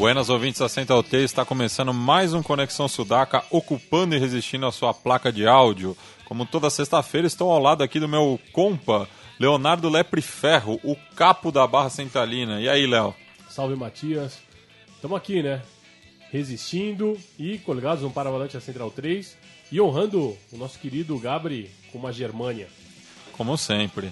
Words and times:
Buenas 0.00 0.30
ouvintes 0.30 0.58
da 0.58 0.66
Central 0.66 1.02
T, 1.02 1.18
está 1.18 1.44
começando 1.44 1.92
mais 1.92 2.32
um 2.32 2.42
Conexão 2.42 2.88
Sudaca, 2.88 3.44
ocupando 3.50 4.16
e 4.16 4.18
resistindo 4.18 4.64
a 4.64 4.72
sua 4.72 4.94
placa 4.94 5.30
de 5.30 5.46
áudio. 5.46 5.94
Como 6.24 6.46
toda 6.46 6.70
sexta-feira, 6.70 7.26
estou 7.26 7.52
ao 7.52 7.58
lado 7.58 7.82
aqui 7.82 8.00
do 8.00 8.08
meu 8.08 8.40
compa, 8.50 9.06
Leonardo 9.38 9.90
Lepre 9.90 10.22
Ferro, 10.22 10.80
o 10.82 10.96
capo 11.14 11.52
da 11.52 11.66
Barra 11.66 11.90
Centralina. 11.90 12.62
E 12.62 12.66
aí, 12.66 12.86
Léo? 12.86 13.14
Salve, 13.50 13.76
Matias. 13.76 14.38
Estamos 14.94 15.18
aqui, 15.18 15.42
né? 15.42 15.60
Resistindo 16.32 17.18
e 17.38 17.58
coligados 17.58 18.02
no 18.02 18.10
Paravalante 18.10 18.54
da 18.54 18.60
Central 18.62 18.90
3 18.90 19.36
e 19.70 19.82
honrando 19.82 20.34
o 20.50 20.56
nosso 20.56 20.78
querido 20.78 21.18
Gabri 21.18 21.70
com 21.92 21.98
uma 21.98 22.10
Germânia. 22.10 22.68
Como 23.32 23.54
sempre. 23.58 24.10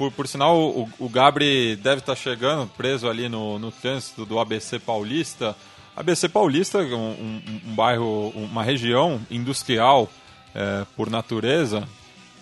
Por, 0.00 0.10
por 0.10 0.26
sinal, 0.26 0.58
o, 0.58 0.88
o 0.98 1.10
Gabri 1.10 1.76
deve 1.76 1.98
estar 1.98 2.16
chegando, 2.16 2.66
preso 2.74 3.06
ali 3.06 3.28
no, 3.28 3.58
no 3.58 3.70
trânsito 3.70 4.24
do 4.24 4.38
ABC 4.40 4.78
Paulista. 4.78 5.54
ABC 5.94 6.26
Paulista, 6.26 6.78
um, 6.78 7.10
um, 7.10 7.42
um 7.66 7.74
bairro, 7.74 8.30
uma 8.30 8.62
região 8.62 9.20
industrial 9.30 10.08
é, 10.54 10.86
por 10.96 11.10
natureza, 11.10 11.86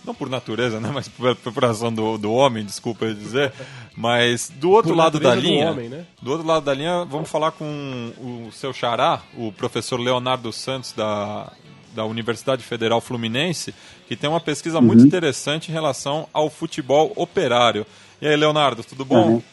não 0.05 0.15
por 0.15 0.29
natureza, 0.29 0.79
né, 0.79 0.89
mas 0.95 1.09
por, 1.09 1.35
por 1.35 1.65
ação 1.65 1.91
do, 1.91 2.17
do 2.17 2.31
homem, 2.31 2.63
desculpa 2.63 3.03
eu 3.03 3.13
dizer, 3.13 3.51
mas 3.93 4.49
do 4.55 4.69
outro 4.69 4.91
Por 4.91 4.97
lado 4.97 5.19
da 5.19 5.35
natureza 5.35 5.41
do 5.41 5.53
linha, 5.53 5.71
homem, 5.71 5.89
né? 5.89 6.05
do 6.21 6.31
outro 6.31 6.47
lado 6.47 6.63
da 6.63 6.73
linha, 6.73 7.03
vamos 7.03 7.29
falar 7.29 7.51
com 7.51 8.13
o 8.17 8.49
seu 8.53 8.71
xará, 8.71 9.21
o 9.35 9.51
professor 9.51 9.99
Leonardo 9.99 10.53
Santos 10.53 10.93
da, 10.93 11.51
da 11.93 12.05
Universidade 12.05 12.63
Federal 12.63 13.01
Fluminense, 13.01 13.75
que 14.09 14.15
tem 14.15 14.27
uma 14.27 14.41
pesquisa 14.41 14.81
muito 14.81 15.05
interessante 15.05 15.69
em 15.69 15.71
relação 15.71 16.27
ao 16.33 16.49
futebol 16.49 17.13
operário. 17.15 17.85
E 18.19 18.27
aí, 18.27 18.35
Leonardo, 18.35 18.83
tudo 18.83 19.05
bom? 19.05 19.33
Uhum. 19.33 19.43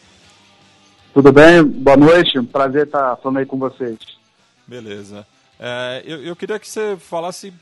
Tudo 1.12 1.30
bem? 1.30 1.62
Boa 1.62 1.98
noite. 1.98 2.40
Prazer 2.40 2.86
estar 2.86 3.16
falando 3.16 3.36
aí 3.36 3.44
com 3.44 3.58
vocês. 3.58 3.98
Beleza. 4.66 5.26
É, 5.60 6.02
eu, 6.06 6.24
eu 6.24 6.34
queria 6.34 6.58
que 6.58 6.66
você 6.66 6.96
falasse 6.98 7.52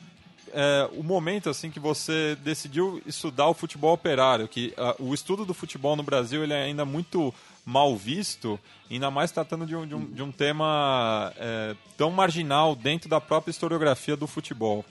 é, 0.52 0.88
o 0.92 1.02
momento 1.02 1.50
assim 1.50 1.68
que 1.68 1.80
você 1.80 2.38
decidiu 2.44 3.02
estudar 3.04 3.48
o 3.48 3.54
futebol 3.54 3.92
operário, 3.92 4.46
que 4.46 4.72
ah, 4.76 4.94
o 5.00 5.12
estudo 5.12 5.44
do 5.44 5.52
futebol 5.52 5.96
no 5.96 6.02
Brasil 6.04 6.44
ele 6.44 6.52
é 6.52 6.62
ainda 6.62 6.84
muito 6.84 7.34
mal 7.66 7.96
visto, 7.96 8.56
ainda 8.88 9.10
mais 9.10 9.32
tratando 9.32 9.66
de 9.66 9.74
um, 9.74 9.84
de 9.84 9.96
um, 9.96 10.04
de 10.04 10.22
um 10.22 10.30
tema 10.30 11.32
é, 11.38 11.74
tão 11.96 12.12
marginal 12.12 12.76
dentro 12.76 13.08
da 13.08 13.20
própria 13.20 13.50
historiografia 13.50 14.16
do 14.16 14.28
futebol. 14.28 14.84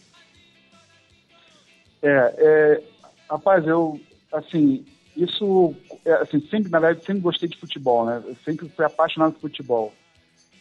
É, 2.04 2.36
é, 2.38 2.84
rapaz, 3.30 3.66
eu, 3.66 3.98
assim, 4.34 4.86
isso, 5.16 5.74
é, 6.04 6.12
assim, 6.16 6.42
sempre, 6.50 6.70
na 6.70 6.80
verdade, 6.80 7.06
sempre 7.06 7.22
gostei 7.22 7.48
de 7.48 7.58
futebol, 7.58 8.06
né? 8.06 8.22
Eu 8.26 8.36
sempre 8.44 8.68
fui 8.68 8.84
apaixonado 8.84 9.34
por 9.34 9.42
futebol. 9.42 9.94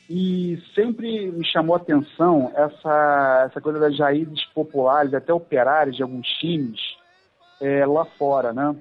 E 0.08 0.62
sempre 0.74 1.30
me 1.32 1.44
chamou 1.44 1.74
a 1.74 1.78
atenção 1.78 2.52
essa, 2.54 3.46
essa 3.50 3.60
coisa 3.60 3.80
das 3.80 3.98
raízes 3.98 4.44
populares, 4.54 5.14
até 5.14 5.32
operárias 5.32 5.96
de 5.96 6.02
alguns 6.02 6.28
times 6.28 6.80
é, 7.60 7.84
lá 7.86 8.04
fora, 8.04 8.52
né? 8.52 8.76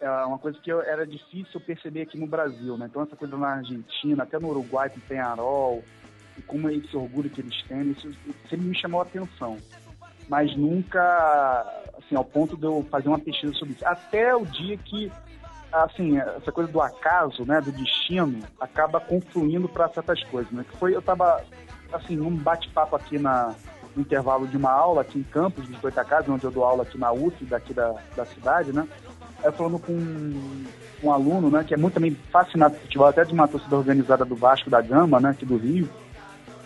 É 0.00 0.08
uma 0.24 0.38
coisa 0.38 0.58
que 0.58 0.70
eu, 0.70 0.80
era 0.82 1.06
difícil 1.06 1.60
perceber 1.60 2.02
aqui 2.02 2.18
no 2.18 2.26
Brasil, 2.26 2.76
né? 2.76 2.86
Então 2.88 3.02
essa 3.02 3.16
coisa 3.16 3.36
na 3.36 3.56
Argentina, 3.56 4.22
até 4.22 4.38
no 4.38 4.48
Uruguai 4.48 4.88
com 4.88 5.00
Penharol, 5.00 5.82
e 6.38 6.42
como 6.42 6.70
esse 6.70 6.96
orgulho 6.96 7.30
que 7.30 7.40
eles 7.40 7.62
têm, 7.62 7.90
isso 7.90 8.10
sempre 8.48 8.66
me 8.66 8.74
chamou 8.74 9.00
a 9.00 9.04
atenção. 9.04 9.58
Mas 10.32 10.56
nunca, 10.56 11.66
assim, 11.98 12.16
ao 12.16 12.24
ponto 12.24 12.56
de 12.56 12.64
eu 12.64 12.86
fazer 12.90 13.06
uma 13.06 13.18
pesquisa 13.18 13.52
sobre 13.52 13.74
isso. 13.74 13.86
Até 13.86 14.34
o 14.34 14.46
dia 14.46 14.78
que, 14.78 15.12
assim, 15.70 16.18
essa 16.18 16.50
coisa 16.50 16.72
do 16.72 16.80
acaso, 16.80 17.44
né, 17.44 17.60
do 17.60 17.70
destino, 17.70 18.40
acaba 18.58 18.98
confluindo 18.98 19.68
para 19.68 19.90
certas 19.90 20.24
coisas, 20.24 20.50
né? 20.50 20.64
Que 20.66 20.74
foi, 20.78 20.94
eu 20.94 21.00
estava, 21.00 21.44
assim, 21.92 22.16
num 22.16 22.34
bate-papo 22.34 22.96
aqui 22.96 23.18
na, 23.18 23.54
no 23.94 24.00
intervalo 24.00 24.48
de 24.48 24.56
uma 24.56 24.72
aula 24.72 25.02
aqui 25.02 25.18
em 25.18 25.22
Campos, 25.22 25.66
de 25.66 25.74
Goitacazes, 25.74 26.30
onde 26.30 26.44
eu 26.44 26.50
dou 26.50 26.64
aula 26.64 26.84
aqui 26.84 26.96
na 26.96 27.12
UF, 27.12 27.44
daqui 27.44 27.74
da, 27.74 27.94
da 28.16 28.24
cidade, 28.24 28.72
né? 28.72 28.88
Eu 29.44 29.52
falando 29.52 29.78
com 29.78 29.92
um, 29.92 30.64
um 31.04 31.12
aluno, 31.12 31.50
né, 31.50 31.62
que 31.62 31.74
é 31.74 31.76
muito 31.76 31.92
também 31.92 32.16
fascinado 32.30 32.74
por 32.76 32.84
futebol, 32.84 33.06
até 33.06 33.22
de 33.22 33.34
uma 33.34 33.46
torcida 33.46 33.76
organizada 33.76 34.24
do 34.24 34.34
Vasco 34.34 34.70
da 34.70 34.80
Gama, 34.80 35.20
né, 35.20 35.28
aqui 35.28 35.44
do 35.44 35.58
Rio, 35.58 35.90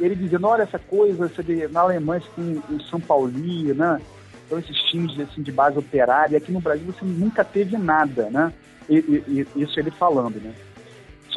ele 0.00 0.14
dizendo, 0.14 0.46
olha 0.46 0.62
essa 0.62 0.78
coisa, 0.78 1.30
vê, 1.38 1.68
na 1.68 1.80
Alemanha 1.80 2.20
você 2.20 2.30
tem 2.36 2.62
o 2.76 2.82
São 2.82 3.00
Paulo, 3.00 3.28
né? 3.28 4.00
Então 4.46 4.58
esses 4.58 4.76
times 4.84 5.18
assim, 5.18 5.42
de 5.42 5.50
base 5.50 5.78
operária, 5.78 6.38
aqui 6.38 6.52
no 6.52 6.60
Brasil 6.60 6.86
você 6.92 7.04
nunca 7.04 7.44
teve 7.44 7.76
nada, 7.76 8.30
né? 8.30 8.52
E, 8.88 8.96
e, 8.96 9.46
e 9.56 9.62
isso 9.62 9.78
ele 9.80 9.90
falando, 9.90 10.40
né? 10.40 10.54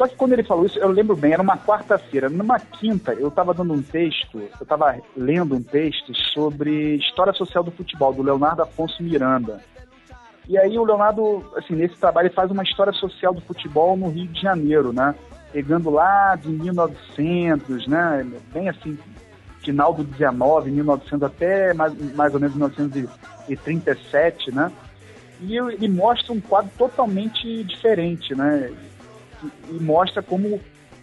Só 0.00 0.06
que 0.06 0.16
quando 0.16 0.32
ele 0.32 0.42
falou 0.42 0.64
isso, 0.64 0.78
eu 0.78 0.88
lembro 0.88 1.14
bem, 1.14 1.34
era 1.34 1.42
uma 1.42 1.58
quarta-feira. 1.58 2.30
Numa 2.30 2.58
quinta, 2.58 3.12
eu 3.12 3.28
estava 3.28 3.52
dando 3.52 3.74
um 3.74 3.82
texto, 3.82 4.38
eu 4.38 4.62
estava 4.62 4.98
lendo 5.14 5.54
um 5.56 5.62
texto 5.62 6.14
sobre 6.32 6.96
história 6.96 7.34
social 7.34 7.62
do 7.62 7.70
futebol, 7.70 8.10
do 8.10 8.22
Leonardo 8.22 8.62
Afonso 8.62 9.02
Miranda. 9.02 9.60
E 10.48 10.56
aí 10.56 10.78
o 10.78 10.84
Leonardo, 10.84 11.44
assim, 11.54 11.74
nesse 11.74 11.96
trabalho, 11.96 12.28
ele 12.28 12.34
faz 12.34 12.50
uma 12.50 12.62
história 12.62 12.94
social 12.94 13.34
do 13.34 13.42
futebol 13.42 13.94
no 13.94 14.08
Rio 14.08 14.26
de 14.28 14.40
Janeiro, 14.40 14.90
né? 14.90 15.14
Pegando 15.52 15.90
lá 15.90 16.36
de 16.36 16.48
1900, 16.48 17.86
né? 17.86 18.26
Bem 18.52 18.68
assim, 18.68 18.98
final 19.62 19.92
do 19.92 20.04
19, 20.04 20.70
1900 20.70 21.22
até 21.22 21.74
mais, 21.74 22.14
mais 22.14 22.34
ou 22.34 22.40
menos 22.40 22.54
1937, 22.54 24.54
né? 24.54 24.70
E 25.40 25.56
ele 25.56 25.88
mostra 25.88 26.32
um 26.32 26.40
quadro 26.40 26.70
totalmente 26.76 27.64
diferente, 27.64 28.34
né? 28.34 28.72
E, 29.42 29.76
e 29.76 29.80
mostra 29.80 30.22
como 30.22 30.60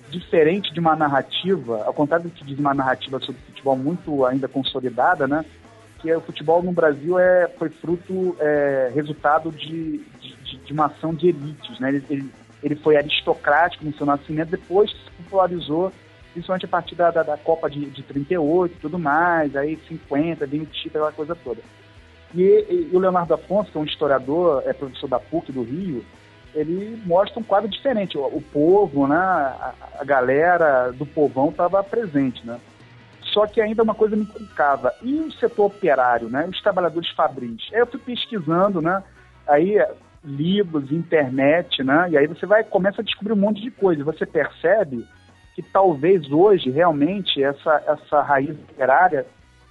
diferente 0.10 0.74
de 0.74 0.80
uma 0.80 0.96
narrativa, 0.96 1.84
ao 1.86 1.94
contrário 1.94 2.26
do 2.26 2.32
que 2.32 2.44
diz 2.44 2.58
uma 2.58 2.74
narrativa 2.74 3.20
sobre 3.20 3.42
futebol 3.42 3.76
muito 3.76 4.26
ainda 4.26 4.48
consolidada, 4.48 5.28
né? 5.28 5.44
Que 6.00 6.10
é, 6.10 6.18
o 6.18 6.22
futebol 6.22 6.62
no 6.62 6.72
Brasil 6.72 7.18
é, 7.18 7.48
foi 7.58 7.70
fruto, 7.70 8.36
é, 8.40 8.92
resultado 8.94 9.52
de, 9.52 10.00
de, 10.22 10.58
de, 10.58 10.74
uma 10.74 10.86
ação 10.86 11.14
de 11.14 11.30
elites, 11.30 11.80
né? 11.80 11.90
Ele, 11.90 12.04
ele, 12.10 12.32
ele 12.64 12.76
foi 12.76 12.98
aristocrático 12.98 13.86
no 13.86 13.94
seu 13.94 14.06
nascimento, 14.06 14.50
depois 14.50 14.90
se 14.92 15.24
popularizou, 15.24 15.92
principalmente 16.34 16.66
a 16.66 16.70
partir 16.70 16.96
da, 16.96 17.12
da, 17.12 17.24
da 17.24 17.38
Copa 17.38 17.70
de, 17.70 17.86
de 17.88 18.04
38 18.04 18.76
e 18.76 18.80
tudo 18.80 19.00
mais, 19.00 19.56
aí 19.56 19.80
50, 19.88 20.46
vem 20.46 20.62
o 20.62 20.66
título, 20.66 21.06
aquela 21.06 21.12
coisa 21.12 21.36
toda. 21.36 21.62
E, 22.34 22.42
e, 22.42 22.90
e, 22.92 22.96
o 22.96 23.00
Leonardo 23.00 23.34
Afonso, 23.34 23.72
que 23.72 23.78
é 23.78 23.82
um 23.82 23.86
historiador, 23.86 24.64
é 24.66 24.74
professor 24.74 25.08
da 25.08 25.20
PUC 25.20 25.52
do 25.52 25.64
Rio, 25.64 26.04
ele 26.54 27.02
mostra 27.06 27.40
um 27.40 27.44
quadro 27.44 27.70
diferente. 27.70 28.18
O, 28.18 28.26
o 28.26 28.42
povo, 28.42 29.08
né, 29.08 29.16
a, 29.16 29.74
a, 30.00 30.04
galera 30.04 30.92
do 30.92 31.06
povão 31.06 31.50
estava 31.50 31.84
presente, 31.84 32.46
né? 32.46 32.60
Só 33.22 33.46
que 33.46 33.62
ainda 33.62 33.84
uma 33.84 33.94
coisa 33.94 34.16
me 34.16 34.24
inculcava. 34.24 34.94
E 35.02 35.20
o 35.20 35.32
setor 35.34 35.66
operário, 35.66 36.30
né? 36.30 36.48
Os 36.50 36.62
trabalhadores 36.62 37.10
fabris. 37.12 37.70
Aí 37.72 37.80
eu 37.80 37.88
fui 37.88 38.00
pesquisando, 38.00 38.82
né? 38.82 39.04
Aí 39.48 39.78
livros, 40.28 40.92
internet, 40.92 41.84
né? 41.84 42.10
E 42.12 42.18
aí 42.18 42.28
você 42.28 42.46
vai 42.46 42.64
começa 42.64 43.02
a 43.02 43.04
descobrir 43.04 43.34
um 43.34 43.38
monte 43.38 43.62
de 43.62 43.72
coisa. 43.72 44.04
Você 44.04 44.26
percebe 44.26 45.06
que 45.56 45.62
talvez 45.62 46.30
hoje 46.32 46.70
realmente 46.70 47.42
essa 47.42 47.82
essa 47.88 48.22
raiz 48.22 48.56
operária 48.72 49.26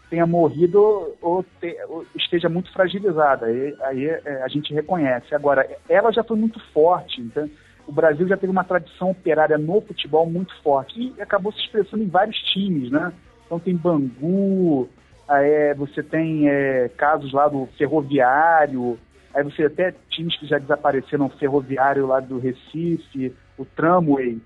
tenha 0.08 0.26
morrido 0.26 1.14
ou, 1.20 1.44
te, 1.60 1.76
ou 1.88 2.06
esteja 2.14 2.48
muito 2.48 2.72
fragilizada. 2.72 3.46
Aí, 3.46 3.76
aí 3.82 4.06
é, 4.06 4.42
a 4.42 4.48
gente 4.48 4.72
reconhece. 4.72 5.34
Agora, 5.34 5.68
ela 5.88 6.12
já 6.12 6.22
foi 6.22 6.36
muito 6.36 6.60
forte. 6.72 7.20
Então, 7.20 7.48
o 7.86 7.92
Brasil 7.92 8.26
já 8.26 8.36
teve 8.36 8.50
uma 8.50 8.64
tradição 8.64 9.10
operária 9.10 9.58
no 9.58 9.80
futebol 9.80 10.26
muito 10.26 10.54
forte 10.62 11.12
e 11.16 11.20
acabou 11.20 11.52
se 11.52 11.60
expressando 11.60 12.02
em 12.02 12.08
vários 12.08 12.36
times, 12.52 12.90
né? 12.90 13.12
Então 13.44 13.60
tem 13.60 13.76
Bangu, 13.76 14.88
é, 15.28 15.72
você 15.74 16.02
tem 16.02 16.48
é, 16.48 16.88
casos 16.96 17.32
lá 17.32 17.48
do 17.48 17.66
Ferroviário, 17.78 18.98
aí 19.36 19.44
você 19.44 19.64
até 19.64 19.92
times 20.08 20.34
que 20.38 20.46
já 20.46 20.58
desapareceram, 20.58 21.26
o 21.26 21.38
Ferroviário 21.38 22.06
lá 22.06 22.20
do 22.20 22.38
Recife, 22.38 23.36
o 23.58 23.66
Tramway, 23.66 24.40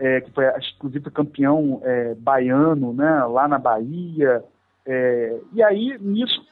é, 0.00 0.20
que 0.20 0.32
foi 0.32 0.46
inclusive 0.74 1.10
campeão 1.12 1.80
é, 1.84 2.14
baiano, 2.16 2.92
né, 2.92 3.24
lá 3.24 3.46
na 3.46 3.56
Bahia. 3.56 4.42
É, 4.84 5.38
e 5.52 5.62
aí, 5.62 5.96
nisso, 6.00 6.44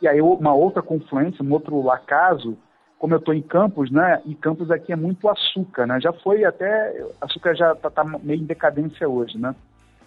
e 0.00 0.06
aí 0.06 0.20
uma 0.20 0.54
outra 0.54 0.80
confluência, 0.82 1.44
um 1.44 1.52
outro 1.52 1.90
acaso, 1.90 2.56
como 2.96 3.14
eu 3.14 3.18
estou 3.18 3.34
em 3.34 3.42
Campos, 3.42 3.90
né, 3.90 4.22
e 4.24 4.36
Campos 4.36 4.70
aqui 4.70 4.92
é 4.92 4.96
muito 4.96 5.28
açúcar, 5.28 5.84
né, 5.88 6.00
já 6.00 6.12
foi 6.12 6.44
até, 6.44 7.04
açúcar 7.20 7.56
já 7.56 7.72
está 7.72 7.90
tá 7.90 8.04
meio 8.04 8.40
em 8.40 8.46
decadência 8.46 9.08
hoje, 9.08 9.36
né, 9.36 9.52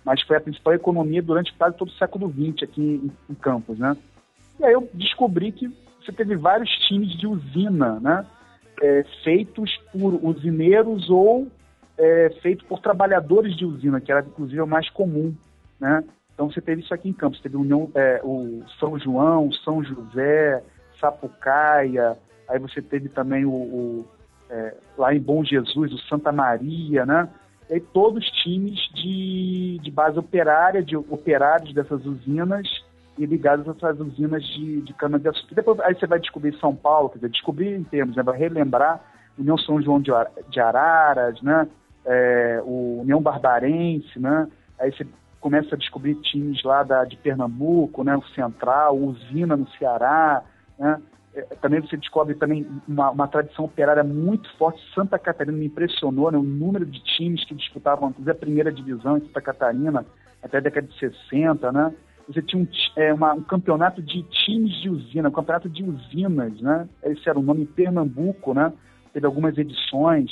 mas 0.05 0.21
foi 0.21 0.37
a 0.37 0.41
principal 0.41 0.73
economia 0.73 1.21
durante 1.21 1.53
quase 1.55 1.75
todo 1.75 1.89
o 1.89 1.97
século 1.97 2.31
XX 2.31 2.63
aqui 2.63 2.81
em, 2.81 3.11
em 3.29 3.35
Campos, 3.35 3.77
né? 3.77 3.97
E 4.57 4.63
aí 4.63 4.71
eu 4.71 4.87
descobri 4.93 5.51
que 5.51 5.67
você 6.05 6.11
teve 6.11 6.35
vários 6.35 6.69
times 6.87 7.17
de 7.17 7.25
usina, 7.25 7.99
né? 7.99 8.25
É, 8.81 9.03
feitos 9.23 9.71
por 9.91 10.13
usineiros 10.23 11.09
ou 11.09 11.47
é, 11.97 12.29
feitos 12.41 12.65
por 12.67 12.79
trabalhadores 12.79 13.55
de 13.55 13.65
usina, 13.65 14.01
que 14.01 14.11
era 14.11 14.25
inclusive 14.25 14.61
o 14.61 14.67
mais 14.67 14.89
comum, 14.89 15.33
né? 15.79 16.03
Então 16.33 16.51
você 16.51 16.61
teve 16.61 16.81
isso 16.81 16.93
aqui 16.93 17.09
em 17.09 17.13
Campos, 17.13 17.39
teve 17.39 17.55
União, 17.55 17.89
é, 17.95 18.19
o 18.23 18.61
São 18.79 18.99
João, 18.99 19.51
São 19.63 19.81
José, 19.81 20.61
Sapucaia, 20.99 22.17
aí 22.49 22.59
você 22.59 22.81
teve 22.81 23.07
também 23.07 23.45
o, 23.45 23.51
o 23.51 24.05
é, 24.49 24.75
lá 24.97 25.13
em 25.13 25.19
Bom 25.19 25.43
Jesus, 25.43 25.93
o 25.93 25.97
Santa 26.09 26.31
Maria, 26.31 27.05
né? 27.05 27.29
E 27.69 27.79
todos 27.79 28.29
times 28.43 28.77
de, 28.93 29.79
de 29.81 29.89
base 29.89 30.19
operária, 30.19 30.83
de 30.83 30.95
operários 30.95 31.73
dessas 31.73 32.05
usinas 32.05 32.67
e 33.17 33.25
ligados 33.25 33.67
a 33.67 33.71
essas 33.71 33.99
usinas 33.99 34.43
de, 34.43 34.81
de 34.81 34.93
cana-de-açúcar. 34.93 35.55
Depois 35.55 35.79
aí 35.81 35.95
você 35.95 36.05
vai 36.05 36.19
descobrir 36.19 36.57
São 36.59 36.75
Paulo, 36.75 37.09
quer 37.09 37.15
dizer, 37.15 37.29
descobrir 37.29 37.73
em 37.73 37.83
termos, 37.83 38.15
né, 38.15 38.23
vai 38.23 38.37
relembrar 38.37 39.01
União 39.37 39.57
São 39.57 39.81
João 39.81 40.01
de, 40.01 40.11
de 40.49 40.59
Araras, 40.59 41.41
né, 41.41 41.67
é, 42.05 42.61
o 42.63 43.01
União 43.01 43.21
Barbarense, 43.21 44.19
né, 44.19 44.47
aí 44.79 44.91
você 44.91 45.07
começa 45.39 45.75
a 45.75 45.77
descobrir 45.77 46.15
times 46.15 46.61
lá 46.63 46.83
da, 46.83 47.05
de 47.05 47.15
Pernambuco, 47.17 48.03
né, 48.03 48.15
o 48.17 48.23
Central, 48.33 48.97
Usina 48.97 49.55
no 49.55 49.67
Ceará, 49.77 50.43
né, 50.77 51.01
é, 51.35 51.41
também 51.61 51.81
você 51.81 51.97
descobre 51.97 52.33
também 52.35 52.65
uma, 52.87 53.11
uma, 53.11 53.27
tradição 53.27 53.65
operária 53.65 54.03
muito 54.05 54.49
forte. 54.57 54.81
Santa 54.93 55.19
Catarina 55.19 55.57
me 55.57 55.65
impressionou, 55.65 56.31
né, 56.31 56.37
o 56.37 56.43
número 56.43 56.85
de 56.85 57.03
times 57.03 57.43
que 57.43 57.53
disputavam 57.53 58.13
a 58.25 58.33
primeira 58.33 58.71
divisão 58.71 59.17
em 59.17 59.21
Santa 59.21 59.41
Catarina 59.41 60.05
até 60.41 60.57
a 60.57 60.61
década 60.61 60.87
de 60.87 60.97
60, 60.97 61.71
né? 61.71 61.93
Você 62.27 62.41
tinha 62.41 62.61
um, 62.61 62.67
é, 62.95 63.13
uma, 63.13 63.33
um, 63.33 63.43
campeonato 63.43 64.01
de 64.01 64.23
times 64.23 64.73
de 64.81 64.89
usina, 64.89 65.29
um 65.29 65.31
campeonato 65.31 65.69
de 65.69 65.83
usinas, 65.83 66.59
né? 66.59 66.89
Esse 67.03 67.29
era 67.29 67.37
o 67.37 67.43
nome 67.43 67.65
Pernambuco, 67.65 68.53
né? 68.53 68.73
Teve 69.13 69.25
algumas 69.25 69.57
edições. 69.57 70.31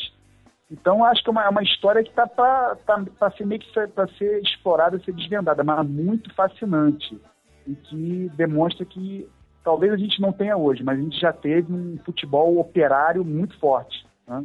Então, 0.71 1.03
acho 1.03 1.21
que 1.21 1.29
é 1.29 1.31
uma, 1.31 1.43
é 1.43 1.49
uma 1.49 1.63
história 1.63 2.03
que 2.03 2.09
está 2.09 2.25
para 2.25 2.75
tá, 2.77 3.05
tá 3.19 3.31
ser 3.31 3.45
meio 3.45 3.61
que 3.61 3.71
para 3.89 4.07
ser 4.17 4.41
explorada, 4.41 4.99
ser 4.99 5.13
desvendada, 5.13 5.63
mas 5.63 5.87
muito 5.87 6.33
fascinante 6.33 7.19
e 7.67 7.75
que 7.75 8.31
demonstra 8.35 8.85
que 8.85 9.27
talvez 9.63 9.93
a 9.93 9.97
gente 9.97 10.21
não 10.21 10.31
tenha 10.31 10.57
hoje, 10.57 10.83
mas 10.83 10.99
a 10.99 11.01
gente 11.01 11.19
já 11.19 11.31
teve 11.31 11.71
um 11.71 11.97
futebol 12.05 12.59
operário 12.59 13.23
muito 13.23 13.57
forte. 13.59 14.05
Né? 14.27 14.43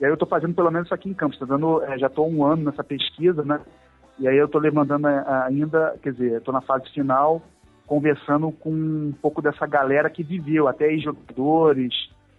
E 0.00 0.04
aí 0.04 0.10
eu 0.10 0.14
estou 0.14 0.28
fazendo 0.28 0.54
pelo 0.54 0.70
menos 0.70 0.86
isso 0.86 0.94
aqui 0.94 1.08
em 1.08 1.14
Campos, 1.14 1.38
tô 1.38 1.46
dando, 1.46 1.82
é, 1.84 1.98
já 1.98 2.08
estou 2.08 2.28
um 2.28 2.44
ano 2.44 2.64
nessa 2.64 2.84
pesquisa, 2.84 3.42
né? 3.44 3.60
E 4.18 4.28
aí 4.28 4.36
eu 4.36 4.46
estou 4.46 4.60
levantando 4.60 5.06
ainda, 5.06 5.96
quer 6.02 6.12
dizer, 6.12 6.38
estou 6.38 6.52
na 6.52 6.60
fase 6.60 6.88
final, 6.90 7.42
conversando 7.86 8.52
com 8.52 8.70
um 8.70 9.14
pouco 9.20 9.42
dessa 9.42 9.66
galera 9.66 10.10
que 10.10 10.22
viveu, 10.22 10.68
até 10.68 10.96
jogadores, 10.98 11.92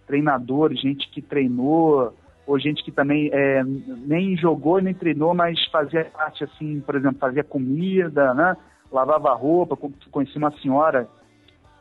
treinadores, 0.06 0.80
gente 0.80 1.08
que 1.10 1.20
treinou, 1.20 2.14
ou 2.46 2.58
gente 2.58 2.82
que 2.84 2.92
também 2.92 3.30
é, 3.32 3.62
nem 3.64 4.36
jogou 4.36 4.80
nem 4.80 4.94
treinou, 4.94 5.34
mas 5.34 5.62
fazia 5.70 6.04
parte 6.04 6.44
assim, 6.44 6.80
por 6.80 6.94
exemplo, 6.94 7.18
fazia 7.18 7.42
comida, 7.42 8.34
né? 8.34 8.56
lavava 8.94 9.34
roupa. 9.34 9.76
Conheci 10.10 10.38
uma 10.38 10.52
senhora 10.58 11.08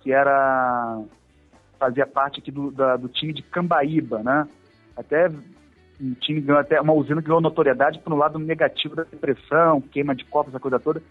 que 0.02 0.12
era 0.12 1.02
fazia 1.80 2.08
parte 2.08 2.40
aqui 2.40 2.52
do, 2.52 2.72
da, 2.72 2.98
do 2.98 3.08
time 3.08 3.34
de 3.34 3.44
Cambaíba, 3.44 4.24
né? 4.24 4.48
Até 4.96 5.30
um 6.04 6.14
time 6.16 6.42
ganhou 6.42 6.60
até 6.60 6.80
uma 6.82 6.94
usina 6.94 7.22
que 7.22 7.28
ganhou 7.28 7.42
notoriedade 7.42 8.00
por 8.00 8.12
um 8.12 8.18
lado 8.18 8.38
negativo 8.38 8.96
da 8.96 9.04
depressão, 9.04 9.80
queima 9.80 10.14
de 10.14 10.26
copos, 10.26 10.54
essa 10.54 10.60
coisa 10.60 10.80
toda. 10.80 11.02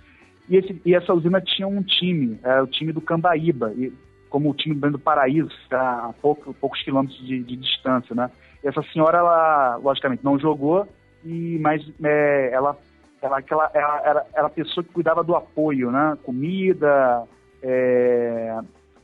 E, 0.49 0.57
esse, 0.57 0.81
e 0.85 0.95
essa 0.95 1.15
usina 1.15 1.41
tinha 1.41 1.67
um 1.67 1.83
time, 1.83 2.39
é, 2.43 2.61
o 2.61 2.67
time 2.67 2.93
do 2.93 3.01
Cambaíba, 3.01 3.73
e, 3.77 3.93
como 4.29 4.51
o 4.51 4.55
time 4.55 4.75
do 4.75 4.99
Paraíso, 4.99 5.51
tá, 5.69 6.07
a 6.07 6.13
pouco, 6.21 6.53
poucos 6.55 6.83
quilômetros 6.83 7.19
de, 7.27 7.43
de, 7.43 7.57
distância, 7.57 8.15
né? 8.15 8.31
E 8.63 8.69
essa 8.69 8.83
senhora, 8.93 9.19
ela, 9.19 9.77
logicamente, 9.77 10.25
não 10.25 10.39
jogou, 10.39 10.87
e 11.25 11.59
mas 11.61 11.83
é, 12.03 12.51
ela, 12.53 12.77
ela, 13.21 13.39
aquela, 13.39 13.71
ela, 13.75 14.03
era, 14.05 14.27
era 14.35 14.47
a 14.47 14.51
pessoa 14.51 14.83
que 14.83 14.93
cuidava 14.93 15.23
do 15.23 15.37
apoio, 15.37 15.91
né? 15.91 16.17
Comida, 16.23 17.25
é, 17.63 18.59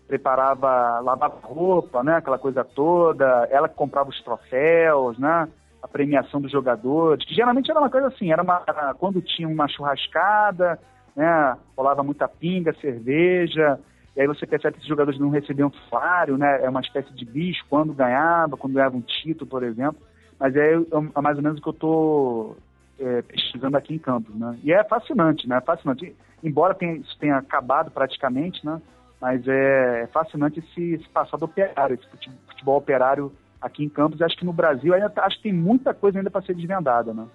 preparava, 0.08 1.00
lavava 1.00 1.38
roupa, 1.42 2.02
né? 2.02 2.16
Aquela 2.16 2.38
coisa 2.38 2.64
toda. 2.64 3.46
Ela 3.50 3.68
que 3.68 3.76
comprava 3.76 4.08
os 4.08 4.20
troféus, 4.22 5.18
né? 5.18 5.48
A 5.82 5.88
premiação 5.88 6.40
dos 6.40 6.50
jogadores, 6.50 7.24
que 7.24 7.34
geralmente 7.34 7.70
era 7.70 7.80
uma 7.80 7.90
coisa 7.90 8.08
assim, 8.08 8.32
era, 8.32 8.42
uma, 8.42 8.64
quando 8.98 9.22
tinha 9.22 9.48
uma 9.48 9.68
churrascada, 9.68 10.78
né, 11.14 11.56
rolava 11.76 12.02
muita 12.02 12.28
pinga, 12.28 12.72
cerveja, 12.80 13.78
e 14.16 14.20
aí 14.20 14.26
você 14.26 14.46
percebe 14.46 14.74
que 14.74 14.80
esses 14.80 14.88
jogadores 14.88 15.18
não 15.20 15.30
recebiam 15.30 15.72
salário, 15.88 16.36
né, 16.36 16.64
é 16.64 16.68
uma 16.68 16.80
espécie 16.80 17.12
de 17.14 17.24
bicho 17.24 17.64
quando 17.68 17.92
ganhava, 17.92 18.56
quando 18.56 18.74
ganhava 18.74 18.96
um 18.96 19.00
título, 19.00 19.48
por 19.48 19.62
exemplo, 19.62 20.00
mas 20.38 20.54
é, 20.56 20.74
é 20.74 21.20
mais 21.20 21.36
ou 21.36 21.42
menos 21.42 21.58
o 21.58 21.62
que 21.62 21.68
eu 21.68 21.72
estou 21.72 22.56
é, 22.98 23.22
pesquisando 23.22 23.76
aqui 23.76 23.94
em 23.94 23.98
Campos, 23.98 24.34
né, 24.34 24.58
e 24.62 24.72
é 24.72 24.82
fascinante, 24.84 25.48
né, 25.48 25.58
é 25.58 25.60
fascinante, 25.60 26.14
embora 26.42 26.74
tenha, 26.74 26.96
isso 26.96 27.16
tenha 27.18 27.36
acabado 27.36 27.90
praticamente, 27.90 28.64
né, 28.66 28.80
mas 29.20 29.46
é, 29.46 30.02
é 30.02 30.06
fascinante 30.08 30.58
esse, 30.60 30.94
esse 30.94 31.08
passado 31.08 31.44
operário, 31.44 31.94
esse 31.94 32.30
futebol 32.48 32.78
operário 32.78 33.32
aqui 33.60 33.84
em 33.84 33.88
Campos. 33.88 34.20
Acho 34.22 34.36
que 34.36 34.44
no 34.44 34.52
Brasil 34.52 34.94
ainda 34.94 35.10
tá, 35.10 35.24
acho 35.24 35.36
que 35.36 35.44
tem 35.44 35.52
muita 35.52 35.92
coisa 35.94 36.18
ainda 36.18 36.30
para 36.30 36.42
ser 36.42 36.54
desvendada, 36.54 37.12
né? 37.12 37.26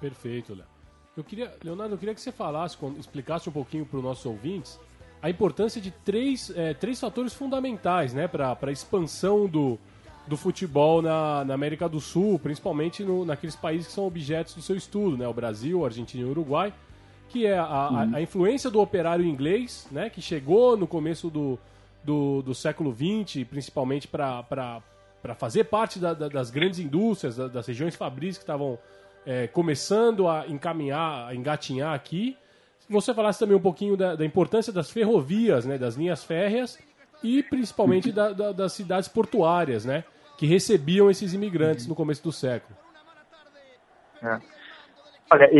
Perfeito, 0.00 0.54
Léo. 0.54 0.66
Eu 1.16 1.24
queria, 1.24 1.52
Leonardo, 1.64 1.94
eu 1.94 1.98
queria 1.98 2.14
que 2.14 2.20
você 2.20 2.30
falasse, 2.30 2.76
explicasse 2.98 3.48
um 3.48 3.52
pouquinho 3.52 3.86
para 3.86 3.96
os 3.96 4.04
nossos 4.04 4.26
ouvintes 4.26 4.78
a 5.22 5.30
importância 5.30 5.80
de 5.80 5.90
três, 5.90 6.52
é, 6.54 6.74
três 6.74 7.00
fatores 7.00 7.32
fundamentais, 7.32 8.12
né, 8.12 8.28
para 8.28 8.56
a 8.60 8.70
expansão 8.70 9.46
do, 9.46 9.78
do 10.26 10.36
futebol 10.36 11.00
na, 11.00 11.44
na 11.44 11.54
América 11.54 11.88
do 11.88 12.00
Sul, 12.00 12.38
principalmente 12.38 13.02
no, 13.02 13.24
naqueles 13.24 13.56
países 13.56 13.88
que 13.88 13.92
são 13.92 14.06
objetos 14.06 14.54
do 14.54 14.62
seu 14.62 14.76
estudo, 14.76 15.16
né, 15.16 15.26
o 15.26 15.32
Brasil, 15.32 15.82
a 15.82 15.88
Argentina 15.88 16.22
e 16.22 16.26
o 16.26 16.30
Uruguai, 16.30 16.72
que 17.28 17.46
é 17.46 17.58
a, 17.58 17.64
uhum. 17.64 17.96
a, 18.14 18.16
a, 18.18 18.22
influência 18.22 18.70
do 18.70 18.80
operário 18.80 19.24
inglês, 19.24 19.88
né, 19.90 20.10
que 20.10 20.20
chegou 20.20 20.76
no 20.76 20.86
começo 20.86 21.30
do, 21.30 21.58
do, 22.04 22.42
do 22.42 22.54
século 22.54 22.94
XX, 22.94 23.44
principalmente 23.48 24.06
para 24.06 24.80
para 25.26 25.34
fazer 25.34 25.64
parte 25.64 25.98
da, 25.98 26.14
da, 26.14 26.28
das 26.28 26.50
grandes 26.52 26.78
indústrias, 26.78 27.36
da, 27.36 27.48
das 27.48 27.66
regiões 27.66 27.96
fabris 27.96 28.38
que 28.38 28.44
estavam 28.44 28.78
é, 29.26 29.48
começando 29.48 30.28
a 30.28 30.46
encaminhar, 30.46 31.26
a 31.26 31.34
engatinhar 31.34 31.92
aqui. 31.92 32.38
Você 32.88 33.12
falasse 33.12 33.40
também 33.40 33.56
um 33.56 33.60
pouquinho 33.60 33.96
da, 33.96 34.24
importância 34.24 34.72
das 34.72 34.88
ferrovias, 34.88 35.66
né, 35.66 35.76
das 35.76 35.96
linhas 35.96 36.22
férreas 36.22 36.78
e 37.24 37.42
principalmente 37.42 38.12
das 38.12 38.72
cidades 38.74 39.08
portuárias, 39.08 39.84
né, 39.84 40.04
que 40.38 40.46
recebiam 40.46 41.10
esses 41.10 41.34
imigrantes 41.34 41.88
no 41.88 41.96
começo 41.96 42.22
do 42.22 42.30
século. 42.30 42.78
É. 44.22 44.38
Olha, 45.28 45.50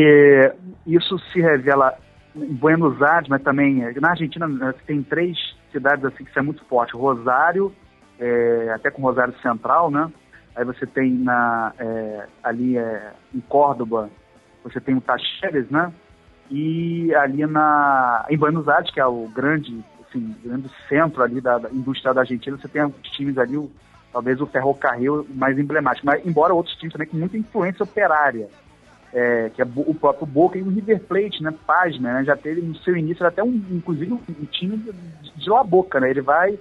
isso 0.86 1.18
se 1.32 1.40
revela 1.40 1.98
em 2.36 2.54
Buenos 2.54 3.02
Aires, 3.02 3.28
mas 3.28 3.42
também 3.42 3.82
na 4.00 4.10
Argentina 4.10 4.46
né, 4.46 4.72
tem 4.86 5.02
três 5.02 5.36
cidades 5.72 6.04
assim 6.04 6.24
que 6.24 6.32
são 6.32 6.44
muito 6.44 6.64
forte: 6.66 6.94
Rosário, 6.94 7.74
é, 8.18 8.70
até 8.74 8.90
com 8.90 9.02
Rosário 9.02 9.34
Central, 9.40 9.90
né? 9.90 10.10
Aí 10.54 10.64
você 10.64 10.86
tem 10.86 11.12
na, 11.12 11.72
é, 11.78 12.26
ali 12.42 12.78
é, 12.78 13.12
em 13.34 13.40
Córdoba, 13.40 14.08
você 14.64 14.80
tem 14.80 14.96
o 14.96 15.00
Tacheres, 15.00 15.68
né? 15.70 15.92
E 16.50 17.14
ali 17.14 17.44
na, 17.46 18.24
em 18.30 18.38
Buenos 18.38 18.68
Aires, 18.68 18.90
que 18.90 19.00
é 19.00 19.06
o 19.06 19.28
grande, 19.28 19.84
assim, 20.08 20.34
grande 20.42 20.70
centro 20.88 21.22
ali 21.22 21.40
da, 21.40 21.58
da 21.58 21.70
industrial 21.70 22.14
da 22.14 22.22
Argentina, 22.22 22.56
você 22.56 22.68
tem 22.68 22.82
os 22.82 22.94
times 23.10 23.36
ali, 23.36 23.56
o, 23.56 23.70
talvez 24.12 24.40
o 24.40 24.46
ferrocarril 24.46 25.26
mais 25.34 25.58
emblemático, 25.58 26.06
mas 26.06 26.24
embora 26.24 26.54
outros 26.54 26.74
times 26.76 26.92
também 26.92 27.08
com 27.08 27.16
muita 27.18 27.36
influência 27.36 27.82
operária, 27.82 28.48
é, 29.12 29.50
que 29.50 29.60
é 29.60 29.64
o 29.64 29.94
próprio 29.94 30.26
Boca 30.26 30.58
e 30.58 30.62
o 30.62 30.68
River 30.68 31.00
Plate, 31.00 31.42
né? 31.42 31.52
Página, 31.66 32.14
né? 32.14 32.24
Já 32.24 32.36
teve 32.36 32.60
no 32.60 32.76
seu 32.76 32.96
início 32.96 33.26
até 33.26 33.42
um, 33.42 33.62
inclusive 33.70 34.12
um, 34.12 34.20
um 34.28 34.44
time 34.46 34.76
de, 34.76 34.92
de 35.36 35.50
La 35.50 35.62
Boca, 35.62 36.00
né? 36.00 36.10
Ele 36.10 36.22
vai 36.22 36.58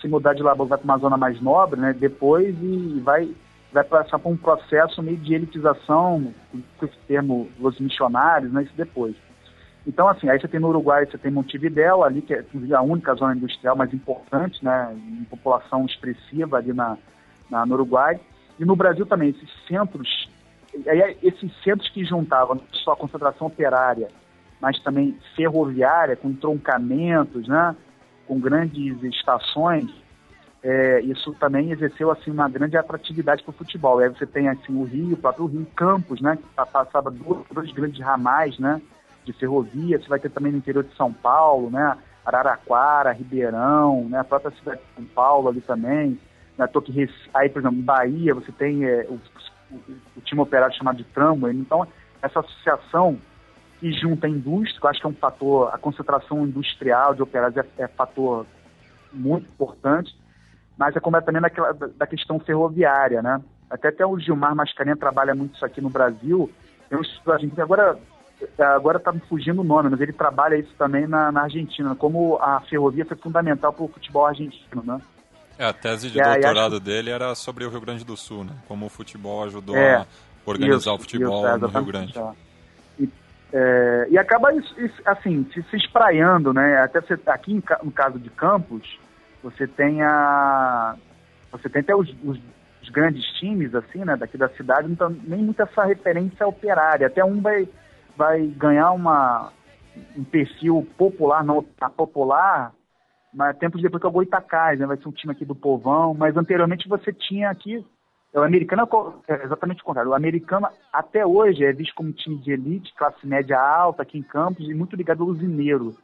se 0.00 0.08
mudar 0.08 0.34
de 0.34 0.42
lá, 0.42 0.54
vai 0.54 0.66
para 0.66 0.84
uma 0.84 0.98
zona 0.98 1.16
mais 1.16 1.40
nobre, 1.40 1.80
né? 1.80 1.92
Depois 1.92 2.56
e 2.60 3.00
vai 3.04 3.34
vai 3.72 3.84
passar 3.84 4.18
por 4.18 4.30
um 4.30 4.36
processo 4.36 5.02
meio 5.02 5.18
de 5.18 5.34
elitização, 5.34 6.32
com 6.78 6.86
esse 6.86 6.96
termo, 7.06 7.48
os 7.60 7.78
missionários, 7.78 8.52
né? 8.52 8.62
Isso 8.62 8.72
depois. 8.76 9.14
Então, 9.86 10.08
assim, 10.08 10.28
aí 10.28 10.40
você 10.40 10.48
tem 10.48 10.60
no 10.60 10.68
Uruguai, 10.68 11.06
você 11.06 11.18
tem 11.18 11.30
Montevidéu, 11.30 12.02
ali, 12.02 12.20
que 12.20 12.34
é 12.34 12.44
a 12.74 12.82
única 12.82 13.14
zona 13.14 13.34
industrial 13.34 13.76
mais 13.76 13.92
importante, 13.92 14.62
né? 14.64 14.94
Em 14.94 15.24
população 15.24 15.84
expressiva 15.86 16.58
ali 16.58 16.72
na, 16.72 16.96
na, 17.50 17.64
no 17.64 17.74
Uruguai. 17.74 18.20
E 18.58 18.64
no 18.64 18.74
Brasil 18.74 19.06
também, 19.06 19.30
esses 19.30 19.50
centros, 19.66 20.30
aí, 20.86 21.16
esses 21.22 21.50
centros 21.62 21.88
que 21.90 22.04
juntavam 22.04 22.60
só 22.72 22.92
a 22.92 22.96
concentração 22.96 23.46
operária, 23.46 24.08
mas 24.60 24.78
também 24.80 25.16
ferroviária, 25.36 26.16
com 26.16 26.30
entroncamentos, 26.30 27.46
né? 27.46 27.76
Com 28.28 28.38
grandes 28.38 29.02
estações, 29.02 29.90
é, 30.62 31.00
isso 31.00 31.32
também 31.34 31.72
exerceu 31.72 32.10
assim 32.10 32.30
uma 32.30 32.48
grande 32.48 32.76
atratividade 32.76 33.42
para 33.42 33.50
o 33.50 33.54
futebol. 33.54 33.98
Aí 33.98 34.08
você 34.08 34.26
tem 34.26 34.48
assim 34.48 34.76
o 34.76 34.84
Rio, 34.84 35.14
o 35.14 35.16
próprio 35.16 35.46
Rio 35.46 35.66
Campos, 35.74 36.20
né, 36.20 36.36
que 36.36 36.44
passava 36.54 37.10
duas, 37.10 37.46
dois 37.50 37.72
grandes 37.72 38.00
ramais, 38.00 38.58
né, 38.58 38.80
de 39.24 39.32
ferrovia. 39.32 39.98
Você 39.98 40.08
vai 40.08 40.18
ter 40.18 40.30
também 40.30 40.52
no 40.52 40.58
interior 40.58 40.84
de 40.84 40.94
São 40.94 41.12
Paulo, 41.12 41.70
né, 41.70 41.96
Araraquara, 42.24 43.12
Ribeirão, 43.12 44.08
né, 44.08 44.18
a 44.18 44.24
própria 44.24 44.50
cidade 44.58 44.80
de 44.80 44.94
São 44.94 45.04
Paulo 45.14 45.48
ali 45.48 45.60
também. 45.62 46.20
Né, 46.58 46.66
tô 46.66 46.82
que, 46.82 47.08
aí, 47.32 47.48
por 47.48 47.60
exemplo, 47.60 47.78
em 47.78 47.82
Bahia, 47.82 48.34
você 48.34 48.52
tem 48.52 48.84
é, 48.84 49.06
o, 49.08 49.14
o, 49.70 49.76
o, 50.16 50.20
time 50.22 50.40
operário 50.40 50.76
chamado 50.76 50.96
de 50.96 51.04
Tramway. 51.04 51.56
Então, 51.56 51.86
essa 52.20 52.40
associação 52.40 53.18
que 53.78 53.92
junta 53.92 54.26
a 54.26 54.30
indústria, 54.30 54.80
que 54.80 54.86
eu 54.86 54.90
acho 54.90 55.00
que 55.00 55.06
é 55.06 55.10
um 55.10 55.14
fator, 55.14 55.70
a 55.72 55.78
concentração 55.78 56.44
industrial 56.44 57.14
de 57.14 57.22
operários 57.22 57.56
é, 57.56 57.84
é 57.84 57.88
fator 57.88 58.46
muito 59.12 59.48
importante, 59.48 60.14
mas 60.76 60.94
é 60.96 61.00
como 61.00 61.16
é 61.16 61.20
também 61.20 61.40
daquela, 61.40 61.72
da 61.72 62.06
questão 62.06 62.38
ferroviária, 62.40 63.22
né? 63.22 63.40
Até 63.70 63.88
até 63.88 64.06
o 64.06 64.18
Gilmar 64.18 64.54
Mascarenha 64.54 64.96
trabalha 64.96 65.34
muito 65.34 65.54
isso 65.54 65.64
aqui 65.64 65.80
no 65.80 65.90
Brasil. 65.90 66.50
Tem 66.88 66.98
um 66.98 67.02
estudo 67.02 67.32
agora 67.60 67.98
agora 68.58 68.98
está 68.98 69.12
me 69.12 69.20
fugindo 69.20 69.60
o 69.60 69.64
nome, 69.64 69.90
mas 69.90 70.00
ele 70.00 70.12
trabalha 70.12 70.56
isso 70.56 70.72
também 70.78 71.06
na, 71.06 71.32
na, 71.32 71.42
Argentina, 71.42 71.94
como 71.96 72.36
a 72.40 72.60
ferrovia 72.60 73.04
foi 73.04 73.16
fundamental 73.16 73.72
para 73.72 73.84
o 73.84 73.88
futebol 73.88 74.26
argentino, 74.26 74.82
né? 74.84 75.00
É, 75.58 75.66
a 75.66 75.72
tese 75.72 76.08
de 76.08 76.20
e 76.20 76.22
doutorado 76.22 76.78
dele 76.78 77.10
era 77.10 77.34
sobre 77.34 77.64
o 77.64 77.70
Rio 77.70 77.80
Grande 77.80 78.04
do 78.04 78.16
Sul, 78.16 78.44
né? 78.44 78.52
Como 78.68 78.86
o 78.86 78.88
futebol 78.88 79.42
ajudou 79.44 79.76
é, 79.76 79.96
a 79.96 80.06
organizar 80.46 80.92
isso, 80.92 80.94
o 80.94 80.98
futebol 80.98 81.44
isso, 81.44 81.54
é, 81.54 81.58
no 81.58 81.66
Rio 81.66 81.84
Grande. 81.84 82.14
E, 83.52 83.56
é, 83.56 84.06
e 84.10 84.18
acaba, 84.18 84.50
assim, 85.06 85.48
se, 85.52 85.62
se 85.62 85.76
espraiando, 85.76 86.52
né? 86.52 86.80
Até 86.82 87.00
você, 87.00 87.18
aqui 87.26 87.62
no 87.82 87.92
caso 87.92 88.18
de 88.18 88.30
Campos, 88.30 88.98
você 89.42 89.66
tem 89.66 90.02
a... 90.02 90.96
Você 91.50 91.68
tem 91.68 91.80
até 91.80 91.94
os, 91.94 92.08
os 92.22 92.38
os 92.88 92.88
grandes 92.90 93.24
times, 93.38 93.74
assim, 93.74 94.04
né, 94.04 94.16
daqui 94.16 94.36
da 94.36 94.48
cidade, 94.50 94.88
nem 95.24 95.42
muita 95.42 95.64
essa 95.64 95.84
referência 95.84 96.46
operária. 96.46 97.06
Até 97.06 97.24
um 97.24 97.40
vai, 97.40 97.68
vai 98.16 98.46
ganhar 98.46 98.92
uma, 98.92 99.52
um 100.16 100.24
perfil 100.24 100.86
popular, 100.96 101.44
não 101.44 101.62
tá 101.62 101.90
popular, 101.90 102.72
mas 103.32 103.56
tempos 103.58 103.82
depois 103.82 104.00
que 104.00 104.06
é 104.06 104.08
o 104.08 104.12
Goitacás, 104.12 104.78
né, 104.78 104.86
vai 104.86 104.96
ser 104.96 105.08
um 105.08 105.12
time 105.12 105.32
aqui 105.32 105.44
do 105.44 105.54
povão, 105.54 106.14
mas 106.14 106.36
anteriormente 106.36 106.88
você 106.88 107.12
tinha 107.12 107.50
aqui, 107.50 107.84
o 108.38 108.44
americano 108.44 108.88
é 109.28 109.44
exatamente 109.44 109.82
o 109.82 109.84
contrário, 109.84 110.10
o 110.10 110.14
americano 110.14 110.68
até 110.92 111.24
hoje 111.24 111.64
é 111.64 111.72
visto 111.72 111.94
como 111.94 112.10
um 112.10 112.12
time 112.12 112.38
de 112.38 112.52
elite, 112.52 112.94
classe 112.94 113.26
média 113.26 113.58
alta 113.58 114.02
aqui 114.02 114.18
em 114.18 114.22
Campos 114.22 114.68
e 114.68 114.74
muito 114.74 114.96
ligado 114.96 115.22
ao 115.22 115.28
usineiro, 115.28 115.96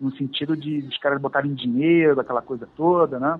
no 0.00 0.10
sentido 0.16 0.56
de 0.56 0.78
os 0.78 0.98
caras 0.98 1.20
botarem 1.20 1.54
dinheiro, 1.54 2.20
aquela 2.20 2.42
coisa 2.42 2.68
toda, 2.76 3.18
né? 3.18 3.38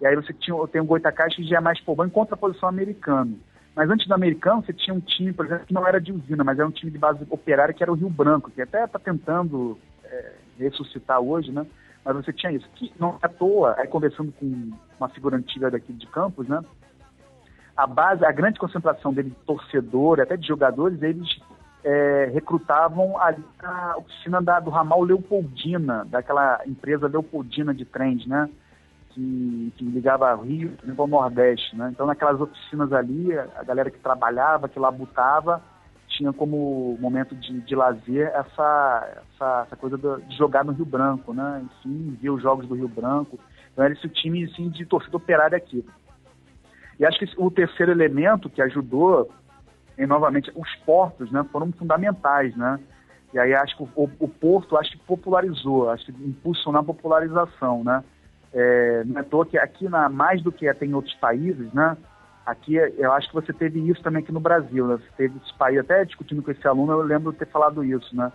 E 0.00 0.06
aí 0.06 0.16
você 0.16 0.32
tinha, 0.32 0.56
tem 0.68 0.80
o 0.80 0.84
Goitacás 0.84 1.34
que 1.34 1.44
já 1.44 1.58
é 1.58 1.60
mais 1.60 1.80
povão 1.80 2.06
em 2.06 2.10
contraposição 2.10 2.68
americano. 2.68 3.38
Mas 3.74 3.88
antes 3.88 4.06
do 4.06 4.14
americano, 4.14 4.62
você 4.62 4.72
tinha 4.72 4.94
um 4.94 5.00
time, 5.00 5.32
por 5.32 5.46
exemplo, 5.46 5.66
que 5.66 5.72
não 5.72 5.86
era 5.86 6.00
de 6.00 6.12
usina, 6.12 6.44
mas 6.44 6.58
era 6.58 6.68
um 6.68 6.72
time 6.72 6.90
de 6.90 6.98
base 6.98 7.24
operária 7.30 7.72
que 7.72 7.82
era 7.82 7.90
o 7.90 7.94
Rio 7.94 8.10
Branco, 8.10 8.50
que 8.50 8.60
até 8.60 8.84
está 8.84 8.98
tentando 8.98 9.78
é, 10.04 10.32
ressuscitar 10.58 11.20
hoje, 11.20 11.50
né? 11.50 11.66
Mas 12.04 12.16
você 12.16 12.32
tinha 12.32 12.52
isso. 12.52 12.68
Que 12.74 12.92
não 12.98 13.10
é 13.22 13.26
à 13.26 13.28
toa, 13.28 13.76
aí 13.78 13.86
conversando 13.86 14.32
com 14.32 14.72
uma 14.98 15.08
figura 15.08 15.36
antiga 15.36 15.70
daqui 15.70 15.92
de 15.92 16.06
Campos, 16.08 16.46
né? 16.48 16.60
A 17.76 17.86
base, 17.86 18.24
a 18.24 18.32
grande 18.32 18.58
concentração 18.58 19.12
dele 19.12 19.30
de 19.30 19.36
torcedor, 19.46 20.20
até 20.20 20.36
de 20.36 20.46
jogadores, 20.46 21.02
eles 21.02 21.40
é, 21.82 22.30
recrutavam 22.32 23.18
ali 23.18 23.42
na 23.62 23.96
oficina 23.96 24.42
da, 24.42 24.60
do 24.60 24.70
ramal 24.70 25.02
Leopoldina, 25.02 26.04
daquela 26.04 26.60
empresa 26.66 27.08
Leopoldina 27.08 27.74
de 27.74 27.84
trens, 27.84 28.26
né? 28.26 28.48
que, 29.14 29.72
que 29.76 29.84
ligava 29.84 30.34
Rio 30.34 30.72
ao 30.96 31.06
Nordeste, 31.06 31.76
né? 31.76 31.90
Então, 31.92 32.06
naquelas 32.06 32.40
oficinas 32.40 32.92
ali, 32.92 33.36
a 33.38 33.62
galera 33.62 33.90
que 33.90 33.98
trabalhava, 33.98 34.68
que 34.68 34.78
labutava, 34.78 35.62
tinha 36.08 36.32
como 36.32 36.96
momento 37.00 37.34
de, 37.34 37.60
de 37.60 37.74
lazer 37.74 38.28
essa, 38.34 39.22
essa, 39.34 39.62
essa 39.66 39.76
coisa 39.76 39.96
de 39.98 40.36
jogar 40.36 40.64
no 40.64 40.72
Rio 40.72 40.84
Branco, 40.84 41.32
né? 41.32 41.64
Enfim, 41.64 42.18
ver 42.20 42.30
os 42.30 42.42
jogos 42.42 42.66
do 42.66 42.74
Rio 42.74 42.88
Branco. 42.88 43.38
Então, 43.72 43.84
era 43.84 43.94
esse 43.94 44.08
time, 44.08 44.44
assim, 44.44 44.68
de 44.68 44.84
torcida 44.84 45.16
operária 45.16 45.56
aqui. 45.56 45.84
E 47.02 47.04
acho 47.04 47.18
que 47.18 47.28
o 47.36 47.50
terceiro 47.50 47.90
elemento 47.90 48.48
que 48.48 48.62
ajudou, 48.62 49.28
e 49.98 50.06
novamente, 50.06 50.52
os 50.54 50.72
portos, 50.86 51.32
né? 51.32 51.44
Foram 51.50 51.72
fundamentais, 51.72 52.56
né? 52.56 52.78
E 53.34 53.40
aí 53.40 53.52
acho 53.54 53.76
que 53.76 53.82
o, 53.82 54.08
o 54.20 54.28
Porto 54.28 54.76
acho 54.76 54.92
que 54.92 54.98
popularizou, 54.98 55.90
acho 55.90 56.06
que 56.06 56.12
impulsionou 56.12 56.80
a 56.80 56.84
popularização, 56.84 57.82
né? 57.82 58.04
É, 58.54 59.02
não 59.04 59.20
é 59.20 59.24
toa 59.24 59.44
que 59.44 59.58
aqui, 59.58 59.88
na, 59.88 60.08
mais 60.08 60.42
do 60.42 60.52
que 60.52 60.68
até 60.68 60.86
em 60.86 60.94
outros 60.94 61.14
países, 61.14 61.72
né? 61.72 61.96
Aqui, 62.46 62.76
eu 62.76 63.12
acho 63.12 63.26
que 63.26 63.34
você 63.34 63.52
teve 63.52 63.80
isso 63.80 64.00
também 64.00 64.22
aqui 64.22 64.30
no 64.30 64.38
Brasil, 64.38 64.86
né? 64.86 64.98
Você 64.98 65.10
teve 65.16 65.36
esse 65.44 65.58
país, 65.58 65.80
até 65.80 66.04
discutindo 66.04 66.40
com 66.40 66.52
esse 66.52 66.68
aluno, 66.68 66.92
eu 66.92 67.02
lembro 67.02 67.32
de 67.32 67.38
ter 67.38 67.48
falado 67.48 67.82
isso, 67.82 68.14
né? 68.14 68.30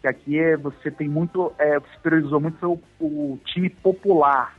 Que 0.00 0.06
aqui 0.06 0.54
você 0.58 0.92
tem 0.92 1.08
muito, 1.08 1.52
é, 1.58 1.80
se 1.80 1.98
priorizou 2.04 2.38
muito 2.40 2.80
o, 3.00 3.04
o 3.04 3.40
time 3.46 3.68
popular, 3.68 4.54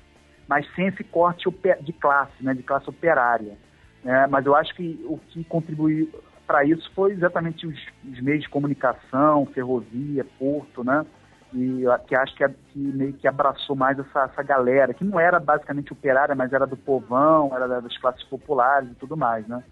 mas 0.47 0.65
sem 0.75 0.87
esse 0.87 1.03
corte 1.03 1.49
de 1.81 1.93
classe, 1.93 2.41
né? 2.41 2.53
De 2.53 2.63
classe 2.63 2.89
operária. 2.89 3.57
Né? 4.03 4.27
Mas 4.27 4.45
eu 4.45 4.55
acho 4.55 4.73
que 4.75 5.03
o 5.05 5.17
que 5.29 5.43
contribuiu 5.43 6.09
para 6.45 6.63
isso 6.63 6.89
foi 6.95 7.11
exatamente 7.11 7.67
os, 7.67 7.77
os 8.09 8.21
meios 8.21 8.43
de 8.43 8.49
comunicação, 8.49 9.45
ferrovia, 9.47 10.25
porto, 10.39 10.83
né? 10.83 11.05
e 11.53 11.83
que 12.07 12.15
acho 12.15 12.35
que, 12.35 12.47
que, 12.47 12.79
meio 12.79 13.13
que 13.13 13.27
abraçou 13.27 13.75
mais 13.75 13.97
essa, 13.97 14.23
essa 14.23 14.43
galera, 14.43 14.93
que 14.93 15.03
não 15.03 15.19
era 15.19 15.39
basicamente 15.39 15.93
operária, 15.93 16.35
mas 16.35 16.51
era 16.51 16.67
do 16.67 16.75
povão, 16.75 17.51
era 17.53 17.67
das 17.81 17.97
classes 17.97 18.23
populares 18.23 18.91
e 18.91 18.95
tudo 18.95 19.15
mais, 19.15 19.47
né? 19.47 19.63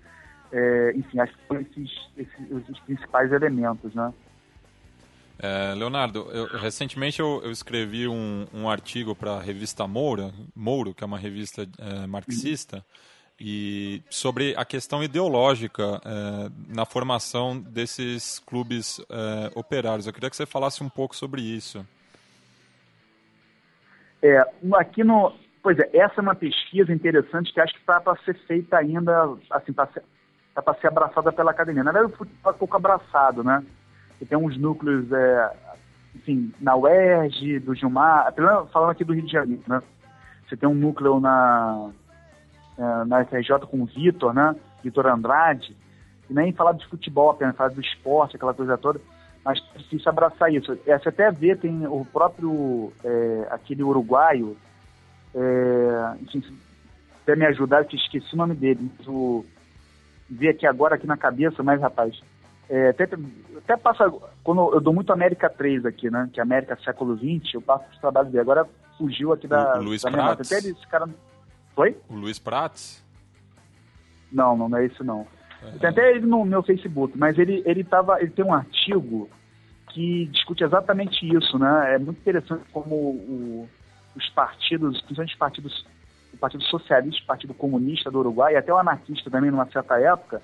É, 0.52 0.94
enfim, 0.96 1.20
acho 1.20 1.36
que 1.38 1.48
foram 1.48 1.62
esses, 1.62 2.10
esses 2.18 2.70
os 2.70 2.80
principais 2.82 3.32
elementos, 3.32 3.94
né? 3.94 4.14
É, 5.38 5.74
Leonardo, 5.76 6.30
eu, 6.32 6.48
recentemente 6.58 7.20
eu, 7.20 7.42
eu, 7.44 7.52
escrevi 7.52 8.08
um, 8.08 8.48
um 8.54 8.70
artigo 8.70 9.14
para 9.14 9.34
a 9.34 9.42
revista 9.42 9.86
Moura, 9.86 10.32
Mouro, 10.56 10.94
que 10.94 11.04
é 11.04 11.08
uma 11.08 11.18
revista 11.18 11.68
é, 11.78 12.08
marxista, 12.08 12.86
e 13.40 14.02
sobre 14.10 14.56
a 14.56 14.64
questão 14.64 15.04
ideológica 15.04 16.02
é, 16.06 16.50
na 16.74 16.86
formação 16.86 17.60
desses 17.60 18.40
clubes 18.40 19.00
é, 19.10 19.52
operários. 19.56 20.08
Eu 20.08 20.14
queria 20.14 20.30
que 20.30 20.38
você 20.38 20.46
falasse 20.46 20.82
um 20.82 20.90
pouco 20.90 21.16
sobre 21.16 21.42
isso. 21.42 21.86
É, 24.22 24.42
aqui 24.76 25.04
no, 25.04 25.34
pois 25.62 25.78
é, 25.78 25.90
essa 25.98 26.16
é 26.18 26.22
uma 26.22 26.34
pesquisa 26.34 26.94
interessante 26.94 27.52
que 27.54 27.60
acho 27.60 27.74
que 27.74 27.80
está 27.82 28.00
para 28.00 28.18
ser 28.24 28.36
feita 28.48 28.78
ainda, 28.78 29.36
assim, 29.50 29.74
para 29.74 29.92
ser, 29.92 30.04
tá 30.54 30.74
ser 30.76 30.88
abraçada 30.88 31.32
pela 31.34 31.52
academia. 31.52 31.84
Na 31.84 31.92
verdade, 31.92 32.14
o 32.14 32.18
futebol 32.18 32.54
é 32.54 32.58
pouco 32.58 32.78
abraçado, 32.78 33.44
né? 33.44 33.62
E 34.22 34.26
tem 34.26 34.38
uns 34.38 34.58
núcleos, 34.58 35.12
é, 35.12 35.52
enfim, 36.16 36.54
na 36.60 36.76
UERJ, 36.76 37.60
do 37.60 37.76
Gilmar, 37.76 38.34
falando 38.72 38.92
aqui 38.92 39.04
do 39.04 39.14
Rio 39.14 39.26
de 39.26 39.32
Janeiro, 39.32 39.64
né? 39.68 39.82
Você 40.48 40.56
tem 40.56 40.70
um 40.70 40.76
núcleo 40.76 41.20
na 41.20 41.90
é, 42.78 43.06
na 43.06 43.26
FRJ 43.26 43.60
com 43.70 43.82
o 43.82 43.86
Vitor, 43.86 44.34
né? 44.34 44.56
Vitor 44.84 45.08
Andrade, 45.08 45.76
e 46.30 46.34
nem 46.34 46.54
falar 46.54 46.74
de 46.74 46.86
futebol 46.88 47.30
apenas, 47.30 47.56
falar 47.56 47.70
do 47.70 47.82
esporte, 47.82 48.36
aquela 48.36 48.54
coisa 48.54 48.78
toda, 48.78 49.00
mas 49.44 49.60
é 49.74 49.78
difícil 49.78 50.10
abraçar 50.10 50.54
isso. 50.54 50.78
É, 50.86 50.98
você 50.98 51.10
até 51.10 51.32
vê, 51.32 51.56
tem 51.56 51.86
o 51.88 52.06
próprio, 52.06 52.92
é, 53.04 53.48
aquele 53.50 53.84
uruguaio, 53.84 54.58
é, 55.34 56.16
enfim, 56.22 56.44
até 57.22 57.36
me 57.36 57.46
ajudar, 57.46 57.86
que 57.86 57.96
esqueci 57.96 58.34
o 58.34 58.38
nome 58.38 58.56
dele, 58.56 58.92
ver 60.30 60.50
aqui 60.50 60.68
agora 60.68 60.96
aqui 60.96 61.08
na 61.08 61.18
cabeça, 61.18 61.64
mas 61.64 61.82
rapaz, 61.82 62.20
é, 62.70 62.90
até, 62.90 63.08
até 63.58 63.78
passa, 63.78 64.12
quando 64.44 64.74
eu 64.74 64.82
dou 64.82 64.94
muito 64.94 65.14
América 65.14 65.50
3 65.50 65.86
aqui, 65.86 66.10
né, 66.10 66.30
que 66.32 66.40
é 66.40 66.44
América 66.44 66.78
século 66.84 67.16
20, 67.16 67.54
eu 67.54 67.62
passo 67.62 67.86
os 67.92 68.00
trabalhos 68.00 68.32
dele, 68.32 68.42
agora 68.42 68.68
fugiu 68.98 69.34
aqui 69.34 69.48
da... 69.48 69.78
O 69.80 69.84
Luiz 69.84 70.02
da 70.02 70.32
Até 70.32 70.58
esse 70.58 70.88
cara 70.88 71.08
foi? 71.76 71.98
O 72.10 72.16
Luiz 72.16 72.40
Prates? 72.40 73.04
Não, 74.32 74.58
não, 74.58 74.70
não 74.70 74.78
é 74.78 74.86
isso 74.86 75.04
não. 75.04 75.28
É. 75.64 75.78
Tem 75.78 75.90
até 75.90 76.12
ele 76.12 76.26
no 76.26 76.44
meu 76.46 76.64
Facebook, 76.64 77.18
mas 77.18 77.38
ele, 77.38 77.62
ele, 77.66 77.84
tava, 77.84 78.20
ele 78.22 78.32
tem 78.32 78.44
um 78.44 78.54
artigo 78.54 79.30
que 79.90 80.26
discute 80.26 80.64
exatamente 80.64 81.26
isso, 81.26 81.58
né? 81.58 81.96
É 81.96 81.98
muito 81.98 82.20
interessante 82.20 82.64
como 82.72 82.96
o, 82.96 83.70
os 84.16 84.30
partidos, 84.30 85.00
principalmente 85.02 85.34
os 85.34 85.40
partidos, 85.40 85.86
o 86.34 86.38
Partido 86.38 86.64
Socialista, 86.64 87.24
o 87.24 87.28
Partido 87.28 87.54
Comunista 87.54 88.12
do 88.12 88.20
Uruguai, 88.20 88.54
e 88.54 88.58
até 88.58 88.74
o 88.74 88.78
anarquista 88.78 89.30
também, 89.30 89.52
numa 89.52 89.66
certa 89.68 90.00
época, 90.00 90.42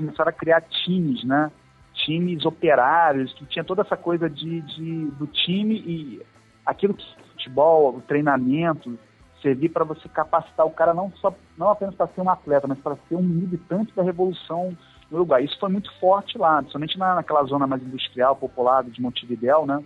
começaram 0.00 0.30
a 0.30 0.32
criar 0.32 0.62
times, 0.62 1.22
né? 1.24 1.50
Times 1.92 2.44
operários, 2.44 3.32
que 3.34 3.44
tinha 3.46 3.64
toda 3.64 3.82
essa 3.82 3.96
coisa 3.96 4.28
de, 4.28 4.60
de 4.62 5.06
do 5.12 5.26
time 5.26 5.76
e 5.76 6.22
aquilo 6.64 6.94
que 6.94 7.04
futebol, 7.32 7.96
o 7.96 8.00
treinamento, 8.00 8.98
servir 9.42 9.70
para 9.70 9.84
você 9.84 10.08
capacitar 10.08 10.66
o 10.66 10.70
cara 10.70 10.92
não 10.92 11.10
só 11.12 11.34
não 11.56 11.70
apenas 11.70 11.94
para 11.94 12.06
ser 12.08 12.20
um 12.20 12.30
atleta, 12.30 12.66
mas 12.66 12.78
para 12.78 12.96
ser 13.08 13.16
um 13.16 13.22
militante 13.22 13.94
da 13.94 14.02
revolução 14.02 14.76
no 15.10 15.18
Uruguai. 15.18 15.44
Isso 15.44 15.58
foi 15.58 15.70
muito 15.70 15.92
forte 15.98 16.38
lá, 16.38 16.58
principalmente 16.58 16.98
na, 16.98 17.16
naquela 17.16 17.44
zona 17.44 17.66
mais 17.66 17.82
industrial, 17.82 18.36
popular 18.36 18.84
de 18.84 19.00
Montevidéu, 19.00 19.66
né? 19.66 19.82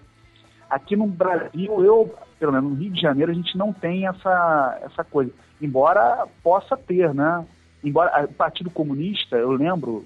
Aqui 0.69 0.97
no 0.97 1.07
Brasil, 1.07 1.85
eu, 1.85 2.15
pelo 2.39 2.53
menos 2.53 2.71
no 2.71 2.77
Rio 2.77 2.91
de 2.91 3.01
Janeiro, 3.01 3.31
a 3.31 3.35
gente 3.35 3.57
não 3.57 3.73
tem 3.73 4.07
essa, 4.07 4.79
essa 4.83 5.05
coisa. 5.05 5.31
Embora 5.61 6.27
possa 6.43 6.77
ter, 6.77 7.15
né? 7.15 7.47
Embora 7.85 8.25
o 8.25 8.33
Partido 8.33 8.71
Comunista, 8.71 9.37
eu 9.37 9.53
lembro, 9.53 10.05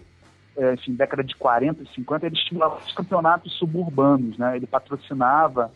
é, 0.57 0.75
enfim, 0.75 0.95
década 0.95 1.23
de 1.23 1.35
40 1.37 1.83
e 1.83 1.89
50, 1.95 2.27
ele 2.27 2.35
estimulava 2.35 2.79
os 2.79 2.93
campeonatos 2.93 3.57
suburbanos, 3.59 4.37
né? 4.37 4.57
Ele 4.57 4.67
patrocinava 4.67 5.71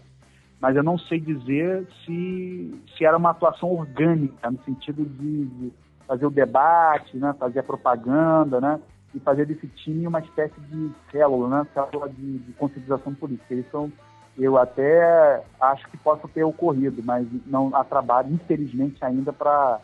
mas 0.63 0.77
eu 0.77 0.83
não 0.85 0.97
sei 0.97 1.19
dizer 1.19 1.89
se, 2.07 2.85
se 2.97 3.05
era 3.05 3.17
uma 3.17 3.31
atuação 3.31 3.69
orgânica, 3.69 4.49
no 4.49 4.63
sentido 4.63 5.05
de, 5.05 5.47
de 5.47 5.73
fazer 6.07 6.25
o 6.25 6.31
debate, 6.31 7.17
né, 7.17 7.35
fazer 7.37 7.59
a 7.59 7.65
propaganda, 7.65 8.61
né, 8.61 8.79
e 9.13 9.19
fazer 9.19 9.45
desse 9.45 9.67
time 9.67 10.07
uma 10.07 10.21
espécie 10.21 10.61
de 10.61 10.93
célula, 11.11 11.49
né, 11.49 11.67
célula 11.75 12.09
de, 12.09 12.39
de 12.39 12.53
conscientização 12.53 13.13
política. 13.13 13.53
Eles 13.53 13.69
são, 13.73 13.91
eu 14.39 14.57
até 14.57 15.43
acho 15.61 15.89
que 15.89 15.97
possa 15.97 16.29
ter 16.29 16.45
ocorrido, 16.45 17.03
mas 17.03 17.27
não 17.45 17.75
há 17.75 17.83
trabalho, 17.83 18.33
infelizmente, 18.33 19.05
ainda 19.05 19.33
para 19.33 19.81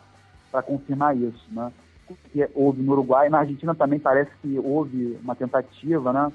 confirmar 0.65 1.13
isso, 1.17 1.45
né. 1.51 1.73
Que 2.31 2.47
houve 2.53 2.81
no 2.81 2.91
Uruguai, 2.93 3.29
na 3.29 3.39
Argentina 3.39 3.73
também 3.75 3.99
parece 3.99 4.31
que 4.41 4.59
houve 4.59 5.17
uma 5.23 5.35
tentativa, 5.35 6.13
né, 6.13 6.31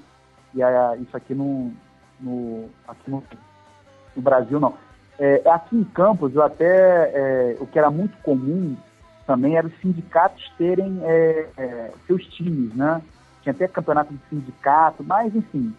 e 0.53 0.59
isso 1.01 1.15
aqui 1.15 1.33
no, 1.33 1.71
no, 2.19 2.69
aqui 2.87 3.09
no, 3.11 3.23
no 4.15 4.21
Brasil 4.21 4.59
não. 4.59 4.73
É, 5.17 5.41
aqui 5.49 5.77
em 5.77 5.83
Campos, 5.83 6.35
eu 6.35 6.43
até, 6.43 6.65
é, 6.65 7.57
o 7.59 7.67
que 7.67 7.79
era 7.79 7.89
muito 7.89 8.17
comum 8.21 8.75
também 9.25 9.55
era 9.55 9.65
os 9.65 9.79
sindicatos 9.79 10.51
terem 10.57 10.99
é, 11.03 11.47
é, 11.57 11.91
seus 12.05 12.25
times, 12.27 12.73
né? 12.75 13.01
Tinha 13.41 13.53
até 13.53 13.67
campeonato 13.67 14.13
de 14.13 14.19
sindicato, 14.29 15.03
mas 15.03 15.35
enfim, 15.35 15.73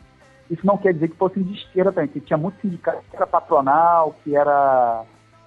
isso 0.51 0.67
não 0.67 0.77
quer 0.77 0.93
dizer 0.95 1.09
que 1.09 1.17
fossem 1.17 1.43
de 1.43 1.55
esquerda 1.55 1.93
também, 1.93 2.09
porque 2.09 2.27
tinha 2.27 2.37
muito 2.37 2.61
sindicato 2.61 3.03
que 3.11 3.17
era 3.17 3.27
patronal, 3.27 4.15
que 4.25 4.37
era 4.37 5.05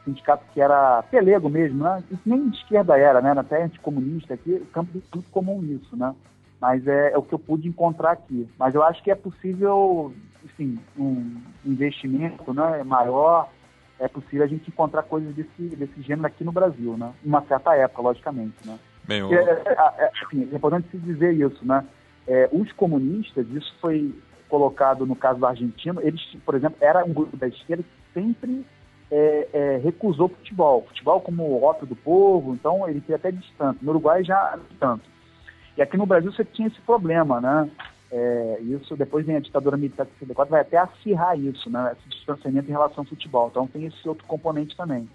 sindicato 0.09 0.43
que 0.53 0.61
era 0.61 1.03
pelego 1.03 1.49
mesmo, 1.49 1.83
né? 1.83 2.03
Isso 2.11 2.21
nem 2.25 2.49
de 2.49 2.57
esquerda 2.57 2.97
era, 2.97 3.21
né? 3.21 3.33
Até 3.37 3.63
anticomunista 3.63 4.33
aqui, 4.33 4.53
o 4.53 4.65
campo 4.67 4.91
de 4.91 5.03
muito 5.13 5.29
comum 5.29 5.63
isso, 5.63 5.95
né? 5.95 6.13
Mas 6.59 6.85
é, 6.87 7.11
é, 7.11 7.17
o 7.17 7.21
que 7.21 7.33
eu 7.33 7.39
pude 7.39 7.67
encontrar 7.67 8.11
aqui. 8.11 8.47
Mas 8.57 8.75
eu 8.75 8.83
acho 8.83 9.01
que 9.03 9.11
é 9.11 9.15
possível, 9.15 10.13
enfim, 10.43 10.77
um 10.97 11.37
investimento 11.65 12.53
né, 12.53 12.83
maior, 12.83 13.49
é 13.99 14.07
possível 14.07 14.43
a 14.43 14.47
gente 14.47 14.67
encontrar 14.69 15.03
coisas 15.03 15.33
desse, 15.33 15.75
desse 15.75 16.01
gênero 16.01 16.27
aqui 16.27 16.43
no 16.43 16.51
Brasil, 16.51 16.97
né? 16.97 17.13
Em 17.23 17.27
uma 17.29 17.41
certa 17.43 17.75
época, 17.75 18.01
logicamente, 18.01 18.55
né? 18.65 18.77
Bem, 19.05 19.21
é, 19.33 19.35
é, 19.35 19.75
é, 19.97 20.11
assim, 20.23 20.49
é 20.51 20.55
importante 20.55 20.87
se 20.91 20.97
dizer 20.97 21.33
isso, 21.33 21.65
né? 21.65 21.85
É, 22.27 22.49
os 22.51 22.71
comunistas, 22.73 23.47
isso 23.49 23.73
foi 23.81 24.13
colocado 24.47 25.05
no 25.05 25.15
caso 25.15 25.39
do 25.39 25.45
argentino, 25.45 26.01
eles, 26.01 26.21
por 26.45 26.55
exemplo, 26.55 26.77
era 26.81 27.05
um 27.05 27.13
grupo 27.13 27.37
da 27.37 27.47
esquerda 27.47 27.83
que 27.83 28.21
sempre 28.21 28.65
é, 29.11 29.47
é, 29.53 29.77
recusou 29.77 30.29
futebol. 30.29 30.85
Futebol 30.87 31.21
como 31.21 31.63
ópio 31.63 31.87
do 31.87 31.95
povo, 31.95 32.53
então 32.53 32.87
ele 32.87 33.01
foi 33.01 33.15
até 33.15 33.31
distante. 33.31 33.83
No 33.83 33.91
Uruguai 33.91 34.23
já 34.23 34.57
tanto. 34.79 35.03
E 35.77 35.81
aqui 35.81 35.97
no 35.97 36.05
Brasil 36.05 36.31
você 36.31 36.43
tinha 36.43 36.67
esse 36.67 36.79
problema, 36.81 37.39
né? 37.39 37.69
É, 38.11 38.59
isso 38.61 38.97
depois 38.97 39.25
vem 39.25 39.35
a 39.35 39.39
ditadura 39.39 39.77
militar 39.77 40.05
de 40.05 40.11
64, 40.13 40.51
vai 40.51 40.61
até 40.61 40.77
acirrar 40.77 41.39
isso, 41.39 41.69
né? 41.69 41.95
Esse 41.97 42.09
distanciamento 42.09 42.67
em 42.67 42.73
relação 42.73 43.03
ao 43.03 43.09
futebol. 43.09 43.47
Então 43.49 43.67
tem 43.67 43.85
esse 43.85 44.07
outro 44.07 44.25
componente 44.25 44.75
também. 44.75 45.07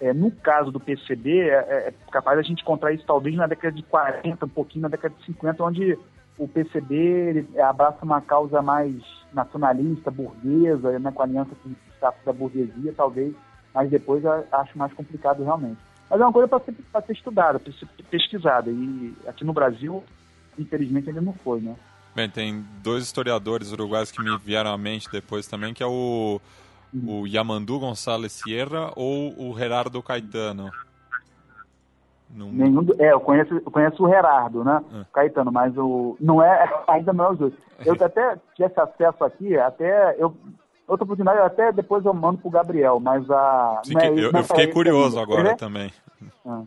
É, 0.00 0.12
no 0.12 0.30
caso 0.30 0.70
do 0.70 0.78
PCB, 0.78 1.40
é, 1.40 1.54
é, 1.54 1.88
é 1.88 1.94
capaz 2.12 2.38
a 2.38 2.42
gente 2.42 2.62
encontrar 2.62 2.92
isso 2.92 3.04
talvez 3.04 3.34
na 3.34 3.46
década 3.46 3.74
de 3.74 3.82
40, 3.82 4.46
um 4.46 4.48
pouquinho 4.48 4.82
na 4.82 4.88
década 4.88 5.14
de 5.18 5.24
50, 5.24 5.64
onde 5.64 5.98
o 6.38 6.46
PCB 6.46 7.46
abraça 7.68 8.04
uma 8.04 8.20
causa 8.20 8.62
mais 8.62 8.94
nacionalista, 9.32 10.08
burguesa, 10.08 10.96
né, 11.00 11.10
com 11.10 11.22
aliança 11.22 11.50
com 11.62 11.74
o 12.00 12.24
da 12.26 12.32
burguesia, 12.32 12.92
talvez, 12.96 13.34
mas 13.74 13.90
depois 13.90 14.24
eu 14.24 14.44
acho 14.52 14.78
mais 14.78 14.92
complicado 14.92 15.44
realmente. 15.44 15.78
Mas 16.10 16.20
é 16.20 16.24
uma 16.24 16.32
coisa 16.32 16.48
para 16.48 16.60
ser, 16.60 16.74
ser 17.06 17.12
estudada, 17.12 17.58
para 17.58 17.72
ser 17.72 17.86
pesquisada. 18.10 18.70
E 18.70 19.14
aqui 19.26 19.44
no 19.44 19.52
Brasil, 19.52 20.02
infelizmente, 20.58 21.08
ainda 21.08 21.20
não 21.20 21.34
foi, 21.34 21.60
né? 21.60 21.76
Bem, 22.14 22.28
tem 22.28 22.64
dois 22.82 23.04
historiadores 23.04 23.72
uruguaios 23.72 24.10
que 24.10 24.22
me 24.22 24.36
vieram 24.38 24.72
à 24.72 24.78
mente 24.78 25.08
depois 25.12 25.46
também, 25.46 25.74
que 25.74 25.82
é 25.82 25.86
o, 25.86 26.40
o 27.06 27.26
Yamandu 27.26 27.78
Gonçalves 27.78 28.32
Sierra 28.32 28.90
ou 28.96 29.34
o 29.38 29.56
Gerardo 29.56 30.02
Caetano. 30.02 30.70
Não... 32.30 32.50
Nenhum, 32.50 32.86
é, 32.98 33.12
eu 33.12 33.20
conheço, 33.20 33.54
eu 33.54 33.70
conheço 33.70 34.04
o 34.04 34.08
Gerardo, 34.08 34.64
né? 34.64 34.82
É. 34.94 35.04
Caetano, 35.12 35.52
mas 35.52 35.76
o 35.76 36.16
não 36.20 36.42
é, 36.42 36.68
ainda 36.88 37.12
não 37.12 37.26
é 37.26 37.30
os 37.32 37.38
dois. 37.38 37.54
Eu 37.84 37.94
até 38.00 38.36
tivesse 38.54 38.80
acesso 38.80 39.24
aqui, 39.24 39.56
até 39.56 40.16
eu 40.18 40.34
outra 40.88 41.04
oportunidade, 41.04 41.38
até 41.38 41.70
depois 41.70 42.04
eu 42.04 42.14
mando 42.14 42.38
pro 42.38 42.50
Gabriel, 42.50 42.98
mas 42.98 43.30
a. 43.30 43.82
Sim, 43.84 43.98
é, 43.98 44.08
eu, 44.08 44.32
eu, 44.32 44.44
fiquei 44.44 44.68
curioso 44.68 45.20
agora 45.20 45.54
também. 45.56 45.92
Ah. 46.44 46.62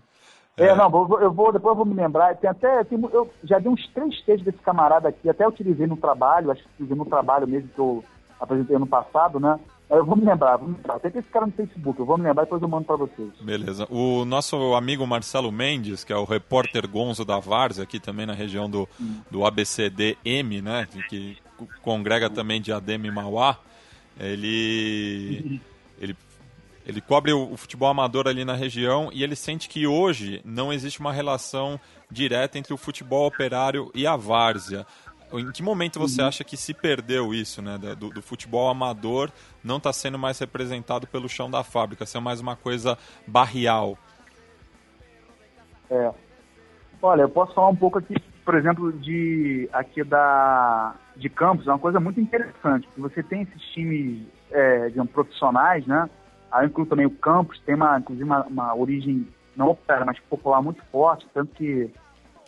É, 0.57 0.67
é, 0.67 0.75
não, 0.75 0.85
eu 1.19 1.31
vou, 1.31 1.51
depois 1.51 1.71
eu 1.71 1.75
vou 1.75 1.85
me 1.85 1.95
lembrar. 1.95 2.35
Tem 2.35 2.49
até, 2.49 2.83
tem, 2.83 2.99
eu 3.11 3.29
já 3.43 3.57
vi 3.57 3.67
uns 3.67 3.87
três 3.89 4.21
textos 4.21 4.45
desse 4.45 4.59
camarada 4.59 5.09
aqui, 5.09 5.27
até 5.27 5.47
utilizei 5.47 5.87
no 5.87 5.97
trabalho, 5.97 6.51
acho 6.51 6.61
que 6.61 6.69
utilizei 6.73 6.97
no 6.97 7.05
trabalho 7.05 7.47
mesmo 7.47 7.69
que 7.69 7.79
eu 7.79 8.03
apresentei 8.39 8.75
ano 8.75 8.87
passado, 8.87 9.39
né? 9.39 9.59
Eu 9.89 10.05
vou 10.05 10.15
me 10.15 10.23
lembrar, 10.23 10.57
vou 10.57 10.69
me 10.69 10.75
lembrar. 10.75 10.95
Até 10.95 11.09
tem 11.09 11.19
esse 11.19 11.29
cara 11.29 11.45
no 11.45 11.51
Facebook, 11.51 11.99
eu 11.99 12.05
vou 12.05 12.17
me 12.17 12.23
lembrar 12.23 12.43
e 12.43 12.45
depois 12.45 12.61
eu 12.61 12.67
mando 12.67 12.85
para 12.85 12.95
vocês. 12.95 13.29
Beleza. 13.41 13.87
O 13.89 14.23
nosso 14.23 14.73
amigo 14.73 15.05
Marcelo 15.05 15.51
Mendes, 15.51 16.03
que 16.03 16.13
é 16.13 16.15
o 16.15 16.23
repórter 16.23 16.87
gonzo 16.87 17.25
da 17.25 17.39
Várzea, 17.39 17.83
aqui 17.83 17.99
também 17.99 18.25
na 18.25 18.33
região 18.33 18.69
do, 18.69 18.87
do 19.29 19.45
ABCDM, 19.45 20.61
né? 20.61 20.87
Que 21.09 21.37
congrega 21.81 22.29
também 22.29 22.61
de 22.61 22.71
Adem 22.71 23.05
e 23.05 23.11
Mauá, 23.11 23.57
ele, 24.19 25.61
ele, 25.99 26.15
ele 26.85 27.01
cobre 27.01 27.33
o, 27.33 27.53
o 27.53 27.57
futebol 27.57 27.89
amador 27.89 28.27
ali 28.27 28.45
na 28.45 28.53
região 28.53 29.09
e 29.13 29.23
ele 29.23 29.35
sente 29.35 29.69
que 29.69 29.87
hoje 29.87 30.41
não 30.43 30.71
existe 30.71 30.99
uma 30.99 31.13
relação 31.13 31.79
direta 32.09 32.57
entre 32.57 32.73
o 32.73 32.77
futebol 32.77 33.27
operário 33.27 33.91
e 33.93 34.05
a 34.05 34.15
várzea. 34.15 34.85
Em 35.33 35.49
que 35.51 35.63
momento 35.63 35.97
você 35.97 36.21
uhum. 36.21 36.27
acha 36.27 36.43
que 36.43 36.57
se 36.57 36.73
perdeu 36.73 37.33
isso, 37.33 37.61
né? 37.61 37.77
Do, 37.77 38.09
do 38.09 38.21
futebol 38.21 38.69
amador 38.69 39.31
não 39.63 39.77
está 39.77 39.93
sendo 39.93 40.19
mais 40.19 40.37
representado 40.39 41.07
pelo 41.07 41.29
chão 41.29 41.49
da 41.49 41.63
fábrica, 41.63 42.05
ser 42.05 42.19
mais 42.19 42.41
uma 42.41 42.57
coisa 42.57 42.97
barrial? 43.25 43.97
É. 45.89 46.11
Olha, 47.01 47.21
eu 47.21 47.29
posso 47.29 47.53
falar 47.53 47.69
um 47.69 47.75
pouco 47.75 47.97
aqui, 47.97 48.15
por 48.43 48.55
exemplo, 48.55 48.91
de 48.91 49.69
aqui 49.71 50.03
da 50.03 50.95
de 51.21 51.29
Campos, 51.29 51.67
é 51.67 51.71
uma 51.71 51.79
coisa 51.79 51.99
muito 51.99 52.19
interessante, 52.19 52.87
porque 52.87 53.01
você 53.01 53.23
tem 53.23 53.43
esses 53.43 53.61
times, 53.73 54.27
é, 54.49 54.89
digamos, 54.89 55.11
profissionais, 55.11 55.85
né? 55.85 56.09
Aí 56.51 56.67
inclui 56.67 56.87
também 56.87 57.05
o 57.05 57.11
Campos, 57.11 57.59
tem 57.65 57.75
uma, 57.75 57.99
inclusive 57.99 58.25
uma, 58.25 58.43
uma 58.43 58.75
origem 58.75 59.27
não 59.55 59.69
opera, 59.69 60.03
mas 60.03 60.19
popular 60.19 60.61
muito 60.61 60.83
forte, 60.85 61.27
tanto 61.33 61.53
que 61.53 61.91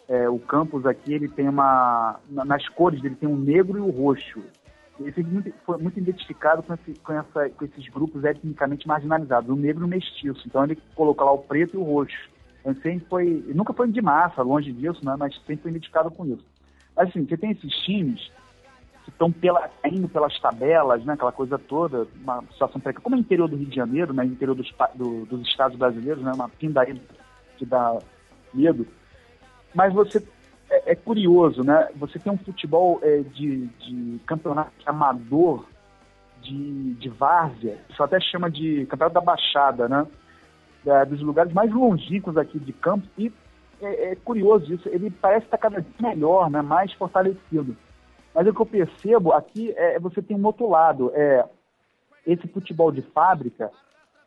é, 0.09 0.27
o 0.27 0.39
Campos 0.39 0.85
aqui, 0.85 1.13
ele 1.13 1.27
tem 1.27 1.47
uma, 1.47 2.19
nas 2.29 2.67
cores 2.69 3.01
dele 3.01 3.15
tem 3.15 3.29
um 3.29 3.37
negro 3.37 3.77
e 3.77 3.81
o 3.81 3.89
roxo. 3.89 4.41
Ele 4.99 5.11
foi 5.11 5.23
muito, 5.23 5.53
foi 5.65 5.77
muito 5.77 5.99
identificado 5.99 6.61
com, 6.61 6.73
esse, 6.73 6.93
com, 6.99 7.13
essa, 7.13 7.49
com 7.49 7.65
esses 7.65 7.87
grupos 7.89 8.23
etnicamente 8.23 8.87
marginalizados, 8.87 9.49
o 9.49 9.55
negro 9.55 9.83
e 9.83 9.85
o 9.85 9.89
mestiço. 9.89 10.43
Então 10.45 10.63
ele 10.63 10.77
colocou 10.95 11.25
lá 11.25 11.31
o 11.33 11.39
preto 11.39 11.75
e 11.75 11.79
o 11.79 11.83
roxo. 11.83 12.29
Ele 12.65 12.79
sempre 12.81 13.05
foi, 13.09 13.43
nunca 13.53 13.73
foi 13.73 13.89
de 13.89 14.01
massa, 14.01 14.41
longe 14.41 14.71
disso, 14.71 15.03
né, 15.03 15.15
mas 15.17 15.35
sempre 15.37 15.63
foi 15.63 15.71
identificado 15.71 16.11
com 16.11 16.25
isso. 16.25 16.45
Mas 16.95 17.09
assim, 17.09 17.25
você 17.25 17.37
tem 17.37 17.51
esses 17.51 17.73
times 17.83 18.31
estão 19.13 19.31
pela, 19.31 19.69
indo 19.85 20.09
pelas 20.09 20.37
tabelas, 20.39 21.03
né, 21.05 21.13
aquela 21.13 21.31
coisa 21.31 21.57
toda, 21.57 22.07
uma 22.21 22.43
situação 22.51 22.81
precária, 22.81 23.03
como 23.03 23.15
é 23.15 23.19
interior 23.19 23.47
do 23.47 23.55
Rio 23.55 23.67
de 23.67 23.75
Janeiro, 23.75 24.13
né, 24.13 24.25
interior 24.25 24.55
dos, 24.55 24.73
do, 24.95 25.25
dos 25.25 25.47
estados 25.47 25.77
brasileiros, 25.77 26.23
né, 26.23 26.31
uma 26.33 26.49
pindaíba 26.49 26.99
que 27.57 27.65
dá 27.65 27.97
medo. 28.53 28.85
Mas 29.73 29.93
você 29.93 30.21
é, 30.69 30.91
é, 30.91 30.95
curioso, 30.95 31.63
né? 31.63 31.89
Você 31.95 32.17
tem 32.17 32.31
um 32.31 32.37
futebol 32.37 32.99
é, 33.03 33.19
de, 33.19 33.67
de 33.67 34.19
campeonato 34.25 34.71
amador 34.85 35.67
de, 36.41 36.93
de 36.95 37.09
várzea, 37.09 37.77
isso 37.89 38.03
até 38.03 38.19
chama 38.19 38.49
de 38.49 38.85
campeonato 38.87 39.13
da 39.13 39.21
Baixada, 39.21 39.87
né? 39.87 40.05
É, 40.85 41.05
dos 41.05 41.21
lugares 41.21 41.53
mais 41.53 41.71
longínquos 41.71 42.35
aqui 42.37 42.59
de 42.59 42.73
Campos 42.73 43.07
e 43.17 43.31
é, 43.81 44.11
é 44.11 44.15
curioso 44.15 44.73
isso, 44.73 44.89
ele 44.89 45.09
parece 45.09 45.45
estar 45.45 45.57
cada 45.57 45.79
vez 45.79 45.87
melhor, 45.99 46.49
né? 46.49 46.61
Mais 46.61 46.91
fortalecido. 46.93 47.77
Mas 48.33 48.47
o 48.47 48.53
que 48.53 48.61
eu 48.61 48.65
percebo 48.65 49.31
aqui 49.31 49.73
é 49.77 49.99
você 49.99 50.21
tem 50.21 50.35
um 50.37 50.45
outro 50.45 50.69
lado. 50.69 51.11
É, 51.13 51.45
esse 52.25 52.47
futebol 52.47 52.91
de 52.91 53.01
fábrica, 53.01 53.69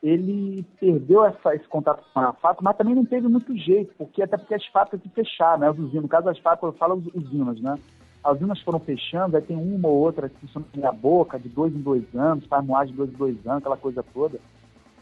ele 0.02 0.64
perdeu 0.78 1.24
essa, 1.24 1.54
esse 1.54 1.66
contato 1.66 2.04
com 2.12 2.20
a 2.20 2.32
fábrica, 2.34 2.62
mas 2.62 2.76
também 2.76 2.94
não 2.94 3.04
teve 3.04 3.26
muito 3.26 3.56
jeito, 3.56 3.94
porque 3.96 4.22
até 4.22 4.36
porque 4.36 4.54
as 4.54 4.66
fábricas 4.66 5.02
se 5.02 5.08
fecharam, 5.08 5.60
né? 5.60 5.68
As 5.68 5.78
usinas, 5.78 6.02
no 6.02 6.08
caso 6.08 6.26
das 6.26 6.38
fábricas, 6.38 6.72
eu 6.72 6.78
falo 6.78 7.02
usinas, 7.14 7.60
né? 7.60 7.76
As 8.22 8.36
usinas 8.36 8.60
foram 8.60 8.78
fechando, 8.80 9.36
aí 9.36 9.42
tem 9.42 9.56
uma 9.56 9.88
ou 9.88 9.96
outra 9.96 10.28
que 10.28 10.38
funciona 10.40 10.66
na 10.74 10.92
boca, 10.92 11.38
de 11.38 11.48
dois 11.48 11.74
em 11.74 11.80
dois 11.80 12.04
anos, 12.14 12.46
faz 12.46 12.64
moagem 12.64 12.92
de 12.92 12.98
dois 12.98 13.10
em 13.10 13.16
dois 13.16 13.46
anos, 13.46 13.58
aquela 13.58 13.76
coisa 13.76 14.04
toda. 14.14 14.38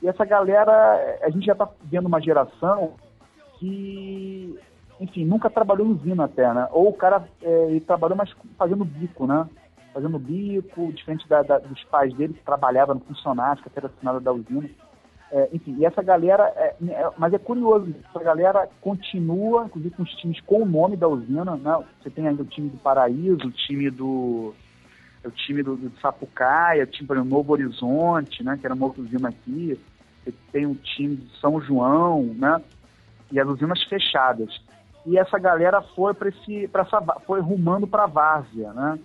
E 0.02 0.08
essa 0.08 0.24
galera, 0.24 1.18
a 1.22 1.30
gente 1.30 1.46
já 1.46 1.52
está 1.52 1.68
vendo 1.82 2.06
uma 2.06 2.20
geração 2.20 2.92
que 3.58 4.58
enfim, 5.04 5.24
nunca 5.24 5.48
trabalhou 5.48 5.86
em 5.86 5.92
usina 5.92 6.24
até, 6.24 6.52
né? 6.52 6.68
Ou 6.72 6.88
o 6.88 6.92
cara 6.92 7.26
é, 7.42 7.80
trabalhou, 7.86 8.16
mas 8.16 8.34
fazendo 8.58 8.84
bico, 8.84 9.26
né? 9.26 9.46
Fazendo 9.92 10.18
bico, 10.18 10.92
diferente 10.92 11.28
da, 11.28 11.42
da, 11.42 11.58
dos 11.58 11.82
pais 11.84 12.12
dele, 12.14 12.34
que 12.34 12.44
trabalhavam 12.44 12.96
no 12.96 13.00
funcionário, 13.02 13.62
que 13.62 13.70
era 13.76 13.86
assinada 13.86 14.20
da 14.20 14.32
usina. 14.32 14.68
É, 15.30 15.48
enfim, 15.52 15.76
e 15.78 15.84
essa 15.84 16.02
galera, 16.02 16.52
é, 16.56 16.76
é, 16.88 17.10
mas 17.16 17.32
é 17.32 17.38
curioso, 17.38 17.94
essa 18.08 18.22
galera 18.22 18.68
continua, 18.80 19.64
inclusive 19.66 19.94
com 19.94 20.02
os 20.02 20.14
times 20.16 20.40
com 20.42 20.62
o 20.62 20.66
nome 20.66 20.96
da 20.96 21.08
usina, 21.08 21.56
né? 21.56 21.84
Você 22.02 22.10
tem 22.10 22.28
ainda 22.28 22.42
o 22.42 22.46
time 22.46 22.68
do 22.68 22.76
Paraíso, 22.78 23.46
o 23.46 23.50
time 23.50 23.90
do, 23.90 24.54
é 25.24 25.28
o 25.28 25.30
time 25.30 25.62
do, 25.62 25.74
do 25.74 25.90
Sapucaia, 26.00 26.84
o 26.84 26.86
time, 26.86 27.08
do 27.08 27.24
Novo 27.24 27.52
Horizonte, 27.52 28.44
né, 28.44 28.58
que 28.60 28.66
era 28.66 28.74
uma 28.74 28.86
outra 28.86 29.02
usina 29.02 29.30
aqui, 29.30 29.80
tem 30.52 30.66
um 30.66 30.74
time 30.74 31.16
de 31.16 31.40
São 31.40 31.60
João, 31.62 32.24
né, 32.34 32.60
e 33.32 33.40
as 33.40 33.48
usinas 33.48 33.82
fechadas. 33.84 34.60
E 35.06 35.18
essa 35.18 35.38
galera 35.38 35.82
foi 35.94 36.14
para 36.14 36.28
esse, 36.28 36.68
pra 36.68 36.82
essa, 36.82 37.00
foi 37.26 37.40
rumando 37.40 37.86
para 37.86 38.06
várzea, 38.06 38.72
né? 38.72 38.98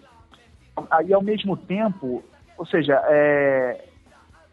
Aí 0.90 1.14
ao 1.14 1.22
mesmo 1.22 1.58
tempo, 1.58 2.24
ou 2.58 2.66
seja, 2.66 3.02
é, 3.06 3.84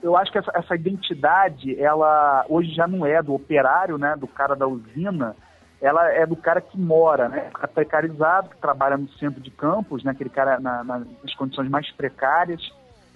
eu 0.02 0.16
acho 0.16 0.32
que 0.32 0.38
essa, 0.38 0.50
essa, 0.54 0.74
identidade, 0.74 1.80
ela 1.80 2.44
hoje 2.48 2.74
já 2.74 2.86
não 2.86 3.06
é 3.06 3.22
do 3.22 3.34
operário, 3.34 3.96
né, 3.96 4.16
do 4.16 4.26
cara 4.26 4.54
da 4.56 4.66
usina, 4.66 5.36
ela 5.80 6.10
é 6.12 6.26
do 6.26 6.36
cara 6.36 6.60
que 6.60 6.78
mora, 6.78 7.28
né, 7.28 7.50
cara 7.52 7.68
precarizado, 7.68 8.50
que 8.50 8.56
trabalha 8.58 8.96
no 8.96 9.08
centro 9.10 9.40
de 9.40 9.50
campos, 9.50 10.02
né, 10.02 10.10
aquele 10.10 10.30
cara 10.30 10.58
na, 10.58 10.82
na, 10.82 10.98
nas 10.98 11.34
condições 11.34 11.68
mais 11.68 11.90
precárias, 11.92 12.60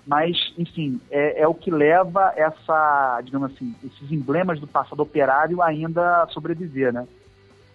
mas, 0.06 0.36
enfim, 0.56 1.00
é, 1.10 1.42
é, 1.42 1.48
o 1.48 1.54
que 1.54 1.70
leva 1.70 2.32
essa, 2.36 3.20
digamos 3.22 3.52
assim, 3.52 3.74
esses 3.84 4.10
emblemas 4.10 4.58
do 4.58 4.66
passado 4.66 5.00
operário 5.00 5.62
ainda 5.62 6.22
a 6.22 6.28
sobreviver, 6.28 6.92
né. 6.92 7.06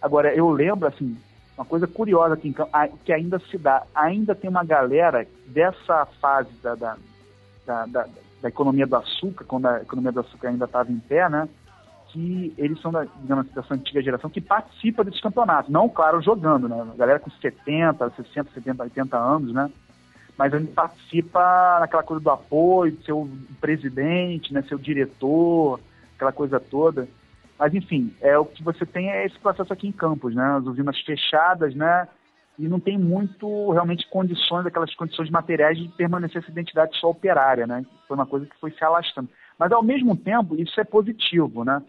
Agora, 0.01 0.33
eu 0.33 0.49
lembro, 0.49 0.87
assim, 0.87 1.17
uma 1.57 1.65
coisa 1.65 1.87
curiosa 1.87 2.33
aqui 2.33 2.49
em 2.49 2.55
que 3.03 3.13
ainda 3.13 3.39
se 3.39 3.57
dá, 3.57 3.83
ainda 3.93 4.35
tem 4.35 4.49
uma 4.49 4.63
galera 4.63 5.25
dessa 5.47 6.05
fase 6.21 6.51
da, 6.61 6.75
da, 6.75 6.97
da, 7.65 7.85
da, 7.85 8.07
da 8.41 8.49
economia 8.49 8.85
do 8.85 8.95
açúcar, 8.95 9.45
quando 9.45 9.67
a 9.67 9.81
economia 9.81 10.11
do 10.11 10.19
açúcar 10.19 10.49
ainda 10.49 10.65
estava 10.65 10.91
em 10.91 10.99
pé, 10.99 11.29
né, 11.29 11.47
que 12.09 12.53
eles 12.57 12.79
são, 12.81 12.91
da, 12.91 13.05
digamos 13.21 13.47
dessa 13.47 13.73
antiga 13.73 14.01
geração 14.01 14.29
que 14.29 14.41
participa 14.41 15.03
desses 15.03 15.21
campeonatos. 15.21 15.71
Não, 15.71 15.89
claro, 15.89 16.21
jogando, 16.21 16.69
né? 16.69 16.85
Galera 16.97 17.19
com 17.19 17.29
70, 17.29 18.09
60, 18.15 18.51
70, 18.53 18.83
80 18.83 19.17
anos, 19.17 19.53
né? 19.53 19.69
Mas 20.37 20.51
gente 20.51 20.71
participa 20.71 21.77
naquela 21.79 22.03
coisa 22.03 22.21
do 22.21 22.29
apoio, 22.29 22.97
ser 23.03 23.13
o 23.13 23.27
presidente, 23.59 24.53
né? 24.53 24.61
ser 24.63 24.75
o 24.75 24.79
diretor, 24.79 25.79
aquela 26.15 26.31
coisa 26.31 26.59
toda. 26.59 27.07
Mas, 27.57 27.73
enfim, 27.73 28.13
é 28.21 28.37
o 28.37 28.45
que 28.45 28.63
você 28.63 28.85
tem 28.85 29.09
é 29.09 29.25
esse 29.25 29.39
processo 29.39 29.71
aqui 29.71 29.87
em 29.87 29.91
Campos, 29.91 30.35
né? 30.35 30.57
As 30.57 30.65
usinas 30.65 30.99
fechadas, 31.01 31.73
né? 31.75 32.07
E 32.57 32.67
não 32.67 32.79
tem 32.79 32.97
muito, 32.97 33.71
realmente, 33.71 34.09
condições, 34.09 34.65
aquelas 34.65 34.93
condições 34.95 35.29
materiais 35.29 35.77
de 35.77 35.89
permanecer 35.89 36.41
essa 36.41 36.51
identidade 36.51 36.97
só 36.99 37.09
operária, 37.09 37.67
né? 37.67 37.85
Foi 38.07 38.15
uma 38.15 38.25
coisa 38.25 38.45
que 38.45 38.59
foi 38.59 38.71
se 38.71 38.83
alastrando. 38.83 39.29
Mas, 39.57 39.71
ao 39.71 39.83
mesmo 39.83 40.15
tempo, 40.15 40.55
isso 40.55 40.79
é 40.79 40.83
positivo, 40.83 41.63
né? 41.63 41.81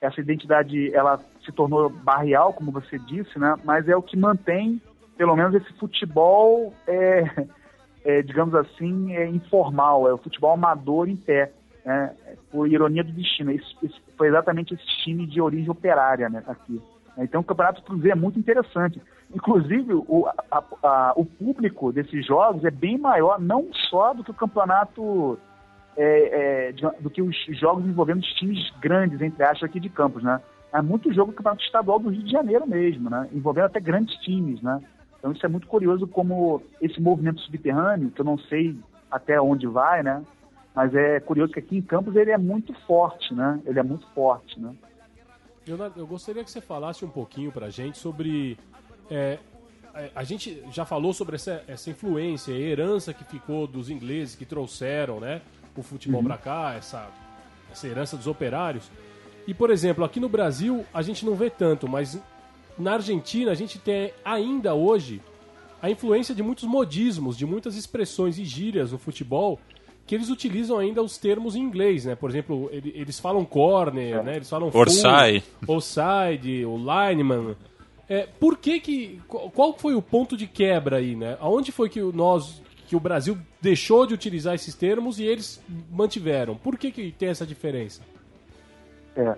essa 0.00 0.20
identidade 0.20 0.94
ela 0.94 1.18
se 1.44 1.52
tornou 1.52 1.90
barrial, 1.90 2.54
como 2.54 2.72
você 2.72 2.98
disse, 2.98 3.38
né? 3.38 3.54
Mas 3.64 3.86
é 3.86 3.94
o 3.94 4.02
que 4.02 4.16
mantém, 4.16 4.80
pelo 5.16 5.36
menos, 5.36 5.54
esse 5.54 5.72
futebol, 5.74 6.72
é, 6.86 7.46
é, 8.04 8.22
digamos 8.22 8.54
assim, 8.54 9.14
é 9.14 9.26
informal, 9.26 10.08
é 10.08 10.14
o 10.14 10.18
futebol 10.18 10.52
amador 10.52 11.08
em 11.08 11.16
pé, 11.16 11.52
né? 11.84 12.14
por 12.50 12.68
ironia 12.68 13.04
do 13.04 13.12
destino. 13.12 13.50
Isso, 13.50 13.76
isso 13.82 14.00
foi 14.16 14.28
exatamente 14.28 14.74
esse 14.74 14.86
time 15.04 15.26
de 15.26 15.40
origem 15.40 15.70
operária 15.70 16.28
né, 16.28 16.42
aqui. 16.46 16.80
Então 17.18 17.40
o 17.40 17.44
Campeonato 17.44 17.82
Cruzeiro 17.82 18.16
é 18.16 18.20
muito 18.20 18.38
interessante. 18.38 19.00
Inclusive, 19.34 19.94
o, 19.94 20.26
a, 20.50 20.64
a, 20.82 21.12
o 21.16 21.24
público 21.24 21.92
desses 21.92 22.26
jogos 22.26 22.64
é 22.64 22.70
bem 22.70 22.98
maior, 22.98 23.40
não 23.40 23.68
só 23.88 24.12
do 24.12 24.24
que 24.24 24.30
o 24.30 24.34
campeonato 24.34 25.38
é, 25.96 26.68
é, 26.68 26.72
de, 26.72 26.82
do 27.00 27.08
que 27.08 27.22
os 27.22 27.36
jogos 27.58 27.86
envolvendo 27.86 28.20
os 28.20 28.32
times 28.34 28.70
grandes, 28.80 29.20
entre 29.20 29.42
aspas, 29.44 29.64
aqui 29.64 29.78
de 29.78 29.88
Campos, 29.88 30.22
né? 30.22 30.40
É 30.72 30.80
muito 30.80 31.12
jogo 31.12 31.32
do 31.32 31.36
Campeonato 31.36 31.64
Estadual 31.64 31.98
do 31.98 32.10
Rio 32.10 32.22
de 32.22 32.30
Janeiro 32.30 32.66
mesmo, 32.66 33.10
né? 33.10 33.28
Envolvendo 33.32 33.66
até 33.66 33.80
grandes 33.80 34.16
times, 34.16 34.60
né? 34.62 34.80
Então 35.18 35.32
isso 35.32 35.44
é 35.44 35.48
muito 35.48 35.66
curioso 35.66 36.06
como 36.06 36.62
esse 36.80 37.00
movimento 37.00 37.40
subterrâneo, 37.40 38.10
que 38.10 38.20
eu 38.20 38.24
não 38.24 38.38
sei 38.38 38.76
até 39.10 39.40
onde 39.40 39.66
vai, 39.66 40.02
né? 40.02 40.22
Mas 40.74 40.94
é 40.94 41.20
curioso 41.20 41.52
que 41.52 41.58
aqui 41.58 41.76
em 41.76 41.82
Campos 41.82 42.14
ele 42.16 42.30
é 42.30 42.38
muito 42.38 42.72
forte, 42.86 43.34
né? 43.34 43.60
Ele 43.66 43.78
é 43.78 43.82
muito 43.82 44.06
forte, 44.14 44.58
né? 44.58 44.74
Leonardo, 45.66 46.00
eu 46.00 46.06
gostaria 46.06 46.42
que 46.42 46.50
você 46.50 46.60
falasse 46.60 47.04
um 47.04 47.10
pouquinho 47.10 47.52
pra 47.52 47.70
gente 47.70 47.98
sobre... 47.98 48.58
É, 49.10 49.38
a 50.14 50.22
gente 50.22 50.62
já 50.70 50.84
falou 50.84 51.12
sobre 51.12 51.34
essa, 51.34 51.64
essa 51.66 51.90
influência, 51.90 52.54
a 52.54 52.58
herança 52.58 53.12
que 53.12 53.24
ficou 53.24 53.66
dos 53.66 53.90
ingleses 53.90 54.36
que 54.36 54.46
trouxeram, 54.46 55.18
né? 55.18 55.42
o 55.80 55.82
futebol 55.82 56.20
uhum. 56.20 56.26
para 56.26 56.38
cá, 56.38 56.74
essa, 56.74 57.08
essa 57.70 57.86
herança 57.88 58.16
dos 58.16 58.26
operários. 58.26 58.90
E, 59.46 59.54
por 59.54 59.70
exemplo, 59.70 60.04
aqui 60.04 60.20
no 60.20 60.28
Brasil 60.28 60.84
a 60.92 61.02
gente 61.02 61.24
não 61.24 61.34
vê 61.34 61.50
tanto, 61.50 61.88
mas 61.88 62.20
na 62.78 62.94
Argentina 62.94 63.50
a 63.50 63.54
gente 63.54 63.78
tem 63.78 64.12
ainda 64.24 64.74
hoje 64.74 65.20
a 65.82 65.90
influência 65.90 66.34
de 66.34 66.42
muitos 66.42 66.64
modismos, 66.64 67.36
de 67.36 67.46
muitas 67.46 67.74
expressões 67.74 68.38
e 68.38 68.44
gírias 68.44 68.92
no 68.92 68.98
futebol 68.98 69.58
que 70.10 70.16
eles 70.16 70.28
utilizam 70.28 70.76
ainda 70.76 71.00
os 71.00 71.16
termos 71.16 71.54
em 71.54 71.60
inglês, 71.60 72.04
né? 72.04 72.16
Por 72.16 72.28
exemplo, 72.28 72.68
eles 72.72 73.20
falam 73.20 73.44
corner, 73.44 74.16
é. 74.16 74.22
né? 74.24 74.34
Eles 74.34 74.50
falam 74.50 74.68
Orsai. 74.74 75.40
offside, 75.68 76.66
o 76.66 76.76
lineman. 76.76 77.54
É, 78.08 78.26
por 78.26 78.58
que 78.58 78.80
que... 78.80 79.22
Qual 79.28 79.72
foi 79.78 79.94
o 79.94 80.02
ponto 80.02 80.36
de 80.36 80.48
quebra 80.48 80.96
aí, 80.96 81.14
né? 81.14 81.36
Aonde 81.38 81.70
foi 81.70 81.88
que 81.88 82.00
nós 82.00 82.60
que 82.88 82.96
o 82.96 82.98
Brasil 82.98 83.38
deixou 83.62 84.04
de 84.04 84.12
utilizar 84.12 84.52
esses 84.52 84.74
termos 84.74 85.20
e 85.20 85.24
eles 85.24 85.64
mantiveram. 85.92 86.56
Por 86.56 86.76
que, 86.76 86.90
que 86.90 87.12
tem 87.12 87.28
essa 87.28 87.46
diferença? 87.46 88.02
É. 89.14 89.36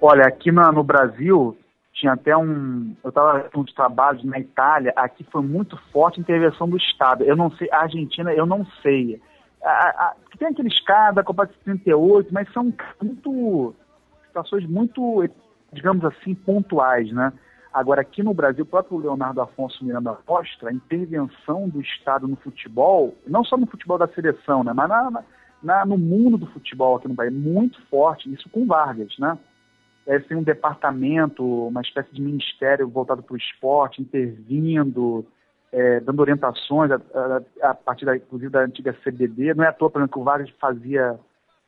Olha, 0.00 0.26
aqui 0.26 0.50
no, 0.50 0.62
no 0.72 0.82
Brasil 0.82 1.54
tinha 1.92 2.14
até 2.14 2.34
um. 2.34 2.96
Eu 3.04 3.10
estava 3.10 3.50
com 3.50 3.62
de 3.64 3.74
trabalho 3.74 4.20
na 4.24 4.40
Itália, 4.40 4.94
aqui 4.96 5.26
foi 5.30 5.42
muito 5.42 5.76
forte 5.92 6.18
a 6.18 6.22
intervenção 6.22 6.66
do 6.66 6.78
Estado. 6.78 7.22
Eu 7.22 7.36
não 7.36 7.50
sei, 7.50 7.68
a 7.70 7.82
Argentina, 7.82 8.32
eu 8.32 8.46
não 8.46 8.66
sei. 8.80 9.20
A, 9.62 9.88
a, 9.88 10.14
tem 10.38 10.48
aqueles 10.48 10.80
casos 10.84 11.16
da 11.16 11.24
Copa 11.24 11.46
de 11.46 11.54
38, 11.64 12.32
mas 12.32 12.50
são 12.52 12.72
muito. 13.02 13.74
situações 14.26 14.66
muito, 14.66 15.28
digamos 15.72 16.04
assim, 16.04 16.34
pontuais, 16.34 17.10
né? 17.12 17.32
Agora, 17.72 18.00
aqui 18.00 18.22
no 18.22 18.32
Brasil, 18.32 18.64
o 18.64 18.66
próprio 18.66 18.98
Leonardo 18.98 19.40
Afonso 19.40 19.84
Miranda 19.84 20.16
mostra 20.26 20.70
a 20.70 20.72
intervenção 20.72 21.68
do 21.68 21.80
Estado 21.80 22.26
no 22.26 22.36
futebol, 22.36 23.14
não 23.26 23.44
só 23.44 23.56
no 23.56 23.66
futebol 23.66 23.98
da 23.98 24.08
seleção, 24.08 24.64
né, 24.64 24.72
mas 24.72 24.88
na, 24.88 25.24
na, 25.62 25.86
no 25.86 25.98
mundo 25.98 26.38
do 26.38 26.46
futebol 26.46 26.96
aqui 26.96 27.08
no 27.08 27.14
Brasil, 27.14 27.38
muito 27.38 27.80
forte, 27.88 28.32
isso 28.32 28.48
com 28.48 28.66
Vargas, 28.66 29.14
né? 29.18 29.38
É, 30.06 30.18
tem 30.18 30.38
um 30.38 30.42
departamento, 30.42 31.44
uma 31.44 31.82
espécie 31.82 32.10
de 32.14 32.22
ministério 32.22 32.88
voltado 32.88 33.22
para 33.22 33.34
o 33.34 33.36
esporte, 33.36 34.00
intervindo, 34.00 35.26
é, 35.72 36.00
dando 36.00 36.20
orientações 36.20 36.90
a, 36.90 36.96
a, 36.96 37.70
a, 37.70 37.74
partir, 37.74 38.04
da, 38.04 38.16
inclusive, 38.16 38.50
da 38.50 38.60
antiga 38.60 38.96
CBD. 39.04 39.54
Não 39.54 39.64
é 39.64 39.68
à 39.68 39.72
toa, 39.72 39.90
por 39.90 39.98
exemplo, 39.98 40.14
que 40.14 40.20
o 40.20 40.24
Vargas 40.24 40.50
fazia 40.60 41.18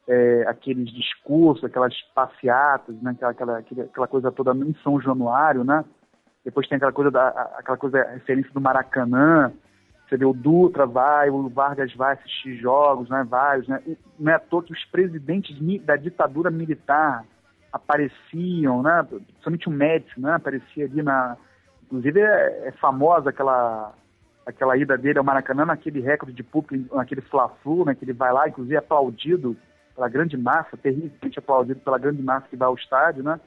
é, 0.08 0.44
aqueles 0.46 0.92
discursos, 0.92 1.64
aquelas 1.64 1.94
passeatas, 2.14 2.94
né, 3.02 3.16
aquela, 3.20 3.58
aquela, 3.58 3.84
aquela 3.84 4.06
coisa 4.08 4.32
toda 4.32 4.52
em 4.52 4.74
São 4.82 5.00
Januário, 5.00 5.64
né? 5.64 5.84
Depois 6.44 6.66
tem 6.66 6.76
aquela 6.76 6.92
coisa 6.92 7.10
da 7.10 7.28
aquela 7.58 7.76
coisa 7.76 8.02
referência 8.02 8.50
do 8.52 8.60
Maracanã. 8.60 9.52
Você 10.08 10.16
vê 10.16 10.24
o 10.24 10.32
Dutra 10.32 10.86
vai, 10.86 11.30
o 11.30 11.48
Vargas 11.48 11.94
vai 11.94 12.14
assistir 12.14 12.56
jogos, 12.56 13.08
né? 13.10 13.24
Vários, 13.28 13.68
né? 13.68 13.80
Não 14.18 14.32
é 14.32 14.36
à 14.36 14.40
toa 14.40 14.62
que 14.62 14.72
os 14.72 14.84
presidentes 14.86 15.56
da 15.84 15.96
ditadura 15.96 16.50
militar 16.50 17.24
apareciam, 17.70 18.82
né? 18.82 19.06
Principalmente 19.08 19.68
o 19.68 19.70
Médici, 19.70 20.18
né? 20.18 20.32
Aparecia 20.32 20.86
ali 20.86 21.02
na, 21.02 21.36
inclusive 21.90 22.20
é, 22.20 22.68
é 22.68 22.72
famosa 22.72 23.30
aquela 23.30 23.92
aquela 24.46 24.76
ida 24.76 24.96
dele 24.96 25.18
ao 25.18 25.24
Maracanã 25.24 25.64
naquele 25.64 26.00
recorde 26.00 26.34
de 26.34 26.42
público, 26.42 26.94
naquele 26.94 27.20
fla-flu, 27.20 27.84
né? 27.84 27.94
Que 27.94 28.04
ele 28.04 28.12
vai 28.12 28.32
lá, 28.32 28.48
inclusive 28.48 28.74
é 28.74 28.78
aplaudido 28.78 29.56
pela 29.94 30.08
grande 30.08 30.36
massa, 30.36 30.76
terrivelmente 30.76 31.38
aplaudido 31.38 31.80
pela 31.80 31.98
grande 31.98 32.22
massa 32.22 32.48
que 32.48 32.56
vai 32.56 32.66
ao 32.66 32.74
estádio, 32.74 33.22
né? 33.22 33.38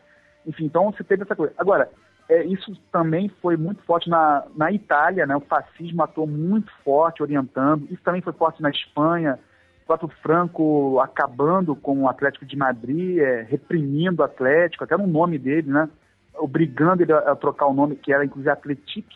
Enfim, 0.46 0.66
então 0.66 0.92
você 0.92 1.04
teve 1.04 1.24
essa 1.24 1.36
coisa. 1.36 1.54
Agora, 1.58 1.90
é, 2.30 2.44
isso 2.46 2.74
também 2.92 3.30
foi 3.42 3.58
muito 3.58 3.84
forte 3.84 4.10
na, 4.10 4.46
na 4.56 4.72
Itália, 4.72 5.26
né? 5.26 5.36
O 5.36 5.42
fascismo 5.42 6.04
atuou 6.04 6.28
muito 6.28 6.72
forte, 6.84 7.22
orientando. 7.22 7.86
Isso 7.90 8.02
também 8.04 8.22
foi 8.22 8.34
forte 8.34 8.62
na 8.62 8.70
Espanha. 8.70 9.40
O 9.84 9.86
próprio 9.86 10.10
Franco 10.22 11.00
acabando 11.00 11.76
com 11.76 12.04
o 12.04 12.10
Atlético 12.10 12.46
de 12.46 12.56
Madrid, 12.56 13.18
é, 13.18 13.42
reprimindo 13.42 14.22
o 14.22 14.26
Atlético, 14.26 14.84
até 14.84 14.96
no 14.96 15.08
nome 15.08 15.38
dele, 15.38 15.70
né? 15.70 15.90
Obrigando 16.38 17.04
ele 17.04 17.14
a, 17.14 17.36
trocar 17.36 17.68
o 17.68 17.74
nome, 17.74 17.96
que 17.96 18.12
era 18.12 18.26
inclusive 18.26 18.50
Atlético, 18.50 19.10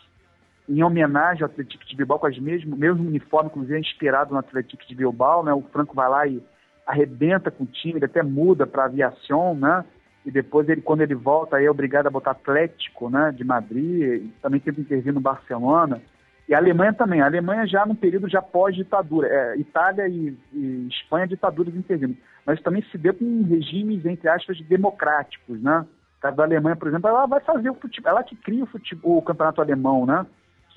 em 0.70 0.84
homenagem 0.84 1.44
ao 1.44 1.50
Atlético 1.50 1.86
de 1.86 1.96
Bilbao, 1.96 2.20
com 2.20 2.28
as 2.28 2.38
mesmo, 2.38 2.76
mesmo 2.76 3.08
uniforme, 3.08 3.50
inclusive 3.50 3.80
inspirado 3.80 4.34
no 4.34 4.40
Atlético 4.40 4.86
de 4.86 4.96
Bilbao, 4.96 5.44
né? 5.44 5.54
O 5.54 5.62
Franco 5.62 5.96
vai 5.96 6.10
lá 6.10 6.28
e 6.28 6.44
arrebenta 6.86 7.52
com 7.52 7.64
o 7.64 7.68
time, 7.68 7.96
ele 7.96 8.06
até 8.06 8.24
muda 8.24 8.68
para 8.68 8.86
aviação, 8.86 9.56
né? 9.56 9.84
E 10.26 10.32
depois 10.32 10.68
ele, 10.68 10.82
quando 10.82 11.02
ele 11.02 11.16
volta, 11.16 11.56
aí 11.56 11.66
é 11.66 11.72
obrigado 11.72 12.08
a 12.08 12.12
botar 12.12 12.32
Atlético, 12.32 13.10
né? 13.10 13.34
De 13.36 13.44
Madrid, 13.44 14.30
também 14.42 14.60
tenta 14.60 14.82
intervir 14.82 15.14
no 15.14 15.22
Barcelona. 15.22 16.02
E 16.48 16.54
a 16.54 16.58
Alemanha 16.58 16.94
também. 16.94 17.22
A 17.22 17.26
Alemanha 17.26 17.66
já 17.68 17.86
no 17.86 17.96
período 17.96 18.30
já 18.30 18.42
pós-ditadura. 18.42 19.28
É, 19.28 19.58
Itália 19.58 20.08
e, 20.08 20.38
e, 20.54 20.88
Espanha, 20.90 21.28
ditaduras 21.28 21.76
intervindo. 21.76 22.18
Mas 22.46 22.62
também 22.62 22.82
se 22.84 22.98
deu 22.98 23.14
com 23.14 23.44
regimes, 23.44 24.06
entre 24.06 24.30
aspas, 24.30 24.60
democráticos, 24.62 25.62
né? 25.62 25.86
O 26.30 26.36
da 26.36 26.44
Alemanha, 26.44 26.76
por 26.76 26.88
exemplo, 26.88 27.10
ela 27.10 27.26
vai 27.26 27.40
fazer 27.42 27.70
o 27.70 27.76
futebol, 27.76 28.12
ela 28.12 28.24
que 28.24 28.36
cria 28.36 28.64
o, 28.64 28.68
futebol, 28.68 29.18
o 29.18 29.22
campeonato 29.22 29.62
alemão, 29.62 30.06
né? 30.06 30.26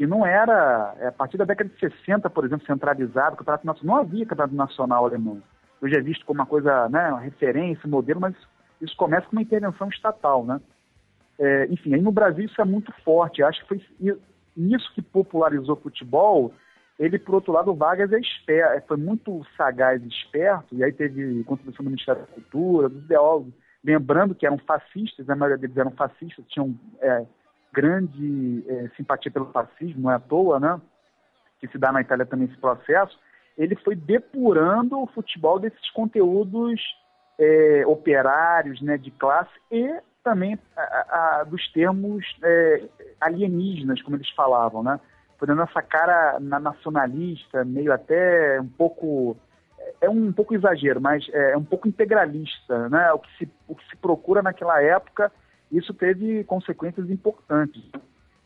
que 0.01 0.07
não 0.07 0.25
era, 0.25 0.95
é, 0.99 1.09
a 1.09 1.13
partir 1.13 1.37
da 1.37 1.45
década 1.45 1.69
de 1.69 1.79
60, 1.79 2.31
por 2.31 2.47
exemplo, 2.47 2.67
centralizado, 2.67 3.37
campeonato 3.37 3.67
nacional, 3.67 3.97
não 3.97 4.03
havia 4.03 4.25
campeonato 4.25 4.55
nacional 4.55 5.05
alemão. 5.05 5.43
Hoje 5.83 5.95
é 5.95 6.01
visto 6.01 6.25
como 6.25 6.41
uma 6.41 6.47
coisa, 6.47 6.89
né, 6.89 7.11
uma 7.11 7.21
referência, 7.21 7.87
modelo, 7.87 8.19
mas 8.19 8.35
isso 8.81 8.97
começa 8.97 9.27
com 9.27 9.33
uma 9.33 9.43
intervenção 9.43 9.91
estatal, 9.91 10.43
né? 10.43 10.59
É, 11.39 11.67
enfim, 11.71 11.93
aí 11.95 12.01
no 12.01 12.13
Brasil 12.13 12.47
isso 12.47 12.59
é 12.63 12.65
muito 12.65 12.91
forte. 13.05 13.43
Acho 13.43 13.61
que 13.61 13.69
foi 13.69 13.87
isso 14.57 14.95
que 14.95 15.03
popularizou 15.03 15.75
o 15.75 15.81
futebol. 15.81 16.55
Ele, 16.99 17.19
por 17.19 17.35
outro 17.35 17.53
lado, 17.53 17.71
o 17.71 17.75
Vargas 17.75 18.11
é 18.11 18.19
esperto, 18.19 18.73
é, 18.73 18.81
foi 18.81 18.97
muito 18.97 19.45
sagaz 19.55 20.03
e 20.03 20.09
esperto, 20.09 20.75
e 20.75 20.83
aí 20.83 20.93
teve 20.93 21.45
contribuição 21.45 21.85
do 21.85 21.91
Ministério 21.91 22.23
da 22.23 22.27
Cultura, 22.27 22.89
dos 22.89 23.05
ideólogos, 23.05 23.53
lembrando 23.85 24.35
que 24.35 24.47
eram 24.47 24.59
fascistas, 24.59 25.29
a 25.29 25.37
maioria 25.37 25.59
deles 25.59 25.77
eram 25.77 25.91
fascistas, 25.93 26.45
tinham 26.49 26.75
é, 27.01 27.25
grande 27.73 28.65
é, 28.69 28.89
simpatia 28.97 29.31
pelo 29.31 29.51
fascismo, 29.53 30.03
não 30.03 30.11
é 30.11 30.15
à 30.15 30.21
toa, 30.21 30.61
né? 30.61 30.81
Que 31.59 31.69
se 31.69 31.79
dá 31.79 31.93
na 31.93 32.01
Itália 32.01 32.27
também 32.27 32.47
esse 32.47 32.59
processo. 32.59 33.19
Ele 33.57 33.77
foi 33.77 33.95
depurando 33.95 34.99
o 35.01 35.07
futebol 35.07 35.59
desses 35.59 35.91
conteúdos 35.91 36.81
é, 37.39 37.85
operários, 37.87 38.81
né, 38.81 38.99
de 38.99 39.11
classe 39.11 39.51
e 39.71 40.01
também 40.23 40.59
a, 40.77 41.41
a, 41.41 41.45
dos 41.45 41.71
termos 41.73 42.25
é, 42.43 42.83
alienígenas, 43.21 44.03
como 44.03 44.17
eles 44.17 44.29
falavam, 44.31 44.83
né? 44.83 45.01
Foi 45.39 45.49
dando 45.49 45.63
essa 45.63 45.81
cara 45.81 46.39
nacionalista, 46.39 47.65
meio 47.65 47.95
até 47.95 48.61
um 48.61 48.69
pouco 48.69 49.39
é 50.01 50.09
um 50.09 50.33
pouco 50.33 50.55
exagero, 50.55 51.01
mas 51.01 51.29
é 51.33 51.57
um 51.57 51.65
pouco 51.65 51.89
integralista, 51.89 52.89
né? 52.89 53.13
O 53.13 53.19
que 53.19 53.29
se, 53.39 53.51
o 53.69 53.75
que 53.75 53.89
se 53.89 53.97
procura 53.97 54.43
naquela 54.43 54.83
época 54.83 55.31
isso 55.71 55.95
teve 55.95 56.43
consequências 56.45 57.09
importantes. 57.09 57.83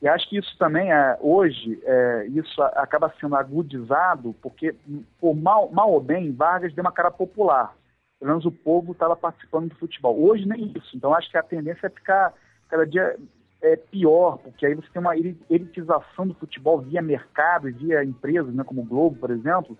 E 0.02 0.08
acho 0.08 0.28
que 0.28 0.36
isso 0.36 0.54
também, 0.58 0.92
é, 0.92 1.16
hoje, 1.20 1.80
é, 1.82 2.26
isso 2.26 2.62
acaba 2.62 3.12
sendo 3.18 3.34
agudizado, 3.34 4.34
porque, 4.42 4.74
por 5.18 5.34
mal, 5.34 5.70
mal 5.70 5.90
ou 5.90 6.00
bem, 6.00 6.30
Vargas 6.32 6.74
deu 6.74 6.82
uma 6.82 6.92
cara 6.92 7.10
popular. 7.10 7.74
Pelo 8.18 8.32
menos 8.32 8.44
o 8.44 8.52
povo 8.52 8.92
estava 8.92 9.16
participando 9.16 9.70
do 9.70 9.76
futebol. 9.76 10.22
Hoje 10.22 10.46
nem 10.46 10.72
isso. 10.76 10.94
Então 10.94 11.14
acho 11.14 11.30
que 11.30 11.38
a 11.38 11.42
tendência 11.42 11.86
é 11.86 11.90
ficar 11.90 12.34
cada 12.68 12.86
dia 12.86 13.16
é, 13.62 13.76
pior, 13.76 14.38
porque 14.38 14.66
aí 14.66 14.74
você 14.74 14.88
tem 14.92 15.00
uma 15.00 15.16
elitização 15.16 16.26
do 16.26 16.34
futebol 16.34 16.80
via 16.80 17.00
mercado 17.00 17.72
via 17.72 18.04
empresas, 18.04 18.54
né, 18.54 18.62
como 18.62 18.82
o 18.82 18.86
Globo, 18.86 19.16
por 19.16 19.30
exemplo, 19.30 19.76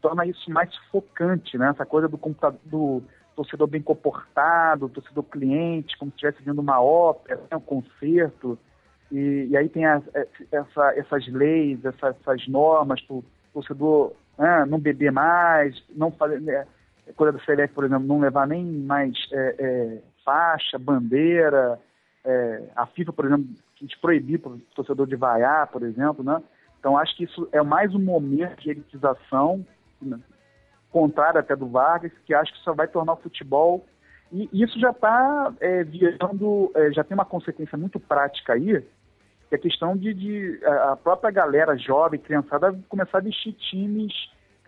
torna 0.00 0.26
isso 0.26 0.50
mais 0.50 0.72
sufocante, 0.74 1.56
né? 1.58 1.70
Essa 1.70 1.86
coisa 1.86 2.08
do 2.08 2.18
computador, 2.18 2.60
do 2.64 3.02
torcedor 3.36 3.66
bem 3.66 3.82
comportado, 3.82 4.88
torcedor 4.88 5.24
cliente, 5.24 5.96
como 5.98 6.10
se 6.10 6.16
estivesse 6.16 6.42
vendo 6.42 6.60
uma 6.60 6.80
ópera, 6.80 7.40
né, 7.50 7.56
um 7.56 7.60
concerto. 7.60 8.58
E, 9.10 9.48
e 9.50 9.56
aí 9.56 9.68
tem 9.68 9.86
as, 9.86 10.02
é, 10.14 10.26
essa, 10.52 10.92
essas 10.96 11.26
leis, 11.28 11.84
essas, 11.84 12.16
essas 12.20 12.46
normas 12.48 13.00
para 13.02 13.16
o 13.16 13.24
torcedor 13.52 14.12
né, 14.38 14.64
não 14.66 14.78
beber 14.78 15.12
mais, 15.12 15.82
não 15.94 16.10
fazer. 16.10 16.40
Né, 16.40 16.66
coisa 17.16 17.32
da 17.32 17.44
CLF, 17.44 17.74
por 17.74 17.84
exemplo, 17.84 18.06
não 18.06 18.20
levar 18.20 18.46
nem 18.46 18.64
mais 18.64 19.12
é, 19.32 19.54
é, 19.58 20.02
faixa, 20.24 20.78
bandeira. 20.78 21.78
É, 22.24 22.62
a 22.76 22.86
FIFA, 22.86 23.12
por 23.12 23.24
exemplo, 23.24 23.46
quis 23.76 23.94
proibir 23.96 24.38
para 24.38 24.52
o 24.52 24.60
torcedor 24.74 25.06
de 25.06 25.16
vaiar, 25.16 25.66
por 25.68 25.82
exemplo, 25.82 26.22
né? 26.22 26.40
Então 26.78 26.96
acho 26.96 27.16
que 27.16 27.24
isso 27.24 27.48
é 27.52 27.62
mais 27.62 27.94
um 27.94 27.98
momento 27.98 28.60
de 28.60 28.70
elitização, 28.70 29.64
contrário 30.90 31.40
até 31.40 31.54
do 31.54 31.68
Vargas, 31.68 32.12
que 32.24 32.34
acho 32.34 32.52
que 32.52 32.60
só 32.60 32.74
vai 32.74 32.88
tornar 32.88 33.14
o 33.14 33.20
futebol. 33.20 33.86
E 34.32 34.48
isso 34.52 34.78
já 34.78 34.90
está 34.90 35.52
é, 35.60 35.84
é, 36.74 36.92
já 36.92 37.02
tem 37.02 37.14
uma 37.14 37.24
consequência 37.24 37.76
muito 37.76 37.98
prática 37.98 38.52
aí, 38.52 38.80
que 39.48 39.54
é 39.54 39.56
a 39.56 39.60
questão 39.60 39.96
de, 39.96 40.14
de 40.14 40.60
a 40.64 40.96
própria 40.96 41.30
galera 41.30 41.76
jovem, 41.76 42.20
criançada, 42.20 42.78
começar 42.88 43.18
a 43.18 43.22
vestir 43.22 43.52
times, 43.54 44.12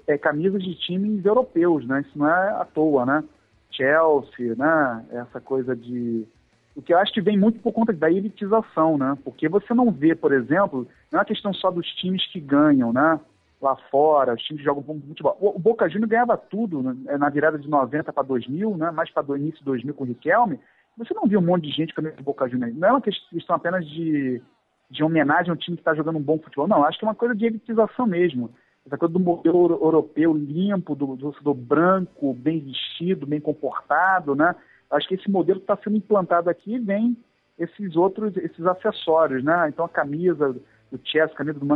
é, 0.06 0.18
camisas 0.18 0.62
de 0.62 0.74
times 0.74 1.24
europeus, 1.24 1.86
né? 1.86 2.00
Isso 2.00 2.18
não 2.18 2.28
é 2.28 2.50
à 2.50 2.64
toa, 2.64 3.06
né? 3.06 3.24
Chelsea, 3.70 4.54
né? 4.56 5.04
Essa 5.12 5.40
coisa 5.40 5.76
de. 5.76 6.26
O 6.74 6.82
que 6.82 6.92
eu 6.92 6.98
acho 6.98 7.12
que 7.12 7.20
vem 7.20 7.38
muito 7.38 7.60
por 7.60 7.72
conta 7.72 7.92
da 7.92 8.10
elitização, 8.10 8.96
né? 8.96 9.16
Porque 9.24 9.48
você 9.48 9.74
não 9.74 9.92
vê, 9.92 10.14
por 10.14 10.32
exemplo, 10.32 10.88
não 11.10 11.18
é 11.18 11.20
uma 11.20 11.24
questão 11.24 11.52
só 11.52 11.70
dos 11.70 11.86
times 11.96 12.26
que 12.32 12.40
ganham, 12.40 12.92
né? 12.92 13.20
Lá 13.62 13.76
fora, 13.90 14.34
os 14.34 14.42
times 14.42 14.60
que 14.60 14.64
jogam 14.64 14.82
futebol. 14.82 15.36
O 15.40 15.58
Boca 15.58 15.88
Juniors 15.88 16.10
ganhava 16.10 16.36
tudo 16.36 16.82
né, 16.82 17.16
na 17.16 17.28
virada 17.28 17.58
de 17.58 17.68
90 17.68 18.12
para 18.12 18.22
2000, 18.22 18.76
né, 18.76 18.90
mais 18.90 19.10
para 19.10 19.30
o 19.30 19.36
início 19.36 19.60
de 19.60 19.64
2000 19.64 19.94
com 19.94 20.04
o 20.04 20.06
Riquelme. 20.06 20.58
Você 20.98 21.14
não 21.14 21.26
viu 21.26 21.38
um 21.38 21.42
monte 21.42 21.68
de 21.68 21.70
gente 21.70 21.94
com 21.94 22.02
o 22.02 22.22
Boca 22.22 22.48
Juniors. 22.48 22.76
Não 22.76 22.88
é 22.88 22.92
uma 22.92 23.00
questão 23.00 23.56
apenas 23.56 23.88
de, 23.88 24.42
de 24.90 25.04
homenagem 25.04 25.50
ao 25.50 25.56
time 25.56 25.76
que 25.76 25.80
está 25.80 25.94
jogando 25.94 26.18
um 26.18 26.22
bom 26.22 26.38
futebol. 26.38 26.68
Não, 26.68 26.84
acho 26.84 26.98
que 26.98 27.04
é 27.04 27.08
uma 27.08 27.14
coisa 27.14 27.34
de 27.34 27.46
elitização 27.46 28.06
mesmo. 28.06 28.50
Essa 28.84 28.98
coisa 28.98 29.12
do 29.12 29.20
modelo 29.20 29.78
europeu 29.80 30.34
limpo, 30.34 30.94
do, 30.94 31.16
do, 31.16 31.30
do 31.30 31.54
branco, 31.54 32.34
bem 32.34 32.58
vestido, 32.60 33.26
bem 33.26 33.40
comportado, 33.40 34.34
né? 34.34 34.54
Acho 34.90 35.08
que 35.08 35.14
esse 35.14 35.30
modelo 35.30 35.60
está 35.60 35.76
sendo 35.76 35.96
implantado 35.96 36.50
aqui 36.50 36.78
vem 36.78 37.16
esses 37.58 37.96
outros, 37.96 38.36
esses 38.36 38.66
acessórios, 38.66 39.44
né? 39.44 39.68
Então 39.68 39.84
a 39.84 39.88
camisa 39.88 40.54
do 40.92 41.00
Chelsea, 41.02 41.34
camisa 41.34 41.58
do 41.58 41.66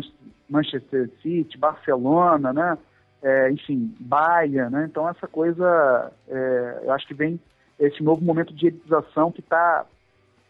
Manchester 0.48 1.10
City, 1.22 1.56
Barcelona, 1.56 2.52
né? 2.52 2.78
É, 3.22 3.50
enfim, 3.50 3.94
Bahia, 3.98 4.68
né? 4.68 4.86
Então 4.88 5.08
essa 5.08 5.26
coisa, 5.26 6.12
é, 6.28 6.80
eu 6.84 6.92
acho 6.92 7.06
que 7.06 7.14
vem 7.14 7.40
esse 7.78 8.02
novo 8.02 8.22
momento 8.22 8.54
de 8.54 8.66
elitização 8.66 9.32
que 9.32 9.40
está 9.40 9.86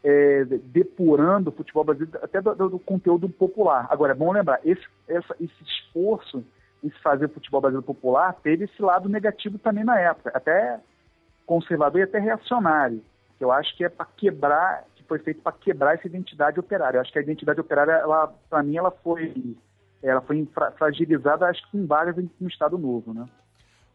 é, 0.03 0.45
depurando 0.45 1.51
o 1.51 1.53
futebol 1.53 1.85
brasileiro 1.85 2.19
até 2.23 2.41
do, 2.41 2.55
do, 2.55 2.79
conteúdo 2.79 3.29
popular. 3.29 3.87
Agora, 3.89 4.13
é 4.13 4.15
bom 4.15 4.33
lembrar, 4.33 4.61
esse, 4.65 4.85
essa, 5.09 5.35
esse 5.41 5.65
esforço 5.65 6.45
em 6.83 6.91
se 6.91 6.99
fazer 7.01 7.29
futebol 7.29 7.61
brasileiro 7.61 7.87
popular 7.87 8.35
teve 8.43 8.65
esse 8.65 8.83
lado 8.83 9.09
negativo 9.09 9.59
também 9.59 9.85
na 9.85 9.99
época, 9.99 10.31
até 10.35 10.79
conservador 11.47 12.01
e 12.01 12.05
até 12.05 12.19
reacionário, 12.19 13.03
que 13.39 13.45
eu 13.45 13.53
acho 13.53 13.77
que 13.77 13.85
é 13.85 13.89
para 13.89 14.07
quebrar 14.17 14.85
foi 15.07 15.19
feito 15.19 15.41
para 15.41 15.53
quebrar 15.53 15.95
essa 15.95 16.07
identidade 16.07 16.59
operária. 16.59 16.99
Eu 16.99 17.01
acho 17.01 17.13
que 17.13 17.19
a 17.19 17.23
identidade 17.23 17.61
operária, 17.61 17.93
ela, 17.93 18.29
para 18.49 18.63
mim, 18.63 18.77
ela 18.77 18.91
foi, 18.91 19.57
ela 20.03 20.21
foi 20.21 20.47
fragilizada, 20.77 21.47
acho 21.47 21.71
que 21.71 21.79
em 21.79 21.87
um 22.41 22.47
Estado 22.47 22.79
novo, 22.79 23.15
né? 23.15 23.27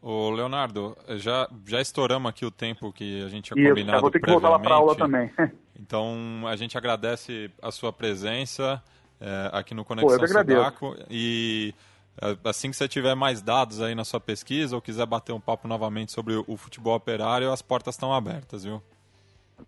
Ô, 0.01 0.31
Leonardo, 0.31 0.97
já, 1.17 1.47
já 1.65 1.79
estouramos 1.79 2.29
aqui 2.29 2.43
o 2.43 2.49
tempo 2.49 2.91
que 2.91 3.23
a 3.23 3.29
gente 3.29 3.53
tinha 3.53 3.63
Isso, 3.63 3.69
combinado 3.69 3.97
eu 3.97 4.01
vou 4.01 4.11
ter 4.11 4.19
que 4.19 4.31
voltar 4.31 4.49
lá 4.49 4.59
para 4.59 4.75
aula 4.75 4.95
também. 4.95 5.31
Então, 5.83 6.43
a 6.45 6.55
gente 6.55 6.77
agradece 6.77 7.49
a 7.59 7.71
sua 7.71 7.91
presença 7.91 8.79
é, 9.19 9.49
aqui 9.51 9.73
no 9.73 9.83
Conexão 9.83 10.19
Pô, 10.19 10.27
Sudaco 10.27 10.95
e 11.09 11.73
é, 12.21 12.37
assim 12.47 12.69
que 12.69 12.77
você 12.77 12.87
tiver 12.87 13.15
mais 13.15 13.41
dados 13.41 13.81
aí 13.81 13.95
na 13.95 14.05
sua 14.05 14.19
pesquisa 14.19 14.75
ou 14.75 14.81
quiser 14.81 15.07
bater 15.07 15.33
um 15.33 15.39
papo 15.39 15.67
novamente 15.67 16.11
sobre 16.11 16.35
o 16.35 16.55
futebol 16.55 16.95
operário, 16.95 17.51
as 17.51 17.63
portas 17.63 17.95
estão 17.95 18.13
abertas, 18.13 18.63
viu? 18.63 18.81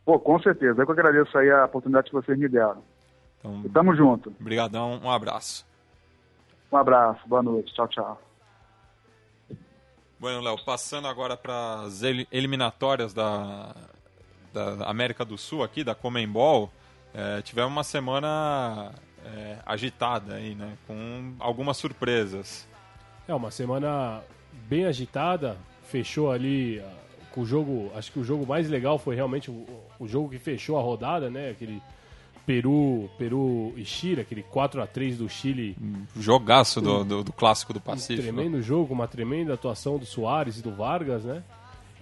Pô, 0.06 0.20
com 0.20 0.40
certeza. 0.40 0.82
Eu 0.82 0.86
que 0.86 0.92
agradeço 0.92 1.38
aí 1.38 1.50
a 1.50 1.66
oportunidade 1.66 2.10
que 2.10 2.16
vocês 2.16 2.38
me 2.38 2.48
deram. 2.48 2.84
Então, 3.40 3.62
e 3.66 3.70
tamo 3.70 3.96
junto. 3.96 4.34
Obrigadão, 4.40 5.00
um 5.04 5.12
abraço. 5.12 5.66
Um 6.72 6.78
abraço, 6.78 7.22
boa 7.28 7.44
noite. 7.44 7.74
Tchau, 7.74 7.88
tchau. 7.88 8.22
Bueno, 10.20 10.42
Léo, 10.42 10.58
passando 10.64 11.08
agora 11.08 11.36
para 11.36 11.82
as 11.82 12.02
eliminatórias 12.02 13.14
da, 13.14 13.76
da 14.54 14.86
América 14.86 15.26
do 15.26 15.38
Sul 15.38 15.62
aqui, 15.62 15.84
da 15.84 15.94
Comembol, 15.94 16.72
é, 17.14 17.42
tivemos 17.42 17.72
uma 17.72 17.84
semana 17.84 18.92
é, 19.26 19.58
agitada 19.66 20.36
aí, 20.36 20.56
né? 20.56 20.78
Com 20.88 21.36
algumas 21.40 21.78
surpresas. 21.78 22.68
É, 23.28 23.34
uma 23.34 23.52
semana 23.52 24.24
bem 24.68 24.86
agitada, 24.86 25.58
fechou 25.84 26.32
ali 26.32 26.82
o 27.42 27.46
jogo, 27.46 27.92
acho 27.96 28.12
que 28.12 28.20
o 28.20 28.24
jogo 28.24 28.46
mais 28.46 28.70
legal 28.70 28.98
foi 28.98 29.16
realmente 29.16 29.50
o, 29.50 29.66
o 30.00 30.08
jogo 30.08 30.30
que 30.30 30.38
fechou 30.38 30.78
a 30.78 30.82
rodada, 30.82 31.30
né? 31.30 31.50
Aquele 31.50 31.82
Peru, 32.46 33.10
Peru 33.18 33.74
e 33.78 33.86
Chile, 33.86 34.22
aquele 34.22 34.44
4 34.44 34.82
a 34.82 34.88
3 34.88 35.18
do 35.18 35.30
Chile. 35.30 35.76
Jogaço 36.16 36.82
do, 36.82 37.04
do, 37.04 37.24
do, 37.24 37.34
clássico 37.34 37.74
do 37.74 37.80
Pacífico. 37.80 38.22
Um 38.22 38.34
tremendo 38.34 38.62
jogo, 38.62 38.94
uma 38.94 39.08
tremenda 39.08 39.54
atuação 39.54 39.98
do 39.98 40.06
Soares 40.06 40.60
e 40.60 40.62
do 40.62 40.72
Vargas, 40.72 41.24
né? 41.24 41.44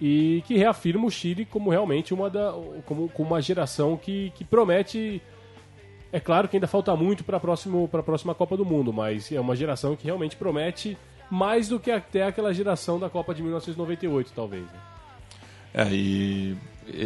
E 0.00 0.42
que 0.46 0.56
reafirma 0.56 1.06
o 1.06 1.10
Chile 1.10 1.44
como 1.44 1.70
realmente 1.70 2.12
uma 2.12 2.28
da 2.28 2.52
como, 2.84 3.08
como 3.08 3.28
uma 3.28 3.40
geração 3.40 3.96
que, 3.96 4.32
que 4.34 4.44
promete 4.44 5.22
é 6.12 6.20
claro 6.20 6.46
que 6.46 6.56
ainda 6.56 6.66
falta 6.66 6.94
muito 6.94 7.24
para 7.24 7.38
a 7.38 8.02
próxima 8.02 8.34
Copa 8.34 8.56
do 8.56 8.66
Mundo, 8.66 8.92
mas 8.92 9.32
é 9.32 9.40
uma 9.40 9.56
geração 9.56 9.96
que 9.96 10.04
realmente 10.04 10.36
promete 10.36 10.98
mais 11.30 11.68
do 11.68 11.80
que 11.80 11.90
até 11.90 12.24
aquela 12.24 12.52
geração 12.52 12.98
da 12.98 13.08
Copa 13.08 13.34
de 13.34 13.42
1998, 13.42 14.32
talvez. 14.34 14.64
Né? 14.64 14.91
É, 15.74 15.88
e 15.90 16.56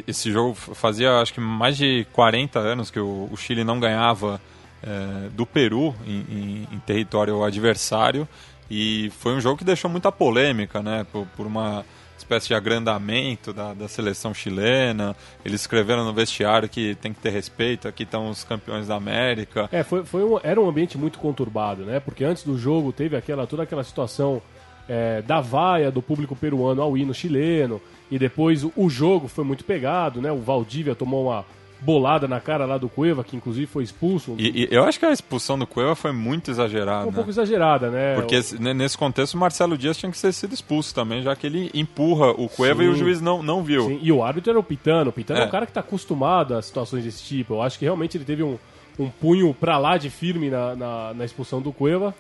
esse 0.07 0.31
jogo 0.33 0.55
fazia 0.55 1.21
acho 1.21 1.35
que 1.35 1.41
mais 1.41 1.77
de 1.77 2.07
40 2.13 2.59
anos 2.59 2.91
que 2.91 2.99
o, 2.99 3.31
Chile 3.37 3.63
não 3.63 3.79
ganhava 3.79 4.41
é, 4.83 5.29
do 5.31 5.47
Peru 5.47 5.95
em, 6.07 6.25
em, 6.31 6.69
em, 6.73 6.79
território 6.81 7.43
adversário 7.45 8.27
e 8.71 9.11
foi 9.19 9.35
um 9.35 9.41
jogo 9.41 9.59
que 9.59 9.65
deixou 9.65 9.91
muita 9.91 10.11
polêmica, 10.11 10.83
né? 10.83 11.07
Por, 11.13 11.27
por 11.37 11.47
uma 11.47 11.85
espécie 12.19 12.49
de 12.49 12.55
agrandamento 12.55 13.53
da, 13.53 13.73
da 13.73 13.87
seleção 13.87 14.35
chilena. 14.35 15.15
Eles 15.45 15.61
escreveram 15.61 16.05
no 16.05 16.13
vestiário 16.13 16.69
que 16.69 16.97
tem 16.97 17.13
que 17.13 17.21
ter 17.21 17.31
respeito, 17.31 17.87
aqui 17.87 18.03
estão 18.03 18.29
os 18.29 18.43
campeões 18.43 18.89
da 18.89 18.97
América. 18.97 19.69
É, 19.71 19.85
foi, 19.85 20.05
foi 20.05 20.25
um, 20.25 20.41
era 20.43 20.61
um 20.61 20.69
ambiente 20.69 20.99
muito 20.99 21.19
conturbado, 21.19 21.85
né? 21.85 22.01
Porque 22.01 22.25
antes 22.25 22.43
do 22.43 22.59
jogo 22.59 22.93
teve 22.93 23.17
aquela, 23.17 23.47
toda 23.47 23.63
aquela 23.63 23.85
situação 23.85 24.43
é, 24.89 25.23
da 25.23 25.41
vaia 25.41 25.91
do 25.91 26.03
público 26.03 26.35
peruano 26.35 26.83
ao 26.83 26.97
hino 26.97 27.15
chileno, 27.15 27.81
e 28.11 28.19
depois 28.19 28.65
o, 28.77 28.89
jogo 28.89 29.29
foi 29.29 29.45
muito 29.45 29.65
pegado, 29.65 30.21
né? 30.21 30.31
O 30.31 30.39
Valdívia 30.39 30.95
tomou 30.95 31.27
uma 31.27 31.45
bolada 31.81 32.27
na 32.27 32.41
cara 32.41 32.65
lá 32.65 32.79
do 32.79 32.89
Cueva, 32.89 33.23
que 33.23 33.37
inclusive 33.37 33.67
foi 33.67 33.85
expulso. 33.85 34.35
E, 34.39 34.63
e 34.63 34.69
eu 34.71 34.85
acho 34.85 34.99
que 34.99 35.05
a 35.05 35.13
expulsão 35.13 35.59
do 35.59 35.67
Cueva 35.67 35.95
foi 35.95 36.13
muito 36.13 36.51
exagerada. 36.51 37.07
Um 37.07 37.13
pouco 37.13 37.31
exagerada, 37.31 37.91
né? 37.91 38.15
Porque 38.15 38.39
o... 38.39 38.75
nesse 38.75 38.97
contexto 38.97 39.35
o 39.35 39.39
Marcelo 39.39 39.77
Dias 39.77 39.97
tinha 39.97 40.11
que 40.11 40.21
ter 40.21 40.33
sido 40.33 40.55
expulso 40.55 40.95
também, 40.95 41.23
já 41.23 41.35
que 41.37 41.47
ele 41.47 41.71
empurra 41.75 42.31
o 42.31 42.49
Cueva 42.49 42.83
Sim. 42.83 42.89
e 42.89 42.93
o 42.93 42.95
juiz 42.95 43.21
não, 43.21 43.43
não 43.43 43.63
viu. 43.63 43.87
Sim. 43.89 43.99
E 44.01 44.11
o 44.11 44.23
árbitro 44.23 44.51
era 44.51 44.59
o 44.59 44.63
Pitano. 44.63 45.11
O 45.11 45.13
Pitano 45.13 45.41
é, 45.41 45.43
é 45.43 45.47
um 45.47 45.51
cara 45.51 45.67
que 45.67 45.71
está 45.71 45.81
acostumado 45.81 46.55
a 46.55 46.63
situações 46.63 47.05
desse 47.05 47.23
tipo. 47.23 47.55
Eu 47.55 47.63
acho 47.63 47.79
que 47.79 47.85
realmente 47.85 48.17
ele 48.17 48.25
teve 48.25 48.43
um, 48.43 48.57
um 48.99 49.11
punho 49.11 49.53
pra 49.53 49.79
lá 49.79 49.99
de 49.99 50.09
firme 50.09 50.49
na, 50.49 50.75
na, 50.75 51.15
na 51.15 51.25
expulsão 51.25 51.61
do 51.61 51.73
Cueva 51.73 52.15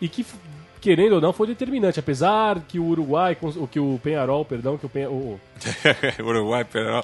e 0.00 0.08
que 0.08 0.24
querendo 0.80 1.14
ou 1.14 1.20
não, 1.20 1.32
foi 1.32 1.46
determinante. 1.46 2.00
Apesar 2.00 2.60
que 2.60 2.78
o 2.78 2.84
Uruguai, 2.84 3.36
que 3.70 3.78
o 3.78 4.00
Penharol, 4.02 4.44
perdão, 4.44 4.78
que 4.78 4.86
o 4.86 4.88
Penharol... 4.88 5.38
Uruguai, 6.24 6.64
Penharol... 6.64 7.02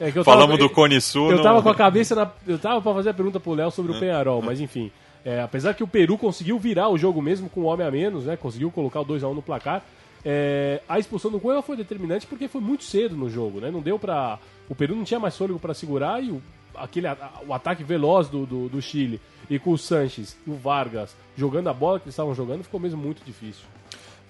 É 0.00 0.10
Falamos 0.10 0.56
tava, 0.56 0.58
do 0.58 0.70
Cone 0.70 1.00
Sul. 1.00 1.30
Eu 1.30 1.36
não... 1.36 1.42
tava 1.42 1.62
com 1.62 1.68
a 1.68 1.74
cabeça 1.74 2.14
na... 2.14 2.30
Eu 2.46 2.58
tava 2.58 2.82
pra 2.82 2.92
fazer 2.94 3.10
a 3.10 3.14
pergunta 3.14 3.38
pro 3.38 3.54
Léo 3.54 3.70
sobre 3.70 3.92
o 3.92 3.98
Penharol, 3.98 4.42
mas 4.42 4.60
enfim... 4.60 4.90
É, 5.24 5.40
apesar 5.40 5.72
que 5.74 5.84
o 5.84 5.86
Peru 5.86 6.18
conseguiu 6.18 6.58
virar 6.58 6.88
o 6.88 6.98
jogo 6.98 7.22
mesmo 7.22 7.48
com 7.48 7.60
um 7.60 7.66
homem 7.66 7.86
a 7.86 7.90
menos, 7.92 8.24
né? 8.24 8.36
Conseguiu 8.36 8.72
colocar 8.72 9.00
o 9.00 9.06
2x1 9.06 9.32
no 9.32 9.40
placar. 9.40 9.82
É, 10.24 10.80
a 10.88 10.98
expulsão 10.98 11.30
do 11.30 11.38
Cueva 11.38 11.62
foi 11.62 11.76
determinante 11.76 12.26
porque 12.26 12.48
foi 12.48 12.60
muito 12.60 12.82
cedo 12.82 13.16
no 13.16 13.30
jogo, 13.30 13.60
né? 13.60 13.70
Não 13.70 13.80
deu 13.80 13.98
pra... 13.98 14.38
O 14.68 14.74
Peru 14.74 14.96
não 14.96 15.04
tinha 15.04 15.20
mais 15.20 15.36
fôlego 15.36 15.60
para 15.60 15.74
segurar 15.74 16.22
e 16.22 16.30
o, 16.30 16.42
aquele, 16.74 17.06
o 17.46 17.54
ataque 17.54 17.84
veloz 17.84 18.28
do, 18.28 18.44
do, 18.44 18.68
do 18.68 18.82
Chile 18.82 19.20
e 19.48 19.58
com 19.58 19.70
o 19.70 19.78
Sanches 19.78 20.36
e 20.46 20.50
o 20.50 20.54
Vargas 20.54 21.14
jogando 21.36 21.68
a 21.68 21.74
bola 21.74 21.98
que 21.98 22.04
eles 22.04 22.14
estavam 22.14 22.34
jogando, 22.34 22.64
ficou 22.64 22.80
mesmo 22.80 23.00
muito 23.00 23.24
difícil. 23.24 23.64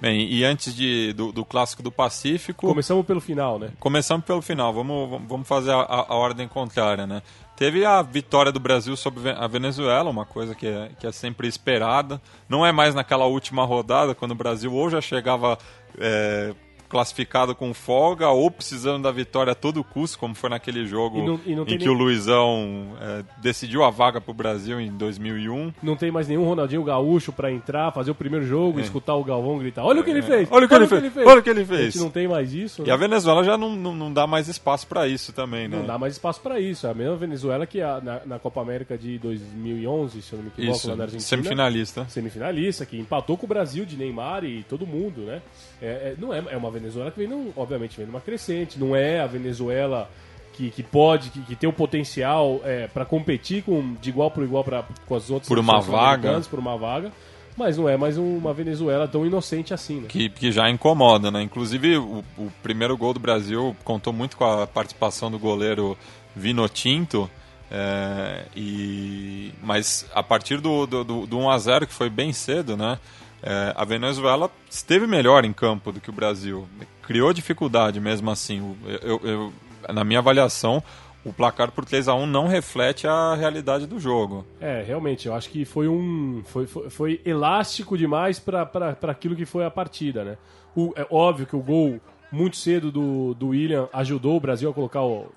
Bem, 0.02 0.26
e 0.28 0.42
antes 0.42 0.74
de, 0.74 1.12
do, 1.12 1.30
do, 1.30 1.44
clássico 1.44 1.80
do 1.80 1.92
Pacífico. 1.92 2.66
Começamos 2.66 3.06
pelo 3.06 3.20
final, 3.20 3.56
né? 3.56 3.70
Começamos 3.78 4.26
pelo 4.26 4.42
final, 4.42 4.74
vamos, 4.74 5.22
vamos 5.28 5.46
fazer 5.46 5.70
a, 5.70 6.06
a, 6.08 6.14
ordem 6.16 6.48
contrária, 6.48 7.06
né? 7.06 7.22
Teve 7.56 7.84
a 7.84 8.02
vitória 8.02 8.50
do 8.50 8.58
Brasil 8.58 8.96
sobre 8.96 9.30
a 9.30 9.46
Venezuela, 9.46 10.10
uma 10.10 10.26
coisa 10.26 10.56
que 10.56 10.66
é, 10.66 10.90
que 10.98 11.06
é 11.06 11.12
sempre 11.12 11.46
esperada. 11.46 12.20
Não 12.48 12.66
é 12.66 12.72
mais 12.72 12.96
naquela 12.96 13.26
última 13.26 13.64
rodada, 13.64 14.12
quando 14.12 14.32
o 14.32 14.34
Brasil 14.34 14.72
ou 14.72 14.90
já 14.90 15.00
chegava 15.00 15.56
é, 15.96 16.52
classificado 16.92 17.54
com 17.54 17.72
folga 17.72 18.28
ou 18.28 18.50
precisando 18.50 19.04
da 19.04 19.10
vitória 19.10 19.52
a 19.52 19.54
todo 19.54 19.82
custo, 19.82 20.18
como 20.18 20.34
foi 20.34 20.50
naquele 20.50 20.84
jogo 20.84 21.20
e 21.20 21.22
não, 21.22 21.40
e 21.46 21.54
não 21.56 21.62
em 21.62 21.78
que 21.78 21.78
nem... 21.78 21.88
o 21.88 21.92
Luizão 21.94 22.94
é, 23.00 23.24
decidiu 23.38 23.82
a 23.82 23.88
vaga 23.88 24.20
para 24.20 24.30
o 24.30 24.34
Brasil 24.34 24.78
em 24.78 24.92
2001. 24.92 25.72
Não 25.82 25.96
tem 25.96 26.10
mais 26.10 26.28
nenhum 26.28 26.44
Ronaldinho 26.44 26.84
Gaúcho 26.84 27.32
para 27.32 27.50
entrar, 27.50 27.90
fazer 27.92 28.10
o 28.10 28.14
primeiro 28.14 28.46
jogo, 28.46 28.78
é. 28.78 28.82
escutar 28.82 29.14
o 29.14 29.24
Galvão 29.24 29.58
gritar: 29.58 29.82
Olha 29.82 30.02
o 30.02 30.04
que 30.04 30.10
ele 30.10 30.18
é. 30.18 30.22
fez! 30.22 30.48
Olha 30.50 30.66
o 30.66 30.68
que, 30.68 30.74
ele, 30.74 30.86
fez. 30.86 31.26
Olha 31.26 31.40
o 31.40 31.42
que 31.42 31.48
ele 31.48 31.64
fez! 31.64 31.80
A 31.80 31.84
gente 31.84 31.98
não 31.98 32.10
tem 32.10 32.28
mais 32.28 32.52
isso. 32.52 32.82
E 32.82 32.88
né? 32.88 32.92
a 32.92 32.96
Venezuela 32.96 33.42
já 33.42 33.56
não, 33.56 33.74
não, 33.74 33.94
não 33.94 34.12
dá 34.12 34.26
mais 34.26 34.46
espaço 34.48 34.86
para 34.86 35.08
isso 35.08 35.32
também, 35.32 35.68
né? 35.68 35.78
Não 35.78 35.86
dá 35.86 35.96
mais 35.96 36.12
espaço 36.12 36.42
para 36.42 36.60
isso. 36.60 36.86
É 36.86 36.90
a 36.90 36.94
mesma 36.94 37.16
Venezuela 37.16 37.66
que 37.66 37.80
a, 37.80 38.02
na, 38.02 38.20
na, 38.26 38.38
Copa 38.38 38.60
América 38.60 38.98
de 38.98 39.18
2011, 39.18 40.20
se 40.20 40.32
eu 40.34 40.36
não 40.36 40.44
me 40.44 40.50
equivoco, 40.50 40.76
isso, 40.76 40.88
lá 40.90 40.96
na 40.96 41.04
Argentina. 41.04 41.26
Semifinalista. 41.26 42.04
Semifinalista, 42.06 42.84
que 42.84 42.98
empatou 42.98 43.38
com 43.38 43.46
o 43.46 43.48
Brasil 43.48 43.86
de 43.86 43.96
Neymar 43.96 44.44
e 44.44 44.62
todo 44.64 44.86
mundo, 44.86 45.22
né? 45.22 45.40
É, 45.80 45.86
é 45.86 46.14
não 46.18 46.34
é, 46.34 46.44
é 46.50 46.56
uma 46.56 46.70
Venezuela 46.70 46.81
que 47.12 47.18
vem, 47.18 47.28
num, 47.28 47.52
obviamente, 47.56 47.96
vem 47.96 48.06
numa 48.06 48.20
crescente. 48.20 48.78
Não 48.78 48.94
é 48.94 49.20
a 49.20 49.26
Venezuela 49.26 50.10
que, 50.52 50.70
que 50.70 50.82
pode, 50.82 51.30
que, 51.30 51.40
que 51.42 51.56
tem 51.56 51.68
o 51.68 51.72
potencial 51.72 52.60
é, 52.64 52.86
para 52.86 53.04
competir 53.04 53.62
com, 53.62 53.94
de 54.00 54.10
igual 54.10 54.30
para 54.30 54.44
igual 54.44 54.64
pra, 54.64 54.84
com 55.06 55.14
as 55.14 55.30
outras 55.30 55.48
por 55.48 55.58
uma 55.58 55.80
vaga 55.80 56.40
por 56.42 56.58
uma 56.58 56.76
vaga 56.76 57.10
mas 57.56 57.76
não 57.76 57.88
é 57.88 57.96
mais 57.96 58.16
uma 58.16 58.52
Venezuela 58.52 59.06
tão 59.06 59.26
inocente 59.26 59.74
assim, 59.74 60.00
né? 60.00 60.06
Que, 60.08 60.28
que 60.28 60.50
já 60.50 60.70
incomoda, 60.70 61.30
né? 61.30 61.42
Inclusive, 61.42 61.98
o, 61.98 62.24
o 62.38 62.50
primeiro 62.62 62.96
gol 62.96 63.12
do 63.12 63.20
Brasil 63.20 63.76
contou 63.84 64.12
muito 64.12 64.36
com 64.36 64.44
a 64.44 64.66
participação 64.66 65.30
do 65.30 65.38
goleiro 65.38 65.96
Vinotinto, 66.34 67.28
é, 67.70 68.46
e, 68.56 69.52
mas 69.62 70.06
a 70.14 70.22
partir 70.22 70.60
do, 70.60 70.86
do, 70.86 71.04
do, 71.04 71.26
do 71.26 71.38
1 71.38 71.50
a 71.50 71.58
0 71.58 71.86
que 71.86 71.94
foi 71.94 72.08
bem 72.08 72.32
cedo, 72.32 72.76
né? 72.76 72.98
É, 73.42 73.72
a 73.76 73.84
Venezuela 73.84 74.50
esteve 74.70 75.06
melhor 75.06 75.44
em 75.44 75.52
campo 75.52 75.90
do 75.90 76.00
que 76.00 76.10
o 76.10 76.12
Brasil. 76.12 76.68
Criou 77.02 77.32
dificuldade 77.32 78.00
mesmo 78.00 78.30
assim. 78.30 78.76
Eu, 79.02 79.20
eu, 79.24 79.52
na 79.92 80.04
minha 80.04 80.20
avaliação, 80.20 80.82
o 81.24 81.32
placar 81.32 81.72
por 81.72 81.84
3 81.84 82.08
a 82.08 82.14
1 82.14 82.26
não 82.26 82.46
reflete 82.46 83.06
a 83.06 83.34
realidade 83.34 83.86
do 83.86 83.98
jogo. 83.98 84.46
É, 84.60 84.82
realmente, 84.82 85.26
eu 85.26 85.34
acho 85.34 85.50
que 85.50 85.64
foi 85.64 85.88
um. 85.88 86.42
Foi, 86.46 86.66
foi, 86.66 86.90
foi 86.90 87.20
elástico 87.24 87.98
demais 87.98 88.38
para 88.38 88.96
aquilo 89.08 89.34
que 89.34 89.44
foi 89.44 89.64
a 89.64 89.70
partida, 89.70 90.24
né? 90.24 90.38
O, 90.74 90.92
é 90.96 91.06
óbvio 91.10 91.46
que 91.46 91.56
o 91.56 91.60
gol 91.60 92.00
muito 92.30 92.56
cedo 92.56 92.90
do, 92.90 93.34
do 93.34 93.48
William 93.48 93.88
ajudou 93.92 94.36
o 94.36 94.40
Brasil 94.40 94.70
a 94.70 94.72
colocar 94.72 95.02
o, 95.02 95.30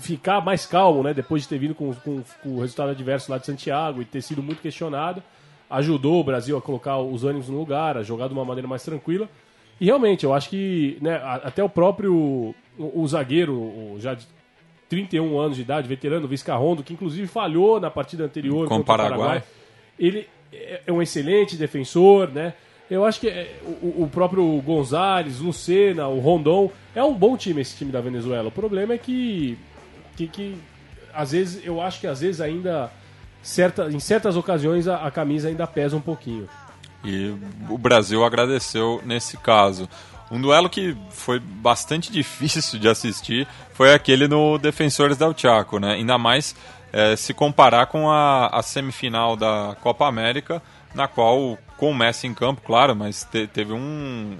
ficar 0.00 0.40
mais 0.40 0.66
calmo, 0.66 1.02
né? 1.02 1.14
Depois 1.14 1.42
de 1.42 1.48
ter 1.48 1.58
vindo 1.58 1.74
com, 1.74 1.94
com, 1.94 2.22
com, 2.42 2.48
o 2.56 2.60
resultado 2.60 2.90
adverso 2.90 3.30
lá 3.30 3.38
de 3.38 3.46
Santiago 3.46 4.00
e 4.00 4.04
ter 4.04 4.22
sido 4.22 4.42
muito 4.42 4.60
questionado 4.60 5.22
ajudou 5.70 6.20
o 6.20 6.24
Brasil 6.24 6.56
a 6.56 6.62
colocar 6.62 6.98
os 6.98 7.24
ânimos 7.24 7.48
no 7.48 7.58
lugar, 7.58 7.96
a 7.96 8.02
jogar 8.02 8.28
de 8.28 8.34
uma 8.34 8.44
maneira 8.44 8.68
mais 8.68 8.82
tranquila. 8.82 9.28
E 9.80 9.86
realmente, 9.86 10.24
eu 10.24 10.34
acho 10.34 10.48
que 10.48 10.98
né, 11.00 11.20
até 11.42 11.62
o 11.62 11.68
próprio 11.68 12.54
o, 12.78 13.02
o 13.02 13.06
zagueiro, 13.06 13.54
o, 13.54 13.96
já 13.98 14.14
de 14.14 14.26
31 14.88 15.38
anos 15.38 15.56
de 15.56 15.62
idade, 15.62 15.86
veterano 15.86 16.26
Viscarrondo, 16.26 16.82
que 16.82 16.92
inclusive 16.92 17.26
falhou 17.26 17.78
na 17.78 17.90
partida 17.90 18.24
anterior 18.24 18.66
Com 18.66 18.78
contra 18.78 18.80
o 18.80 18.84
Paraguai. 18.84 19.18
Paraguai, 19.18 19.42
ele 19.98 20.26
é 20.86 20.90
um 20.90 21.02
excelente 21.02 21.56
defensor, 21.56 22.28
né? 22.28 22.54
Eu 22.90 23.04
acho 23.04 23.20
que 23.20 23.28
é, 23.28 23.60
o, 23.82 24.04
o 24.04 24.08
próprio 24.10 24.44
Gonzalez, 24.62 25.40
Lucena, 25.40 26.08
o 26.08 26.20
Rondon, 26.20 26.70
é 26.94 27.04
um 27.04 27.12
bom 27.12 27.36
time 27.36 27.60
esse 27.60 27.76
time 27.76 27.92
da 27.92 28.00
Venezuela. 28.00 28.48
O 28.48 28.52
problema 28.52 28.94
é 28.94 28.98
que, 28.98 29.58
que, 30.16 30.26
que 30.26 30.56
às 31.12 31.32
vezes, 31.32 31.64
eu 31.66 31.82
acho 31.82 32.00
que 32.00 32.06
às 32.06 32.20
vezes 32.20 32.40
ainda 32.40 32.90
certa, 33.42 33.88
em 33.90 34.00
certas 34.00 34.36
ocasiões 34.36 34.88
a, 34.88 35.06
a 35.06 35.10
camisa 35.10 35.48
ainda 35.48 35.66
pesa 35.66 35.96
um 35.96 36.00
pouquinho. 36.00 36.48
E 37.04 37.34
o 37.68 37.78
Brasil 37.78 38.24
agradeceu 38.24 39.00
nesse 39.04 39.36
caso. 39.36 39.88
Um 40.30 40.40
duelo 40.40 40.68
que 40.68 40.96
foi 41.10 41.38
bastante 41.38 42.10
difícil 42.12 42.78
de 42.78 42.88
assistir 42.88 43.46
foi 43.72 43.94
aquele 43.94 44.28
no 44.28 44.58
Defensores 44.58 45.16
del 45.16 45.34
Chaco, 45.36 45.78
né? 45.78 45.92
Ainda 45.92 46.18
mais 46.18 46.54
é, 46.92 47.16
se 47.16 47.32
comparar 47.32 47.86
com 47.86 48.10
a, 48.10 48.46
a, 48.46 48.62
semifinal 48.62 49.36
da 49.36 49.76
Copa 49.80 50.06
América, 50.06 50.62
na 50.94 51.06
qual, 51.06 51.58
com 51.76 51.90
o 51.90 51.94
Messi 51.94 52.26
em 52.26 52.34
campo, 52.34 52.62
claro, 52.64 52.96
mas 52.96 53.24
te, 53.24 53.46
teve 53.46 53.72
um, 53.72 54.36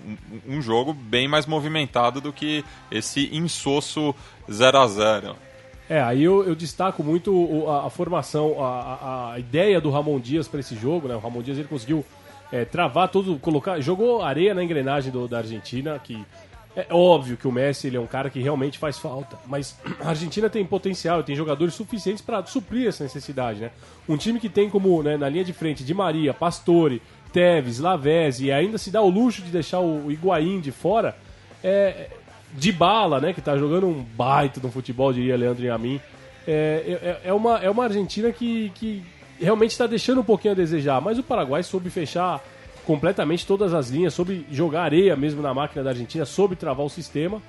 um, 0.47 0.61
jogo 0.63 0.93
bem 0.95 1.29
mais 1.29 1.47
movimentado 1.47 2.21
do 2.21 2.33
que 2.33 2.65
esse 2.91 3.29
insosso 3.35 4.15
0 4.51 4.79
a 4.79 4.89
0 4.89 5.37
é, 5.89 6.01
aí 6.01 6.23
eu, 6.23 6.45
eu 6.45 6.55
destaco 6.55 7.03
muito 7.03 7.67
a, 7.69 7.87
a 7.87 7.91
formação, 7.91 8.63
a, 8.63 9.33
a, 9.33 9.39
ideia 9.39 9.81
do 9.81 9.91
Ramon 9.91 10.21
Dias 10.21 10.47
para 10.47 10.61
esse 10.61 10.77
jogo, 10.77 11.09
né? 11.09 11.15
O 11.15 11.19
Ramon 11.19 11.43
Dias 11.43 11.57
ele 11.57 11.67
conseguiu 11.67 12.05
é, 12.53 12.65
travar 12.65 13.09
tudo, 13.09 13.39
colocar, 13.39 13.81
jogou 13.81 14.23
areia 14.23 14.53
na 14.53 14.63
engrenagem 14.63 15.11
do, 15.11 15.27
da 15.27 15.39
Argentina, 15.39 15.99
que 15.99 16.23
é 16.77 16.87
óbvio 16.91 17.37
que 17.39 17.49
o 17.49 17.53
Messi 17.53 17.87
ele 17.87 17.97
é 17.97 18.01
um 18.01 18.07
cara 18.07 18.29
que 18.29 18.39
realmente 18.41 18.79
faz 18.79 18.99
falta, 18.99 19.39
mas 19.47 19.79
a 20.01 20.11
Argentina 20.11 20.51
tem 20.51 20.65
potencial, 20.65 21.23
tem 21.23 21.35
jogadores 21.35 21.73
suficientes 21.73 22.23
para 22.23 22.45
suprir 22.45 22.89
essa 22.89 23.03
necessidade, 23.03 23.61
né? 23.61 23.71
Um 24.07 24.19
time 24.19 24.39
que 24.39 24.49
tem 24.51 24.69
como 24.69 25.03
né, 25.03 25.17
na 25.17 25.29
linha 25.29 25.45
de 25.45 25.55
frente 25.55 25.83
de 25.83 25.95
Maria, 25.95 26.35
Pastore, 26.35 27.01
Teves, 27.33 27.79
Lavezzi 27.79 28.47
e 28.47 28.53
ainda 28.53 28.77
se 28.77 28.91
dá 28.91 29.01
o 29.01 29.09
luxo 29.09 29.43
de 29.43 29.51
deixar 29.51 29.81
o 29.81 30.11
Higuaín 30.11 30.61
de 30.61 30.71
fora, 30.71 31.17
é, 31.65 32.11
de 32.53 32.73
bala, 32.73 33.21
né? 33.21 33.33
Que 33.33 33.41
tá 33.41 33.57
jogando 33.57 33.87
um 33.87 34.03
baita 34.03 34.61
no 34.63 34.71
futebol, 34.71 35.13
diria 35.13 35.37
Leandro 35.37 35.65
e 35.65 35.71
a 35.71 35.79
mim. 35.79 36.01
É, 36.47 37.21
é, 37.25 37.29
é, 37.29 37.33
uma, 37.33 37.59
é 37.59 37.69
uma 37.69 37.85
Argentina 37.85 38.33
que, 38.33 38.71
que 38.75 39.03
realmente 39.39 39.73
está 39.73 39.87
deixando 39.87 40.21
um 40.21 40.25
pouquinho 40.25 40.53
a 40.53 40.57
desejar, 40.57 41.01
mas 41.01 41.19
o 41.19 41.23
Paraguai 41.23 41.63
soube 41.63 41.91
fechar 41.91 42.43
completamente 42.87 43.47
todas 43.47 43.75
as 43.75 43.91
linhas, 43.91 44.15
soube 44.15 44.47
jogar 44.51 44.85
areia 44.85 45.15
mesmo 45.15 45.43
na 45.43 45.53
máquina 45.53 45.85
da 45.85 45.91
Argentina, 45.91 46.25
soube 46.25 46.57
travar 46.57 46.87
o 46.87 46.89
sistema 46.89 47.43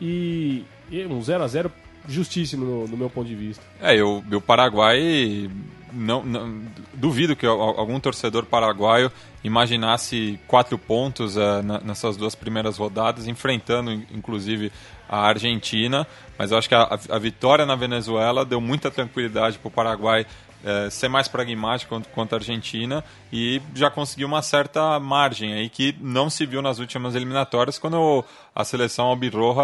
e, 0.00 0.64
e 0.88 1.04
um 1.04 1.20
0 1.20 1.42
a 1.42 1.48
0 1.48 1.72
justíssimo 2.08 2.64
no, 2.64 2.86
no, 2.86 2.96
meu 2.96 3.10
ponto 3.10 3.26
de 3.26 3.34
vista. 3.34 3.62
É, 3.82 3.96
eu, 3.96 4.22
o 4.32 4.40
Paraguai 4.40 5.50
não, 5.92 6.22
não, 6.24 6.62
duvido 6.92 7.34
que 7.34 7.46
algum 7.46 7.98
torcedor 7.98 8.44
paraguaio 8.44 9.10
imaginasse 9.44 10.40
quatro 10.48 10.78
pontos 10.78 11.36
uh, 11.36 11.62
nessas 11.84 12.16
duas 12.16 12.34
primeiras 12.34 12.78
rodadas, 12.78 13.28
enfrentando 13.28 13.92
inclusive 13.92 14.72
a, 15.08 15.18
a 15.18 15.28
Argentina, 15.28 16.06
mas 16.36 16.50
eu 16.50 16.58
acho 16.58 16.68
que 16.68 16.74
a, 16.74 16.98
a 17.10 17.18
vitória 17.18 17.66
na 17.66 17.76
Venezuela 17.76 18.44
deu 18.44 18.60
muita 18.60 18.90
tranquilidade 18.90 19.58
para 19.58 19.68
o 19.68 19.70
Paraguai 19.70 20.26
é, 20.64 20.88
ser 20.88 21.08
mais 21.08 21.28
pragmático 21.28 21.90
quanto, 21.90 22.08
quanto 22.08 22.32
a 22.32 22.38
Argentina 22.38 23.04
e 23.30 23.60
já 23.74 23.90
conseguiu 23.90 24.26
uma 24.26 24.40
certa 24.40 24.98
margem 24.98 25.52
aí 25.52 25.68
que 25.68 25.94
não 26.00 26.30
se 26.30 26.46
viu 26.46 26.62
nas 26.62 26.78
últimas 26.78 27.14
eliminatórias 27.14 27.78
quando 27.78 28.24
a 28.54 28.64
seleção 28.64 29.06
albirroja 29.06 29.60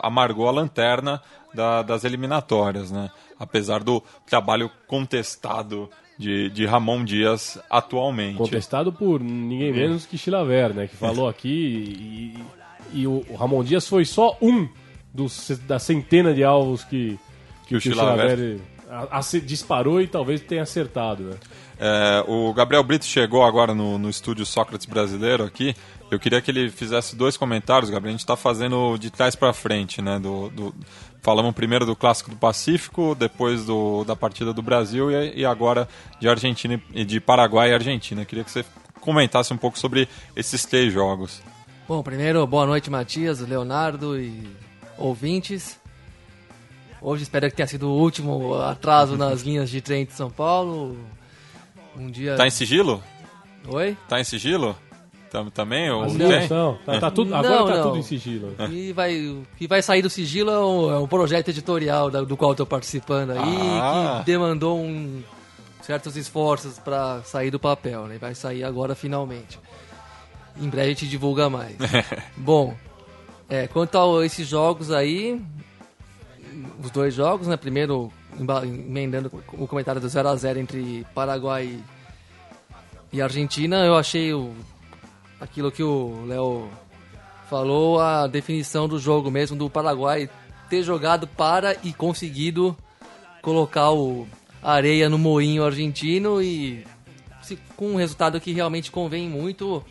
amargou 0.00 0.46
a 0.46 0.52
lanterna 0.52 1.22
da, 1.54 1.80
das 1.80 2.04
eliminatórias, 2.04 2.90
né? 2.90 3.10
Apesar 3.38 3.82
do 3.82 4.02
trabalho 4.26 4.70
contestado 4.86 5.88
de, 6.18 6.50
de 6.50 6.66
Ramon 6.66 7.04
Dias 7.04 7.58
atualmente. 7.68 8.38
Contestado 8.38 8.92
por 8.92 9.20
ninguém 9.20 9.72
menos 9.72 10.06
que 10.06 10.16
Chilaver, 10.16 10.74
né? 10.74 10.86
Que 10.86 10.96
falou 10.96 11.28
aqui 11.28 11.48
e, 12.92 13.00
e 13.00 13.06
o 13.06 13.24
Ramon 13.34 13.64
Dias 13.64 13.88
foi 13.88 14.04
só 14.04 14.36
um 14.40 14.68
dos, 15.12 15.50
da 15.66 15.78
centena 15.78 16.32
de 16.32 16.44
alvos 16.44 16.84
que, 16.84 17.18
que 17.66 17.76
o 17.76 17.80
Chilaver 17.80 18.58
disparou 19.44 20.00
e 20.00 20.06
talvez 20.06 20.40
tenha 20.40 20.62
acertado, 20.62 21.24
né? 21.24 21.36
É, 21.78 22.24
o 22.28 22.52
Gabriel 22.52 22.84
Brito 22.84 23.04
chegou 23.04 23.42
agora 23.42 23.74
no, 23.74 23.98
no 23.98 24.08
estúdio 24.08 24.46
Sócrates 24.46 24.86
brasileiro 24.86 25.42
aqui. 25.44 25.74
Eu 26.10 26.20
queria 26.20 26.40
que 26.40 26.50
ele 26.50 26.70
fizesse 26.70 27.16
dois 27.16 27.36
comentários, 27.36 27.90
Gabriel. 27.90 28.10
A 28.10 28.12
gente 28.12 28.20
está 28.20 28.36
fazendo 28.36 28.96
de 28.98 29.10
trás 29.10 29.34
para 29.34 29.52
frente, 29.52 30.00
né? 30.00 30.18
Do, 30.20 30.48
do, 30.50 30.74
falamos 31.24 31.54
primeiro 31.54 31.86
do 31.86 31.96
clássico 31.96 32.30
do 32.30 32.36
Pacífico, 32.36 33.14
depois 33.14 33.64
do, 33.64 34.04
da 34.04 34.14
partida 34.14 34.52
do 34.52 34.60
Brasil 34.60 35.10
e, 35.10 35.40
e 35.40 35.46
agora 35.46 35.88
de 36.20 36.28
Argentina 36.28 36.80
e 36.92 37.02
de 37.02 37.18
Paraguai 37.18 37.70
e 37.70 37.74
Argentina. 37.74 38.26
Queria 38.26 38.44
que 38.44 38.50
você 38.50 38.62
comentasse 39.00 39.52
um 39.52 39.56
pouco 39.56 39.78
sobre 39.78 40.06
esses 40.36 40.66
três 40.66 40.92
jogos. 40.92 41.40
Bom, 41.88 42.02
primeiro, 42.02 42.46
boa 42.46 42.66
noite, 42.66 42.90
Matias, 42.90 43.40
Leonardo 43.40 44.20
e 44.20 44.46
ouvintes. 44.98 45.80
Hoje 47.00 47.22
espero 47.22 47.48
que 47.48 47.56
tenha 47.56 47.66
sido 47.66 47.88
o 47.88 47.98
último 47.98 48.54
atraso 48.56 49.16
nas 49.16 49.40
linhas 49.42 49.70
de 49.70 49.80
trem 49.80 50.04
de 50.04 50.12
São 50.12 50.30
Paulo. 50.30 50.98
Um 51.96 52.10
dia. 52.10 52.36
Tá 52.36 52.46
em 52.46 52.50
sigilo? 52.50 53.02
Oi? 53.66 53.96
Tá 54.08 54.20
em 54.20 54.24
sigilo? 54.24 54.76
Também? 55.52 55.90
Ou 55.90 56.06
não, 56.06 56.78
Tá, 56.84 57.00
tá 57.00 57.10
tudo, 57.10 57.34
agora 57.34 57.60
não, 57.60 57.66
tá 57.66 57.76
não. 57.76 57.82
tudo 57.82 57.98
em 57.98 58.02
sigilo. 58.02 58.54
E 58.70 58.92
vai, 58.92 59.36
que 59.56 59.66
vai 59.66 59.82
sair 59.82 60.02
do 60.02 60.10
sigilo 60.10 60.50
é 60.50 60.58
um, 60.58 60.92
é 60.92 60.98
um 60.98 61.06
projeto 61.06 61.48
editorial 61.48 62.10
da, 62.10 62.22
do 62.22 62.36
qual 62.36 62.52
estou 62.52 62.66
participando 62.66 63.30
aí, 63.30 63.38
ah. 63.80 64.20
que 64.20 64.26
demandou 64.30 64.78
um, 64.78 65.22
certos 65.82 66.16
esforços 66.16 66.78
para 66.78 67.22
sair 67.22 67.50
do 67.50 67.58
papel, 67.58 68.06
né? 68.06 68.18
Vai 68.18 68.34
sair 68.34 68.64
agora 68.64 68.94
finalmente. 68.94 69.58
Em 70.56 70.68
breve 70.68 70.86
a 70.86 70.94
gente 70.94 71.08
divulga 71.08 71.50
mais. 71.50 71.76
Bom, 72.36 72.74
é, 73.48 73.66
quanto 73.66 73.98
a 73.98 74.24
esses 74.24 74.48
jogos 74.48 74.90
aí, 74.90 75.40
os 76.82 76.90
dois 76.90 77.12
jogos, 77.12 77.46
né? 77.46 77.56
Primeiro, 77.56 78.12
emendando 78.62 79.30
o 79.52 79.66
comentário 79.66 80.00
do 80.00 80.08
0 80.08 80.28
a 80.28 80.36
0 80.36 80.58
entre 80.60 81.06
Paraguai 81.14 81.78
e 83.12 83.20
Argentina, 83.20 83.84
eu 83.84 83.96
achei 83.96 84.32
o, 84.32 84.52
aquilo 85.44 85.70
que 85.70 85.82
o 85.82 86.24
Léo 86.26 86.70
falou, 87.50 88.00
a 88.00 88.26
definição 88.26 88.88
do 88.88 88.98
jogo 88.98 89.30
mesmo 89.30 89.56
do 89.56 89.68
Paraguai 89.68 90.28
ter 90.70 90.82
jogado 90.82 91.26
para 91.26 91.76
e 91.84 91.92
conseguido 91.92 92.74
colocar 93.42 93.90
o 93.90 94.26
areia 94.62 95.10
no 95.10 95.18
moinho 95.18 95.62
argentino 95.62 96.42
e 96.42 96.86
se, 97.42 97.56
com 97.76 97.90
um 97.90 97.96
resultado 97.96 98.40
que 98.40 98.52
realmente 98.52 98.90
convém 98.90 99.28
muito 99.28 99.84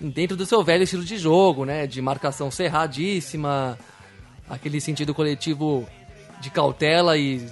dentro 0.00 0.34
do 0.34 0.46
seu 0.46 0.64
velho 0.64 0.84
estilo 0.84 1.04
de 1.04 1.18
jogo, 1.18 1.66
né? 1.66 1.86
De 1.86 2.00
marcação 2.00 2.50
cerradíssima, 2.50 3.78
aquele 4.48 4.80
sentido 4.80 5.12
coletivo 5.12 5.86
de 6.40 6.48
cautela 6.48 7.18
e 7.18 7.46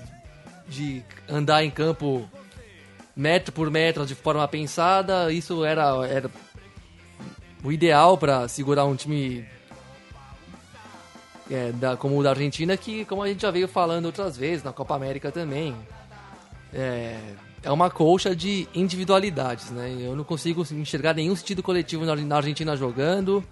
de 0.67 1.03
andar 1.29 1.63
em 1.63 1.71
campo 1.71 2.27
metro 3.15 3.53
por 3.53 3.71
metro 3.71 4.07
de 4.07 4.15
forma 4.15 4.49
pensada. 4.49 5.31
Isso 5.31 5.63
era, 5.63 6.07
era 6.07 6.31
o 7.63 7.73
ideal 7.73 8.17
para 8.17 8.47
segurar 8.49 8.85
um 8.85 8.95
time 8.95 9.45
é, 11.51 11.73
da, 11.73 11.97
como 11.97 12.19
o 12.19 12.23
da 12.23 12.31
Argentina, 12.31 12.77
que, 12.77 13.05
como 13.05 13.23
a 13.23 13.29
gente 13.29 13.43
já 13.43 13.51
veio 13.51 13.67
falando 13.67 14.07
outras 14.07 14.37
vezes, 14.37 14.63
na 14.63 14.73
Copa 14.73 14.95
América 14.95 15.33
também, 15.33 15.75
é, 16.73 17.19
é 17.63 17.71
uma 17.71 17.91
colcha 17.91 18.35
de 18.35 18.69
individualidades. 18.75 19.71
Né? 19.71 19.97
Eu 20.01 20.15
não 20.15 20.25
consigo 20.25 20.65
enxergar 20.73 21.15
nenhum 21.15 21.35
sentido 21.35 21.63
coletivo 21.63 22.05
na 22.05 22.37
Argentina 22.37 22.77
jogando. 22.77 23.43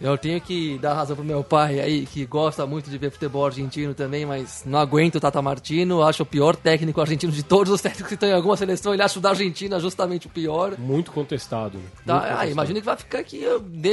Eu 0.00 0.18
tenho 0.18 0.40
que 0.40 0.76
dar 0.78 0.94
razão 0.94 1.14
pro 1.14 1.24
meu 1.24 1.42
pai 1.44 1.80
aí, 1.80 2.06
que 2.06 2.26
gosta 2.26 2.66
muito 2.66 2.90
de 2.90 2.98
ver 2.98 3.10
futebol 3.10 3.46
argentino 3.46 3.94
também, 3.94 4.26
mas 4.26 4.62
não 4.66 4.78
aguento 4.78 5.16
o 5.16 5.20
Tata 5.20 5.40
Martino. 5.40 6.02
Acho 6.02 6.24
o 6.24 6.26
pior 6.26 6.56
técnico 6.56 7.00
argentino 7.00 7.32
de 7.32 7.42
todos 7.42 7.72
os 7.72 7.80
técnicos 7.80 8.08
que 8.08 8.14
estão 8.14 8.28
em 8.28 8.32
alguma 8.32 8.56
seleção. 8.56 8.92
Ele 8.92 9.02
acha 9.02 9.18
o 9.18 9.22
da 9.22 9.30
Argentina 9.30 9.78
justamente 9.78 10.26
o 10.26 10.30
pior. 10.30 10.76
Muito 10.78 11.12
contestado. 11.12 11.78
Né? 11.78 11.84
Tá, 12.06 12.20
muito 12.20 12.38
ah, 12.38 12.46
imagino 12.46 12.80
que 12.80 12.86
vai 12.86 12.96
ficar 12.96 13.20
aqui. 13.20 13.42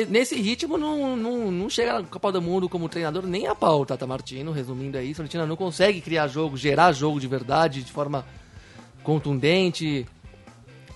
nesse 0.10 0.36
ritmo, 0.36 0.78
não, 0.78 1.16
não, 1.16 1.52
não 1.52 1.70
chega 1.70 1.93
na 1.93 2.04
Copa 2.04 2.32
do 2.32 2.41
Mundo 2.41 2.68
como 2.68 2.89
treinador 2.89 3.26
nem 3.26 3.47
a 3.47 3.56
pau 3.56 3.82
o 3.82 3.86
Tata 3.86 4.08
Martino. 4.08 4.52
Resumindo, 4.52 4.97
é 4.97 5.04
isso. 5.04 5.22
A 5.22 5.24
Argentina 5.24 5.45
não 5.45 5.56
consegue 5.56 6.02
criar 6.02 6.28
jogo, 6.28 6.58
gerar 6.58 6.91
jogo 6.91 7.20
de 7.20 7.28
verdade, 7.28 7.84
de 7.84 7.91
forma 7.91 8.26
contundente, 9.04 10.06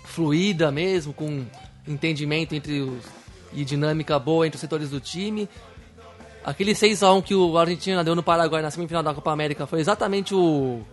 fluida 0.04 0.72
mesmo, 0.72 1.14
com 1.14 1.46
entendimento 1.88 2.54
entre 2.54 2.82
os 2.82 3.04
e 3.56 3.66
dinâmica 3.66 4.20
boa 4.20 4.46
entre 4.46 4.56
os 4.56 4.62
setores 4.62 4.90
do 4.90 5.00
time. 5.00 5.50
Aquele 6.44 6.74
6x1 6.74 7.24
que 7.24 7.34
o 7.34 7.58
Argentina 7.58 8.04
deu 8.04 8.14
no 8.14 8.22
Paraguai 8.22 8.62
na 8.62 8.70
semifinal 8.70 9.02
da 9.02 9.14
Copa 9.14 9.32
América 9.32 9.66
foi 9.66 9.80
exatamente 9.80 10.36
o 10.36 10.84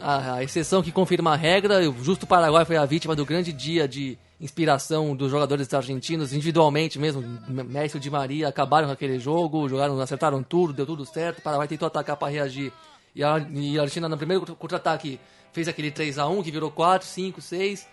a, 0.00 0.34
a 0.34 0.42
exceção 0.42 0.82
que 0.82 0.90
confirma 0.90 1.32
a 1.32 1.36
regra. 1.36 1.88
O 1.88 2.04
justo 2.04 2.26
Paraguai 2.26 2.64
foi 2.64 2.76
a 2.76 2.84
vítima 2.84 3.14
do 3.14 3.24
grande 3.24 3.52
dia 3.52 3.86
de 3.86 4.18
inspiração 4.40 5.14
dos 5.14 5.30
jogadores 5.30 5.72
argentinos, 5.72 6.32
individualmente 6.32 6.98
mesmo. 6.98 7.22
Messi 7.48 7.98
e 7.98 8.00
Di 8.00 8.10
Maria 8.10 8.48
acabaram 8.48 8.86
com 8.88 8.92
aquele 8.92 9.18
jogo, 9.18 9.68
jogaram, 9.68 10.00
acertaram 10.00 10.42
tudo, 10.42 10.72
deu 10.72 10.86
tudo 10.86 11.04
certo. 11.04 11.38
O 11.38 11.42
Paraguai 11.42 11.68
tentou 11.68 11.86
atacar 11.86 12.16
para 12.16 12.32
reagir. 12.32 12.72
E 13.14 13.22
a, 13.22 13.38
e 13.52 13.78
a 13.78 13.82
Argentina, 13.82 14.08
no 14.08 14.16
primeiro 14.16 14.44
contra-ataque, 14.56 15.20
fez 15.52 15.68
aquele 15.68 15.90
3 15.90 16.18
a 16.18 16.26
1 16.26 16.42
que 16.42 16.50
virou 16.50 16.70
4, 16.70 17.06
5, 17.06 17.40
6. 17.40 17.86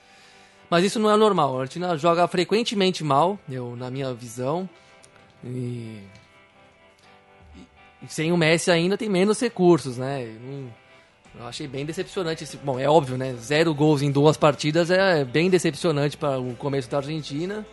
Mas 0.70 0.84
isso 0.84 1.00
não 1.00 1.10
é 1.10 1.16
normal. 1.16 1.58
A 1.58 1.62
Argentina 1.62 1.98
joga 1.98 2.28
frequentemente 2.28 3.04
mal, 3.04 3.40
eu, 3.50 3.76
na 3.76 3.90
minha 3.90 4.14
visão. 4.14 4.70
E... 5.44 6.00
e 8.02 8.08
sem 8.08 8.32
o 8.32 8.38
Messi 8.38 8.70
ainda 8.70 8.98
tem 8.98 9.10
menos 9.10 9.40
recursos, 9.40 9.98
né? 9.98 10.30
Eu 11.40 11.46
achei 11.48 11.68
bem 11.68 11.86
decepcionante. 11.86 12.44
Esse... 12.44 12.58
Bom, 12.58 12.80
é 12.80 12.90
óbvio, 12.90 13.18
né? 13.18 13.34
Zero 13.36 13.74
gols 13.74 14.02
em 14.02 14.12
duas 14.12 14.36
partidas 14.36 14.92
é 14.92 15.24
bem 15.24 15.50
decepcionante 15.50 16.18
para 16.18 16.40
o 16.40 16.56
começo 16.56 16.90
da 16.90 16.98
Argentina. 16.98 17.66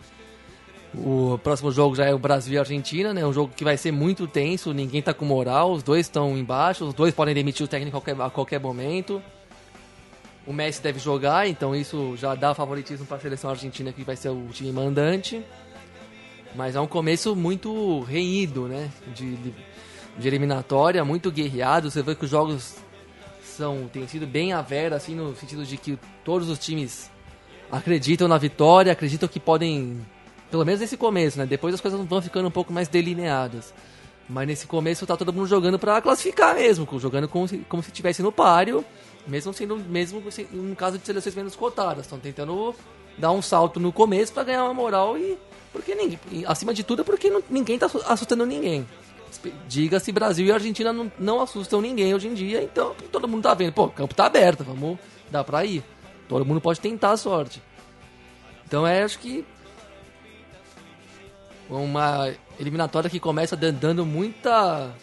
O 0.97 1.39
próximo 1.43 1.73
jogo 1.73 1.97
já 1.97 2.05
é 2.05 2.15
o 2.15 2.19
Brasil 2.19 2.55
e 2.55 2.59
Argentina, 2.59 3.13
né? 3.13 3.27
Um 3.27 3.33
jogo 3.33 3.53
que 3.55 3.65
vai 3.65 3.77
ser 3.77 3.91
muito 3.91 4.29
tenso, 4.29 4.73
ninguém 4.73 5.03
tá 5.03 5.13
com 5.13 5.25
moral, 5.25 5.73
os 5.73 5.83
dois 5.83 6.07
estão 6.07 6.39
embaixo, 6.39 6.85
os 6.85 6.95
dois 6.95 7.13
podem 7.13 7.35
demitir 7.35 7.65
o 7.65 7.69
técnico 7.69 7.97
a 7.97 8.01
qualquer, 8.01 8.23
a 8.23 8.31
qualquer 8.31 8.61
momento. 8.61 9.21
O 10.47 10.53
Messi 10.53 10.83
deve 10.83 10.99
jogar, 10.99 11.49
então 11.49 11.75
isso 11.75 12.15
já 12.17 12.35
dá 12.35 12.55
favoritismo 12.55 13.07
para 13.07 13.17
a 13.17 13.21
seleção 13.21 13.51
argentina 13.51 13.93
que 13.93 14.05
vai 14.05 14.15
ser 14.15 14.29
o 14.29 14.47
time 14.53 14.71
mandante. 14.73 15.43
Mas 16.55 16.77
é 16.77 16.81
um 16.81 16.87
começo 16.87 17.35
muito 17.35 18.01
reído, 18.01 18.69
né? 18.69 18.91
De, 19.15 19.37
de, 19.37 19.55
de 20.19 20.29
eliminatória, 20.29 21.05
muito 21.05 21.31
guerreado. 21.31 21.91
Você 21.91 22.03
vê 22.03 22.15
que 22.15 22.25
os 22.25 22.31
jogos 22.31 22.77
são 23.43 23.89
têm 23.93 24.07
sido 24.07 24.27
bem 24.27 24.53
a 24.53 24.61
vera, 24.61 24.97
assim, 24.97 25.15
no 25.15 25.35
sentido 25.35 25.65
de 25.65 25.77
que 25.77 25.99
todos 26.25 26.49
os 26.49 26.59
times 26.59 27.11
acreditam 27.73 28.29
na 28.29 28.37
vitória, 28.37 28.93
acreditam 28.93 29.29
que 29.29 29.41
podem, 29.41 30.05
pelo 30.51 30.65
menos 30.65 30.81
nesse 30.81 30.97
começo, 30.97 31.39
né? 31.39 31.47
Depois 31.47 31.75
as 31.75 31.81
coisas 31.81 31.99
vão 32.07 32.23
ficando 32.23 32.49
um 32.49 32.53
pouco 32.53 32.73
mais 32.73 32.87
delineadas. 32.87 33.73
Mas 34.29 34.47
nesse 34.47 34.67
começo 34.67 35.07
tá 35.07 35.17
todo 35.17 35.33
mundo 35.33 35.47
jogando 35.47 35.79
para 35.79 36.01
classificar 36.01 36.55
mesmo, 36.55 36.87
jogando 36.99 37.29
como 37.29 37.49
se, 37.49 37.59
como 37.69 37.83
se 37.83 37.89
estivesse 37.89 38.23
no 38.23 38.31
páreo 38.31 38.85
mesmo 39.27 39.53
sendo, 39.53 39.77
mesmo 39.77 40.22
no 40.53 40.77
caso 40.77 40.99
de 40.99 41.07
seleções 41.07 41.35
menos 41.35 41.57
cotadas, 41.57 42.05
estão 42.05 42.18
tentando 42.18 42.75
dar 43.16 43.31
um 43.31 43.41
salto 43.43 43.79
no 43.79 43.93
começo 43.93 44.33
para 44.33 44.45
ganhar 44.45 44.64
uma 44.64 44.75
moral 44.75 45.16
e 45.16 45.39
porque 45.72 45.95
ninguém, 45.95 46.18
acima 46.47 46.72
de 46.72 46.85
tudo 46.85 47.03
é 47.03 47.05
porque 47.05 47.31
não, 47.31 47.43
ninguém 47.51 47.79
tá 47.79 47.91
assustando 48.07 48.47
ninguém. 48.47 48.87
Diga-se 49.68 50.12
Brasil 50.12 50.47
e 50.47 50.53
Argentina 50.53 50.93
não, 50.93 51.11
não 51.18 51.41
assustam 51.41 51.81
ninguém 51.81 52.14
hoje 52.14 52.29
em 52.29 52.35
dia, 52.35 52.62
então 52.62 52.95
todo 53.11 53.27
mundo 53.27 53.43
tá 53.43 53.55
vendo, 53.55 53.72
pô, 53.72 53.87
o 53.87 53.91
campo 53.91 54.14
tá 54.14 54.27
aberto, 54.27 54.62
vamos 54.62 54.99
dá 55.31 55.43
para 55.43 55.64
ir. 55.64 55.83
Todo 56.29 56.45
mundo 56.45 56.61
pode 56.61 56.81
tentar 56.81 57.11
a 57.11 57.16
sorte. 57.16 57.61
Então 58.66 58.87
é 58.87 59.03
acho 59.03 59.18
que 59.18 59.45
uma 61.68 62.33
eliminatória 62.59 63.11
que 63.11 63.18
começa 63.18 63.57
dando 63.57 64.07
muita 64.07 64.95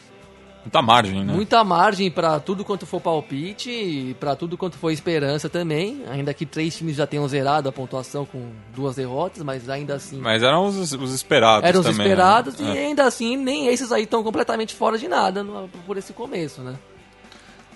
Muita 0.63 0.81
margem, 0.81 1.23
né? 1.25 1.33
Muita 1.33 1.63
margem 1.63 2.11
para 2.11 2.39
tudo 2.39 2.63
quanto 2.63 2.85
for 2.85 3.01
palpite, 3.01 4.15
para 4.19 4.35
tudo 4.35 4.57
quanto 4.57 4.77
for 4.77 4.91
esperança 4.91 5.49
também. 5.49 6.03
Ainda 6.09 6.33
que 6.33 6.45
três 6.45 6.77
times 6.77 6.95
já 6.97 7.07
tenham 7.07 7.27
zerado 7.27 7.67
a 7.67 7.71
pontuação 7.71 8.25
com 8.25 8.51
duas 8.75 8.95
derrotas, 8.95 9.41
mas 9.43 9.67
ainda 9.69 9.95
assim. 9.95 10.19
Mas 10.19 10.43
eram 10.43 10.67
os, 10.67 10.93
os 10.93 11.13
esperados. 11.13 11.67
Eram 11.67 11.79
os 11.79 11.85
também, 11.87 12.05
esperados 12.05 12.59
né? 12.59 12.73
e 12.73 12.77
É. 12.77 12.85
ainda 12.87 13.05
assim 13.05 13.35
nem 13.37 13.67
esses 13.67 13.91
aí 13.91 14.03
estão 14.03 14.23
completamente 14.23 14.75
fora 14.75 14.97
de 14.97 15.07
nada 15.07 15.43
no- 15.43 15.67
por 15.85 15.97
esse 15.97 16.13
começo, 16.13 16.61
né? 16.61 16.75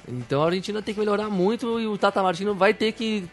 Então 0.08 0.44
a 0.44 0.46
Argentina 0.46 0.82
tem 0.82 0.94
que 0.94 1.00
melhorar 1.00 1.30
muito 1.30 1.80
e 1.80 1.88
o 1.88 1.98
Tata 1.98 2.22
Martino 2.22 2.54
vai 2.54 2.74
ter 2.74 2.92
que 2.92 3.24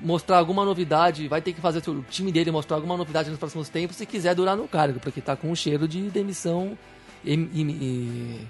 mostrar 0.00 0.38
alguma 0.38 0.64
novidade, 0.64 1.26
vai 1.26 1.42
ter 1.42 1.52
que 1.52 1.60
fazer 1.60 1.82
o 1.90 2.04
time 2.08 2.30
dele 2.30 2.50
mostrar 2.52 2.76
alguma 2.76 2.96
novidade 2.96 3.28
nos 3.30 3.38
próximos 3.38 3.68
tempos 3.68 3.96
se 3.96 4.06
quiser 4.06 4.34
durar 4.34 4.56
no 4.56 4.68
cargo, 4.68 5.00
porque 5.00 5.20
tá 5.20 5.34
com 5.34 5.50
um 5.50 5.56
cheiro 5.56 5.88
de 5.88 6.02
demissão 6.10 6.78
im- 7.24 7.48
im- 7.52 7.68
i- 7.70 8.40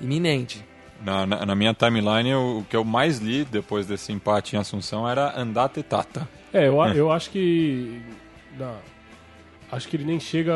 iminente. 0.00 0.64
Na, 1.04 1.24
na, 1.26 1.46
na 1.46 1.54
minha 1.54 1.72
timeline, 1.72 2.34
o, 2.34 2.58
o 2.58 2.64
que 2.64 2.76
eu 2.76 2.84
mais 2.84 3.18
li 3.18 3.44
depois 3.44 3.86
desse 3.86 4.10
empate 4.12 4.56
em 4.56 4.58
Assunção 4.58 5.08
era 5.08 5.38
Andate 5.40 5.82
Tata. 5.82 6.28
É, 6.52 6.66
eu, 6.68 6.82
eu 6.94 7.12
acho 7.12 7.30
que. 7.30 8.02
na- 8.58 8.78
acho 9.70 9.86
que 9.86 9.96
ele 9.96 10.04
nem 10.04 10.18
chega 10.18 10.54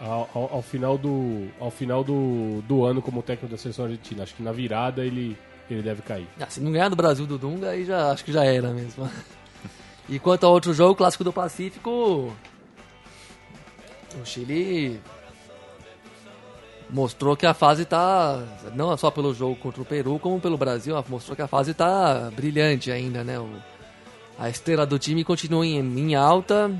ao, 0.00 0.30
ao- 0.34 0.50
ao 0.54 0.62
final, 0.62 0.96
do, 0.96 1.48
ao 1.60 1.70
final 1.70 2.02
do, 2.04 2.62
do 2.66 2.84
ano 2.84 3.02
como 3.02 3.22
técnico 3.22 3.50
da 3.54 3.58
seleção 3.58 3.84
argentina. 3.84 4.22
Acho 4.22 4.34
que 4.34 4.42
na 4.42 4.52
virada 4.52 5.04
ele, 5.04 5.36
ele 5.70 5.82
deve 5.82 6.00
cair. 6.00 6.26
Ah, 6.40 6.46
se 6.48 6.60
não 6.60 6.72
ganhar 6.72 6.88
do 6.88 6.96
Brasil 6.96 7.26
do 7.26 7.36
Dunga, 7.36 7.70
aí 7.70 7.84
já 7.84 8.10
acho 8.12 8.24
que 8.24 8.32
já 8.32 8.44
era 8.44 8.70
mesmo. 8.70 9.08
E 10.08 10.18
quanto 10.18 10.44
ao 10.44 10.52
outro 10.52 10.74
jogo, 10.74 10.92
o 10.92 10.96
clássico 10.96 11.22
do 11.22 11.32
Pacífico, 11.32 12.34
o 14.20 14.24
Chile 14.26 15.00
mostrou 16.92 17.34
que 17.36 17.46
a 17.46 17.54
fase 17.54 17.84
tá 17.84 18.40
não 18.74 18.94
só 18.96 19.10
pelo 19.10 19.34
jogo 19.34 19.56
contra 19.56 19.80
o 19.82 19.84
Peru, 19.84 20.18
como 20.18 20.38
pelo 20.38 20.58
Brasil, 20.58 20.94
mostrou 21.08 21.34
que 21.34 21.42
a 21.42 21.48
fase 21.48 21.72
tá 21.72 22.30
brilhante 22.36 22.92
ainda, 22.92 23.24
né? 23.24 23.38
O- 23.40 23.48
a 24.38 24.48
estrela 24.48 24.84
do 24.86 24.98
time 24.98 25.24
continua 25.24 25.66
em, 25.66 25.78
em 25.78 26.14
alta. 26.14 26.70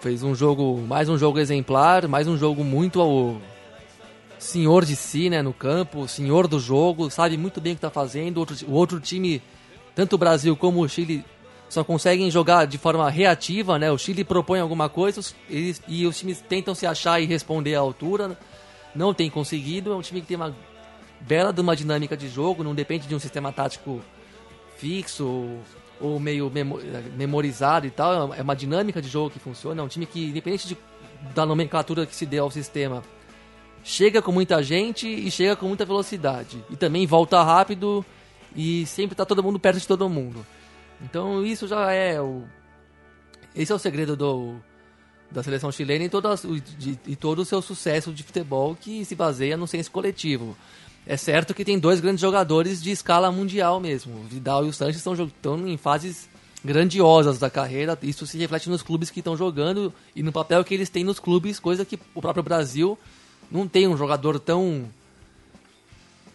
Fez 0.00 0.22
um 0.22 0.34
jogo, 0.34 0.78
mais 0.86 1.08
um 1.08 1.16
jogo 1.16 1.38
exemplar, 1.38 2.08
mais 2.08 2.26
um 2.26 2.36
jogo 2.36 2.64
muito 2.64 3.00
ao, 3.00 3.36
senhor 4.38 4.84
de 4.84 4.96
si, 4.96 5.28
né, 5.28 5.42
no 5.42 5.52
campo, 5.52 6.08
senhor 6.08 6.48
do 6.48 6.58
jogo, 6.58 7.10
sabe 7.10 7.36
muito 7.36 7.60
bem 7.60 7.72
o 7.72 7.76
que 7.76 7.78
está 7.78 7.90
fazendo. 7.90 8.38
Outro, 8.38 8.56
o 8.66 8.72
outro 8.72 8.98
time, 8.98 9.40
tanto 9.94 10.14
o 10.14 10.18
Brasil 10.18 10.56
como 10.56 10.80
o 10.80 10.88
Chile, 10.88 11.24
só 11.68 11.84
conseguem 11.84 12.30
jogar 12.30 12.66
de 12.66 12.78
forma 12.78 13.08
reativa, 13.10 13.78
né? 13.78 13.92
O 13.92 13.98
Chile 13.98 14.24
propõe 14.24 14.58
alguma 14.58 14.88
coisa 14.88 15.20
eles, 15.48 15.80
e 15.86 16.06
os 16.06 16.18
times 16.18 16.40
tentam 16.48 16.74
se 16.74 16.86
achar 16.86 17.20
e 17.20 17.26
responder 17.26 17.74
à 17.76 17.80
altura. 17.80 18.36
Não 18.94 19.14
tem 19.14 19.30
conseguido. 19.30 19.92
É 19.92 19.96
um 19.96 20.02
time 20.02 20.20
que 20.20 20.26
tem 20.26 20.36
uma 20.36 20.54
bela 21.20 21.52
de 21.52 21.60
uma 21.60 21.76
dinâmica 21.76 22.16
de 22.16 22.28
jogo, 22.28 22.64
não 22.64 22.74
depende 22.74 23.06
de 23.06 23.14
um 23.14 23.18
sistema 23.18 23.52
tático 23.52 24.00
fixo 24.76 25.58
ou, 26.00 26.18
meio 26.18 26.50
memo- 26.50 26.80
memorizado 27.16 27.86
e 27.86 27.90
tal. 27.90 28.34
É 28.34 28.42
uma 28.42 28.56
dinâmica 28.56 29.02
de 29.02 29.08
jogo 29.08 29.30
que 29.30 29.38
funciona. 29.38 29.82
É 29.82 29.84
um 29.84 29.88
time 29.88 30.06
que, 30.06 30.26
independente 30.26 30.66
de, 30.66 30.76
da 31.34 31.44
nomenclatura 31.44 32.06
que 32.06 32.16
se 32.16 32.24
dê 32.24 32.38
ao 32.38 32.50
sistema, 32.50 33.02
chega 33.84 34.22
com 34.22 34.32
muita 34.32 34.62
gente 34.62 35.06
e 35.06 35.30
chega 35.30 35.54
com 35.54 35.66
muita 35.66 35.84
velocidade. 35.84 36.64
E 36.70 36.76
também 36.76 37.06
volta 37.06 37.42
rápido 37.42 38.04
e 38.56 38.86
sempre 38.86 39.14
tá 39.14 39.24
todo 39.24 39.42
mundo 39.42 39.58
perto 39.58 39.78
de 39.78 39.86
todo 39.86 40.08
mundo. 40.08 40.44
Então 41.02 41.44
isso 41.44 41.68
já 41.68 41.92
é 41.92 42.20
o. 42.20 42.44
Esse 43.54 43.72
é 43.72 43.74
o 43.74 43.78
segredo 43.78 44.16
do, 44.16 44.56
da 45.30 45.42
seleção 45.42 45.70
chilena 45.70 46.04
e 46.04 46.08
todo, 46.08 46.28
de- 46.78 46.98
e 47.06 47.14
todo 47.16 47.40
o 47.40 47.44
seu 47.44 47.62
sucesso 47.62 48.12
de 48.12 48.22
futebol 48.22 48.76
que 48.78 49.04
se 49.04 49.14
baseia 49.14 49.56
no 49.56 49.66
senso 49.66 49.90
coletivo. 49.90 50.56
É 51.06 51.16
certo 51.16 51.54
que 51.54 51.64
tem 51.64 51.78
dois 51.78 52.00
grandes 52.00 52.20
jogadores 52.20 52.82
de 52.82 52.90
escala 52.90 53.30
mundial 53.32 53.80
mesmo. 53.80 54.20
O 54.20 54.24
Vidal 54.24 54.66
e 54.66 54.68
o 54.68 54.72
Sanches 54.72 54.96
estão, 54.96 55.14
estão 55.14 55.66
em 55.66 55.76
fases 55.76 56.28
grandiosas 56.64 57.38
da 57.38 57.48
carreira. 57.48 57.98
Isso 58.02 58.26
se 58.26 58.36
reflete 58.36 58.68
nos 58.68 58.82
clubes 58.82 59.08
que 59.10 59.20
estão 59.20 59.36
jogando 59.36 59.92
e 60.14 60.22
no 60.22 60.30
papel 60.30 60.62
que 60.62 60.74
eles 60.74 60.90
têm 60.90 61.02
nos 61.04 61.18
clubes, 61.18 61.58
coisa 61.58 61.84
que 61.84 61.98
o 62.14 62.20
próprio 62.20 62.42
Brasil 62.42 62.98
não 63.50 63.66
tem 63.66 63.88
um 63.88 63.96
jogador 63.96 64.38
tão 64.38 64.88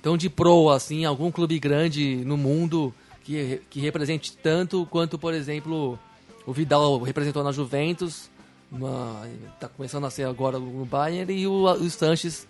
tão 0.01 0.15
de 0.17 0.29
pro 0.29 0.69
assim, 0.69 1.03
algum 1.03 1.31
clube 1.31 1.57
grande 1.59 2.17
no 2.25 2.37
mundo 2.37 2.93
que, 3.23 3.59
que 3.69 3.79
represente 3.79 4.33
tanto 4.37 4.87
quanto, 4.91 5.17
por 5.17 5.33
exemplo, 5.33 5.97
o 6.45 6.53
Vidal 6.53 6.99
representou 7.01 7.43
na 7.43 7.51
Juventus, 7.51 8.29
uma, 8.71 9.27
tá 9.59 9.67
começando 9.69 10.05
a 10.05 10.09
ser 10.09 10.23
agora 10.27 10.59
no 10.59 10.85
Bayern 10.85 11.31
e 11.33 11.47
o, 11.47 11.63
o 11.65 11.89
Sanches 11.89 12.47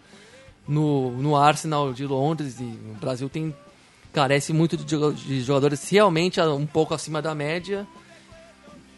no, 0.67 1.11
no 1.11 1.35
Arsenal 1.35 1.93
de 1.93 2.05
Londres. 2.05 2.59
E 2.59 2.63
o 2.63 2.97
Brasil 2.99 3.29
tem 3.29 3.53
carece 4.13 4.53
muito 4.53 4.77
de, 4.77 4.85
de 5.13 5.41
jogadores 5.41 5.87
realmente 5.89 6.39
a- 6.39 6.49
um 6.53 6.65
pouco 6.65 6.93
acima 6.93 7.21
da 7.21 7.35
média. 7.35 7.85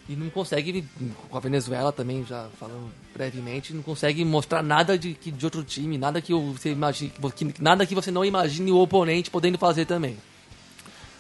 E 0.10 0.16
não 0.16 0.30
consegue 0.30 0.88
com 1.30 1.36
a 1.36 1.40
Venezuela 1.42 1.92
também 1.92 2.24
já 2.26 2.48
falando 2.58 2.90
brevemente 3.14 3.74
não 3.74 3.82
consegue 3.82 4.24
mostrar 4.24 4.62
nada 4.64 4.98
de, 4.98 5.14
de 5.16 5.46
outro 5.46 5.64
time 5.66 5.98
nada 5.98 6.22
que 6.22 6.32
você 6.34 6.72
imagine 6.72 7.12
nada 7.60 7.86
que 7.86 7.94
você 7.96 8.10
não 8.12 8.24
imagine 8.24 8.72
o 8.72 8.78
oponente 8.78 9.30
podendo 9.30 9.58
fazer 9.58 9.86
também 9.86 10.16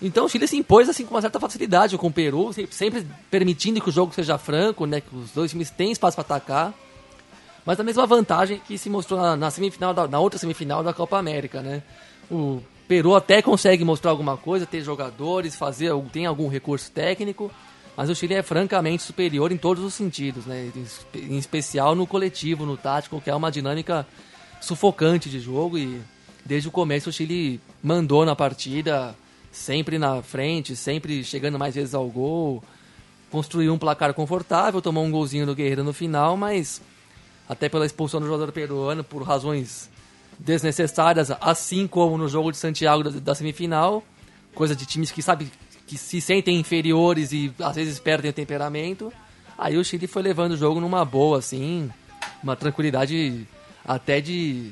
então 0.01 0.25
o 0.25 0.29
Chile 0.29 0.47
se 0.47 0.55
impôs 0.57 0.87
assim 0.89 1.05
com 1.05 1.15
uma 1.15 1.21
certa 1.21 1.39
facilidade 1.39 1.97
com 1.97 2.07
o 2.07 2.11
Peru 2.13 2.53
se- 2.53 2.67
sempre 2.71 3.05
permitindo 3.31 3.81
que 3.81 3.89
o 3.89 3.91
jogo 3.91 4.13
seja 4.13 4.37
franco 4.37 4.85
né 4.85 5.01
que 5.01 5.15
os 5.15 5.31
dois 5.31 5.51
times 5.51 5.69
têm 5.71 5.91
espaço 5.91 6.15
para 6.15 6.21
atacar 6.25 6.73
mas 7.65 7.79
a 7.79 7.83
mesma 7.83 8.05
vantagem 8.05 8.61
que 8.65 8.77
se 8.77 8.89
mostrou 8.89 9.19
na, 9.19 9.35
na 9.35 9.51
semifinal 9.51 9.93
da- 9.93 10.07
na 10.07 10.19
outra 10.19 10.39
semifinal 10.39 10.81
da 10.81 10.93
Copa 10.93 11.17
América, 11.17 11.61
né? 11.61 11.83
O 12.31 12.61
Peru 12.87 13.13
até 13.13 13.41
consegue 13.41 13.83
mostrar 13.83 14.11
alguma 14.11 14.37
coisa, 14.37 14.65
ter 14.65 14.79
jogadores, 14.81 15.53
fazer 15.53 15.91
tem 16.13 16.25
algum 16.25 16.47
recurso 16.47 16.89
técnico, 16.89 17.51
mas 17.97 18.09
o 18.09 18.15
Chile 18.15 18.35
é 18.35 18.41
francamente 18.41 19.03
superior 19.03 19.51
em 19.51 19.57
todos 19.57 19.83
os 19.83 19.93
sentidos, 19.93 20.45
né? 20.45 20.71
Em 21.13 21.37
especial 21.37 21.93
no 21.93 22.07
coletivo, 22.07 22.65
no 22.65 22.77
tático, 22.77 23.19
que 23.19 23.29
é 23.29 23.35
uma 23.35 23.51
dinâmica 23.51 24.07
sufocante 24.61 25.29
de 25.29 25.39
jogo 25.41 25.77
e 25.77 25.99
desde 26.45 26.69
o 26.69 26.71
começo 26.71 27.09
o 27.09 27.11
Chile 27.13 27.59
mandou 27.83 28.25
na 28.25 28.33
partida, 28.33 29.13
sempre 29.57 29.97
na 29.97 30.21
frente, 30.21 30.75
sempre 30.75 31.23
chegando 31.23 31.57
mais 31.59 31.75
vezes 31.75 31.93
ao 31.93 32.07
gol, 32.07 32.63
construiu 33.31 33.73
um 33.73 33.77
placar 33.77 34.13
confortável, 34.13 34.81
tomou 34.81 35.03
um 35.03 35.11
golzinho 35.11 35.45
do 35.45 35.55
Guerreiro 35.55 35.83
no 35.83 35.91
final, 35.91 36.37
mas 36.37 36.81
até 37.49 37.67
pela 37.67 37.85
expulsão 37.85 38.19
do 38.19 38.27
jogador 38.27 38.51
peruano 38.51 39.03
por 39.03 39.23
razões 39.23 39.89
desnecessárias, 40.39 41.31
assim 41.41 41.87
como 41.87 42.17
no 42.17 42.29
jogo 42.29 42.51
de 42.51 42.57
Santiago 42.57 43.03
da, 43.03 43.09
da 43.09 43.35
semifinal, 43.35 44.03
coisa 44.53 44.75
de 44.75 44.85
times 44.85 45.11
que 45.11 45.21
sabe 45.21 45.51
que 45.87 45.97
se 45.97 46.21
sentem 46.21 46.59
inferiores 46.59 47.31
e 47.31 47.51
às 47.59 47.75
vezes 47.75 47.99
perdem 47.99 48.29
o 48.29 48.33
temperamento. 48.33 49.11
Aí 49.57 49.77
o 49.77 49.83
Chile 49.83 50.05
foi 50.05 50.21
levando 50.21 50.51
o 50.51 50.57
jogo 50.57 50.79
numa 50.79 51.03
boa, 51.03 51.39
assim, 51.39 51.89
uma 52.43 52.55
tranquilidade 52.55 53.47
até 53.83 54.21
de 54.21 54.71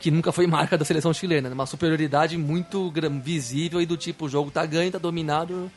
que 0.00 0.10
nunca 0.10 0.32
foi 0.32 0.46
marca 0.46 0.76
da 0.78 0.84
seleção 0.84 1.12
chilena, 1.12 1.48
né? 1.48 1.54
uma 1.54 1.66
superioridade 1.66 2.36
muito 2.38 2.92
visível 3.22 3.80
e 3.82 3.86
do 3.86 3.96
tipo 3.96 4.24
o 4.24 4.28
jogo 4.28 4.50
tá 4.50 4.64
ganho, 4.64 4.90
tá 4.90 4.98
dominado. 4.98 5.70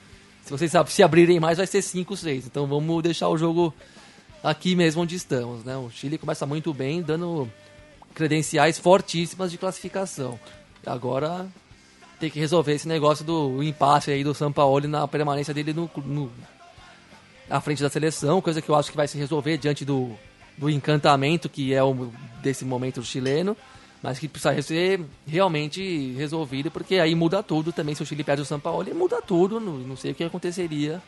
Se 0.43 0.49
vocês 0.49 0.71
se 0.87 1.03
abrirem 1.03 1.39
mais 1.39 1.57
vai 1.57 1.67
ser 1.67 1.81
5, 1.81 2.15
6. 2.17 2.45
Então 2.47 2.65
vamos 2.65 3.03
deixar 3.03 3.27
o 3.29 3.37
jogo 3.37 3.73
aqui 4.43 4.75
mesmo 4.75 5.01
onde 5.01 5.15
estamos, 5.15 5.63
né? 5.63 5.75
O 5.77 5.89
Chile 5.89 6.17
começa 6.17 6.45
muito 6.45 6.73
bem, 6.73 7.01
dando 7.01 7.49
credenciais 8.13 8.79
fortíssimas 8.79 9.51
de 9.51 9.57
classificação. 9.57 10.39
Agora 10.85 11.47
tem 12.19 12.29
que 12.29 12.39
resolver 12.39 12.73
esse 12.73 12.87
negócio 12.87 13.25
do 13.25 13.61
impasse 13.61 14.11
aí 14.11 14.23
do 14.23 14.33
São 14.33 14.51
Paulo 14.51 14.87
na 14.87 15.07
permanência 15.07 15.53
dele 15.53 15.73
no, 15.73 15.89
no- 16.05 16.31
à 17.49 17.59
frente 17.59 17.81
da 17.81 17.89
seleção, 17.89 18.41
coisa 18.41 18.61
que 18.61 18.69
eu 18.69 18.75
acho 18.75 18.89
que 18.89 18.95
vai 18.97 19.07
se 19.07 19.17
resolver 19.17 19.57
diante 19.57 19.83
do, 19.83 20.11
do 20.57 20.69
encantamento 20.69 21.49
que 21.49 21.73
é 21.73 21.83
o 21.83 22.09
desse 22.41 22.63
momento 22.63 23.03
chileno, 23.03 23.55
mas 24.03 24.19
que 24.19 24.27
precisa 24.27 24.61
ser 24.61 24.99
realmente 25.25 26.11
resolvido, 26.17 26.69
porque 26.69 26.95
aí 26.95 27.15
muda 27.15 27.41
tudo 27.41 27.71
também. 27.71 27.95
Se 27.95 28.03
o 28.03 28.05
Chile 28.05 28.21
perde 28.21 28.41
o 28.41 28.45
São 28.45 28.59
Paulo, 28.59 28.93
muda 28.93 29.21
tudo, 29.21 29.61
não, 29.61 29.77
não 29.77 29.95
sei 29.95 30.11
o 30.11 30.15
que 30.15 30.25
aconteceria 30.25 31.01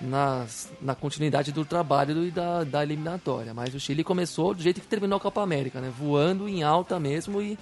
nas, 0.00 0.70
na 0.80 0.94
continuidade 0.94 1.50
do 1.50 1.64
trabalho 1.64 2.24
e 2.24 2.30
da, 2.30 2.62
da 2.62 2.84
eliminatória. 2.84 3.52
Mas 3.52 3.74
o 3.74 3.80
Chile 3.80 4.04
começou 4.04 4.54
do 4.54 4.62
jeito 4.62 4.80
que 4.80 4.86
terminou 4.86 5.16
a 5.16 5.20
Copa 5.20 5.42
América, 5.42 5.80
né? 5.80 5.92
Voando 5.98 6.48
em 6.48 6.62
alta 6.62 7.00
mesmo 7.00 7.42
e 7.42 7.58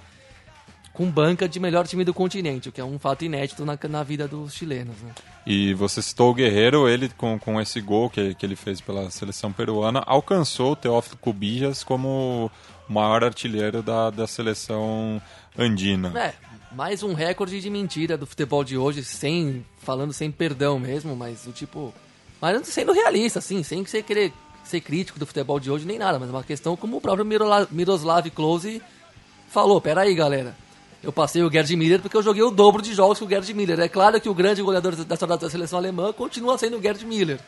com 0.92 1.10
banca 1.10 1.48
de 1.48 1.58
melhor 1.58 1.86
time 1.86 2.04
do 2.04 2.12
continente, 2.12 2.68
o 2.68 2.72
que 2.72 2.80
é 2.80 2.84
um 2.84 2.98
fato 2.98 3.24
inédito 3.24 3.64
na, 3.64 3.78
na 3.88 4.02
vida 4.02 4.28
dos 4.28 4.52
chilenos. 4.52 4.96
Né? 5.00 5.12
E 5.46 5.72
você 5.72 6.02
citou 6.02 6.30
o 6.30 6.34
Guerreiro, 6.34 6.88
ele 6.88 7.08
com, 7.08 7.38
com 7.38 7.60
esse 7.60 7.80
gol 7.80 8.10
que, 8.10 8.34
que 8.34 8.44
ele 8.44 8.56
fez 8.56 8.80
pela 8.80 9.08
seleção 9.08 9.52
peruana, 9.52 10.02
alcançou 10.04 10.72
o 10.72 10.76
Teófilo 10.76 11.16
Cubillas 11.16 11.84
como 11.84 12.50
maior 12.88 13.22
artilheiro 13.22 13.82
da, 13.82 14.10
da 14.10 14.26
seleção 14.26 15.20
andina. 15.56 16.12
É, 16.18 16.34
mais 16.72 17.02
um 17.02 17.12
recorde 17.12 17.60
de 17.60 17.70
mentira 17.70 18.16
do 18.16 18.26
futebol 18.26 18.64
de 18.64 18.76
hoje, 18.76 19.04
sem 19.04 19.64
falando 19.82 20.12
sem 20.12 20.30
perdão 20.30 20.78
mesmo, 20.78 21.14
mas 21.14 21.46
o 21.46 21.52
tipo. 21.52 21.92
Mas 22.40 22.66
sendo 22.68 22.92
realista, 22.92 23.40
assim, 23.40 23.62
sem 23.62 23.84
você 23.84 24.02
querer 24.02 24.32
ser 24.64 24.80
crítico 24.80 25.18
do 25.18 25.26
futebol 25.26 25.58
de 25.58 25.70
hoje 25.70 25.86
nem 25.86 25.98
nada, 25.98 26.18
mas 26.18 26.28
é 26.28 26.32
uma 26.32 26.44
questão 26.44 26.76
como 26.76 26.98
o 26.98 27.00
próprio 27.00 27.26
Miroslav 27.70 28.30
Klose 28.30 28.82
falou, 29.48 29.80
peraí 29.80 30.14
galera, 30.14 30.54
eu 31.02 31.10
passei 31.10 31.42
o 31.42 31.50
Gerd 31.50 31.74
Miller 31.74 32.00
porque 32.00 32.16
eu 32.16 32.22
joguei 32.22 32.42
o 32.42 32.50
dobro 32.50 32.82
de 32.82 32.92
jogos 32.94 33.18
que 33.18 33.24
o 33.24 33.28
Gerd 33.28 33.52
Miller. 33.54 33.80
É 33.80 33.88
claro 33.88 34.20
que 34.20 34.28
o 34.28 34.34
grande 34.34 34.62
goleador 34.62 34.94
da 34.94 35.16
da 35.36 35.50
seleção 35.50 35.78
alemã 35.78 36.12
continua 36.12 36.58
sendo 36.58 36.76
o 36.76 36.82
Gerd 36.82 37.04
Miller. 37.06 37.40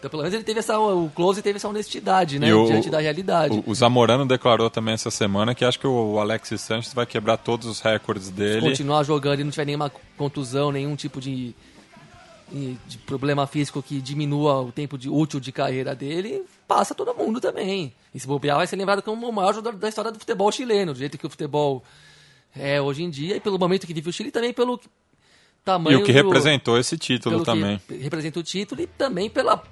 Então, 0.00 0.08
pelo 0.10 0.22
menos 0.22 0.34
ele 0.34 0.42
teve 0.44 0.60
essa, 0.60 0.78
o 0.80 1.10
Close 1.14 1.42
teve 1.42 1.56
essa 1.58 1.68
honestidade, 1.68 2.38
né, 2.38 2.48
diante 2.66 2.88
da 2.88 2.98
realidade. 3.00 3.62
O, 3.66 3.70
o 3.70 3.74
Zamorano 3.74 4.24
declarou 4.26 4.70
também 4.70 4.94
essa 4.94 5.10
semana 5.10 5.54
que 5.54 5.62
acho 5.62 5.78
que 5.78 5.86
o 5.86 6.18
Alexis 6.18 6.62
Sanches 6.62 6.94
vai 6.94 7.04
quebrar 7.04 7.36
todos 7.36 7.66
os 7.68 7.80
recordes 7.82 8.30
dele. 8.30 8.62
continuar 8.62 9.02
jogando 9.04 9.40
e 9.40 9.44
não 9.44 9.50
tiver 9.50 9.66
nenhuma 9.66 9.92
contusão, 10.16 10.72
nenhum 10.72 10.96
tipo 10.96 11.20
de, 11.20 11.54
de 12.50 12.96
problema 13.04 13.46
físico 13.46 13.82
que 13.82 14.00
diminua 14.00 14.62
o 14.62 14.72
tempo 14.72 14.96
de, 14.96 15.10
útil 15.10 15.38
de 15.38 15.52
carreira 15.52 15.94
dele, 15.94 16.44
passa 16.66 16.94
todo 16.94 17.14
mundo 17.14 17.38
também. 17.38 17.92
E 18.14 18.18
se 18.18 18.26
bobear, 18.26 18.56
vai 18.56 18.66
ser 18.66 18.76
lembrado 18.76 19.02
como 19.02 19.28
o 19.28 19.32
maior 19.32 19.54
jogador 19.54 19.76
da 19.78 19.88
história 19.88 20.10
do 20.10 20.18
futebol 20.18 20.50
chileno, 20.50 20.94
do 20.94 20.98
jeito 20.98 21.18
que 21.18 21.26
o 21.26 21.30
futebol 21.30 21.84
é 22.56 22.80
hoje 22.80 23.02
em 23.02 23.10
dia, 23.10 23.36
e 23.36 23.40
pelo 23.40 23.58
momento 23.58 23.86
que 23.86 23.92
vive 23.92 24.08
o 24.08 24.12
Chile, 24.14 24.30
também 24.30 24.52
pelo 24.54 24.80
tamanho 25.62 25.98
E 25.98 26.02
o 26.02 26.04
que 26.06 26.12
do- 26.12 26.16
representou 26.22 26.78
esse 26.78 26.96
título 26.96 27.44
também. 27.44 27.78
Representa 28.00 28.40
o 28.40 28.42
título 28.42 28.80
e 28.80 28.86
também 28.86 29.28
pela, 29.30 29.62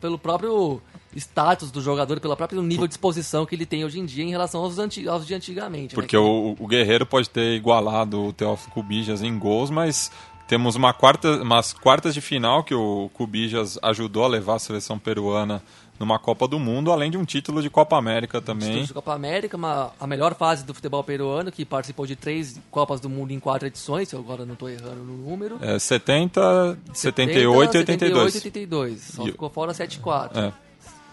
pelo 0.00 0.18
próprio 0.18 0.80
status 1.14 1.70
do 1.70 1.80
jogador, 1.80 2.20
pelo 2.20 2.36
próprio 2.36 2.62
nível 2.62 2.86
de 2.86 2.94
exposição 2.94 3.44
que 3.44 3.54
ele 3.54 3.66
tem 3.66 3.84
hoje 3.84 3.98
em 3.98 4.06
dia 4.06 4.24
em 4.24 4.30
relação 4.30 4.62
aos, 4.62 4.78
anti, 4.78 5.06
aos 5.08 5.26
de 5.26 5.34
antigamente. 5.34 5.94
né? 5.94 6.00
Porque 6.00 6.16
o, 6.16 6.56
o 6.58 6.66
Guerreiro 6.66 7.04
pode 7.04 7.28
ter 7.28 7.54
igualado 7.56 8.26
o 8.26 8.32
Teófilo 8.32 8.72
Cubijas 8.72 9.22
em 9.22 9.38
gols, 9.38 9.70
mas 9.70 10.10
temos 10.46 10.74
uma 10.74 10.92
quarta, 10.92 11.42
umas 11.42 11.72
quartas 11.72 12.14
de 12.14 12.20
final 12.20 12.64
que 12.64 12.74
o 12.74 13.10
Cubijas 13.14 13.78
ajudou 13.82 14.24
a 14.24 14.28
levar 14.28 14.56
a 14.56 14.58
seleção 14.58 14.98
peruana 14.98 15.62
numa 16.00 16.18
Copa 16.18 16.48
do 16.48 16.58
Mundo, 16.58 16.90
além 16.90 17.10
de 17.10 17.18
um 17.18 17.24
título 17.26 17.60
de 17.60 17.68
Copa 17.68 17.94
América 17.98 18.40
também. 18.40 18.68
Títulos 18.68 18.88
de 18.88 18.94
Copa 18.94 19.12
América, 19.14 19.54
uma, 19.56 19.92
a 20.00 20.06
melhor 20.06 20.34
fase 20.34 20.64
do 20.64 20.72
futebol 20.72 21.04
peruano, 21.04 21.52
que 21.52 21.62
participou 21.64 22.06
de 22.06 22.16
três 22.16 22.58
Copas 22.70 23.00
do 23.00 23.10
Mundo 23.10 23.32
em 23.32 23.38
quatro 23.38 23.68
edições, 23.68 24.08
se 24.08 24.16
eu 24.16 24.20
agora 24.20 24.46
não 24.46 24.54
estou 24.54 24.70
errando 24.70 25.04
no 25.04 25.16
número. 25.28 25.58
É, 25.60 25.78
70, 25.78 26.78
78 26.94 27.74
e 27.74 27.78
82. 27.78 28.34
82. 28.34 29.00
Só 29.14 29.26
E- 29.28 29.32
ficou 29.32 29.50
fora 29.50 29.72
7-4. 29.74 30.30
É. 30.36 30.52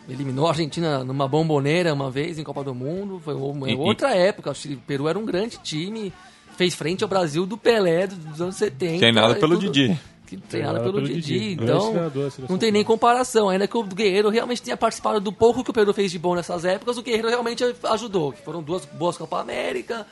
Eliminou 0.09 0.45
a 0.47 0.51
Argentina 0.51 1.03
numa 1.03 1.27
bomboneira 1.27 1.93
uma 1.93 2.09
vez 2.09 2.39
em 2.39 2.43
Copa 2.43 2.63
do 2.63 2.73
Mundo. 2.73 3.21
Foi 3.23 3.33
uma 3.33 3.69
E- 3.69 3.73
e- 3.73 3.75
outra 3.75 4.15
época. 4.15 4.51
Acho 4.51 4.69
que 4.69 4.73
o 4.75 4.77
Peru 4.77 5.09
era 5.09 5.19
um 5.19 5.25
grande 5.25 5.57
time. 5.61 6.13
Fez 6.55 6.73
frente 6.73 7.03
ao 7.03 7.09
Brasil 7.09 7.45
do 7.45 7.57
Pelé 7.57 8.07
dos 8.07 8.39
anos 8.41 8.55
70. 8.55 8.99
Treinado 8.99 9.33
e 9.33 9.35
pelo 9.39 9.59
tudo- 9.59 9.69
Didi. 9.69 9.99
Que 10.27 10.37
treinado 10.37 10.81
pelo, 10.81 11.01
Didi. 11.01 11.55
Grande 11.55 11.71
Então, 11.71 11.91
treinador 11.91 12.31
seleção 12.31 12.45
não 12.49 12.57
tem 12.57 12.71
nem 12.71 12.83
comparação. 12.83 13.49
Ainda 13.49 13.67
que 13.67 13.77
o 13.77 13.83
Guerreiro 13.83 14.29
realmente 14.29 14.61
tenha 14.61 14.75
participado 14.75 15.21
do 15.21 15.31
pouco 15.31 15.63
que 15.63 15.71
o 15.71 15.73
Peru 15.73 15.93
fez 15.93 16.11
de 16.11 16.19
bom 16.19 16.35
nessas 16.35 16.65
épocas, 16.65 16.97
o 16.97 17.01
Guerreiro 17.01 17.29
realmente 17.29 17.63
ajudou. 17.83 18.33
Que 18.33 18.41
foram 18.41 18.61
duas 18.61 18.85
boas 18.85 19.17
Copa 19.17 19.39
América, 19.39 20.05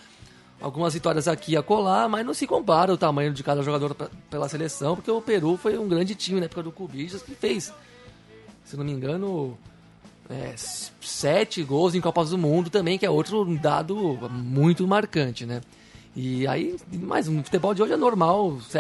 algumas 0.62 0.94
vitórias 0.94 1.28
aqui 1.28 1.52
e 1.52 1.58
acolá, 1.58 2.08
mas 2.08 2.26
não 2.26 2.34
se 2.34 2.48
compara 2.48 2.94
o 2.94 2.98
tamanho 2.98 3.34
de 3.34 3.44
cada 3.44 3.62
jogador 3.62 3.94
pela 4.30 4.48
seleção, 4.48 4.96
porque 4.96 5.12
o 5.12 5.22
Peru 5.22 5.58
foi 5.58 5.78
um 5.78 5.88
grande 5.88 6.16
time 6.16 6.40
na 6.40 6.46
época 6.46 6.64
do 6.64 6.72
Cubijas 6.72 7.22
que 7.22 7.36
fez, 7.36 7.74
se 8.64 8.78
não 8.78 8.86
me 8.86 8.94
engano, 8.94 9.58
é, 10.30 10.56
sete 10.58 11.62
gols 11.62 11.94
em 11.94 12.02
Copas 12.02 12.30
do 12.30 12.38
Mundo 12.38 12.70
também, 12.70 12.98
que 12.98 13.06
é 13.06 13.10
outro 13.10 13.46
dado 13.58 13.96
muito 14.32 14.88
marcante, 14.88 15.46
né? 15.46 15.62
E 16.16 16.48
aí, 16.48 16.78
mas 16.94 17.28
o 17.28 17.44
futebol 17.44 17.74
de 17.74 17.84
hoje 17.84 17.92
é 17.94 17.98
normal, 17.98 18.48
os 18.48 18.72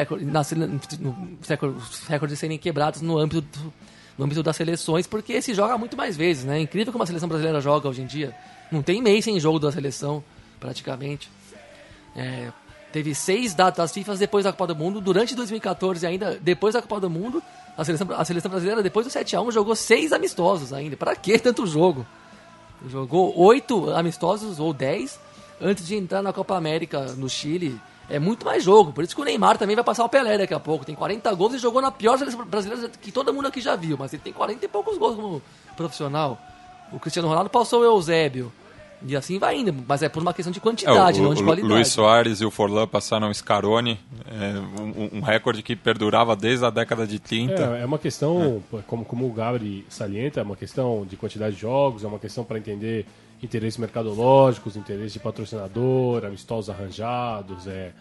recordes, 2.08 2.40
serem 2.40 2.58
quebrados 2.58 3.02
no 3.02 3.18
âmbito, 3.18 3.42
do- 3.42 3.74
no 4.18 4.26
âmbito 4.26 4.42
das 4.42 4.56
seleções, 4.56 5.06
porque 5.06 5.42
se 5.42 5.54
joga 5.54 5.78
muito 5.78 5.98
mais 5.98 6.16
vezes, 6.16 6.46
né? 6.46 6.58
É 6.58 6.62
incrível 6.62 6.94
como 6.94 7.04
a 7.04 7.08
seleção 7.08 7.28
brasileira 7.28 7.60
joga 7.60 7.90
hoje 7.90 8.02
em 8.02 8.06
dia. 8.06 8.34
Não 8.72 8.82
tem 8.82 9.02
mês 9.02 9.26
sem 9.26 9.38
jogo 9.40 9.60
da 9.60 9.72
seleção, 9.72 10.24
praticamente. 10.60 11.30
É, 12.16 12.52
teve 12.94 13.14
seis 13.14 13.54
datas 13.54 13.92
FIFA 13.92 14.16
depois 14.16 14.46
da 14.46 14.52
Copa 14.54 14.68
do 14.68 14.76
Mundo. 14.76 15.02
Durante 15.02 15.36
2014, 15.36 16.06
ainda 16.08 16.40
depois 16.42 16.74
da 16.74 16.82
Copa 16.82 17.02
do 17.02 17.10
Mundo, 17.10 17.44
a 17.78 17.84
seleção, 17.84 18.08
a 18.16 18.24
seleção 18.24 18.50
brasileira, 18.50 18.82
depois 18.82 19.06
do 19.06 19.12
7x1, 19.12 19.52
jogou 19.52 19.76
seis 19.76 20.14
amistosos 20.14 20.72
ainda. 20.72 20.96
Pra 20.96 21.14
que 21.16 21.38
tanto 21.38 21.68
jogo? 21.68 22.06
Jogou 22.88 23.38
oito 23.38 23.90
amistosos 23.92 24.60
ou 24.60 24.72
dez 24.74 25.20
antes 25.62 25.86
de 25.86 25.96
entrar 25.96 26.22
na 26.22 26.34
Copa 26.34 26.56
América 26.56 27.14
no 27.18 27.30
Chile. 27.30 27.80
É 28.08 28.20
muito 28.20 28.46
mais 28.46 28.64
jogo. 28.64 28.94
Por 28.94 29.04
isso 29.04 29.16
que 29.16 29.22
o 29.22 29.26
Neymar 29.26 29.58
também 29.58 29.76
vai 29.76 29.84
passar 29.84 30.06
o 30.06 30.10
Pelé 30.10 30.38
daqui 30.38 30.54
a 30.54 30.60
pouco. 30.60 30.86
Tem 30.86 30.94
40 30.94 31.34
gols 31.34 31.56
e 31.56 31.58
jogou 31.58 31.82
na 31.82 31.92
pior 31.92 32.18
seleção 32.20 32.46
brasileira 32.46 32.88
que 33.02 33.12
todo 33.12 33.34
mundo 33.34 33.48
aqui 33.48 33.60
já 33.60 33.76
viu. 33.76 33.98
Mas 33.98 34.14
ele 34.14 34.22
tem 34.22 34.32
40 34.32 34.64
e 34.64 34.68
poucos 34.68 34.98
gols 34.98 35.16
como 35.16 35.42
profissional. 35.76 36.40
O 36.92 37.00
Cristiano 37.00 37.28
Ronaldo 37.28 37.50
passou 37.50 37.82
o 37.82 37.84
Eusébio. 37.84 38.52
E 39.06 39.16
assim 39.16 39.38
vai 39.40 39.58
indo. 39.58 39.74
Mas 39.88 40.02
é 40.04 40.10
por 40.10 40.22
uma 40.22 40.34
questão 40.34 40.52
de 40.52 40.60
É, 40.60 40.62
quantidade, 40.62 41.20
o, 41.20 41.24
não 41.24 41.34
de 41.34 41.42
o 41.42 41.46
qualidade. 41.46 41.74
Luiz 41.74 41.88
Soares 41.90 42.42
e 42.42 42.46
o 42.46 42.52
Forlan 42.52 42.88
passaram 42.88 43.30
o 43.30 43.34
Scaroni, 43.34 44.00
é, 44.26 44.82
um, 44.82 45.18
um 45.18 45.22
recorde 45.22 45.62
que 45.62 45.76
perdurava 45.76 46.36
desde 46.36 46.66
a 46.66 46.70
década 46.70 47.06
de 47.06 47.20
30. 47.20 47.54
É, 47.54 47.82
é 47.82 47.86
uma 47.86 48.00
questão, 48.00 48.64
como, 48.88 49.04
como 49.04 49.28
o 49.28 49.34
Gabri 49.34 49.86
salienta, 49.90 50.40
é 50.40 50.44
uma 50.44 50.56
questão 50.56 51.06
de 51.06 51.18
quantidade 51.18 51.56
de 51.56 51.62
jogos, 51.62 52.04
é 52.04 52.08
uma 52.08 52.20
questão 52.20 52.44
para 52.44 52.58
entender 52.58 53.06
interesses 53.42 53.78
mercadológicos, 53.78 54.76
interesses 54.76 55.14
de 55.14 55.20
patrocinador, 55.20 56.26
amistosos 56.26 56.70
arranjados, 56.70 57.68
é, 57.68 57.92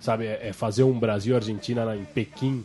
sabe, 0.00 0.26
é, 0.26 0.48
é 0.48 0.52
fazer 0.52 0.82
um 0.84 0.98
Brasil 0.98 1.34
e 1.34 1.36
Argentina 1.36 1.84
na- 1.84 1.96
em 1.96 2.04
Pequim, 2.04 2.64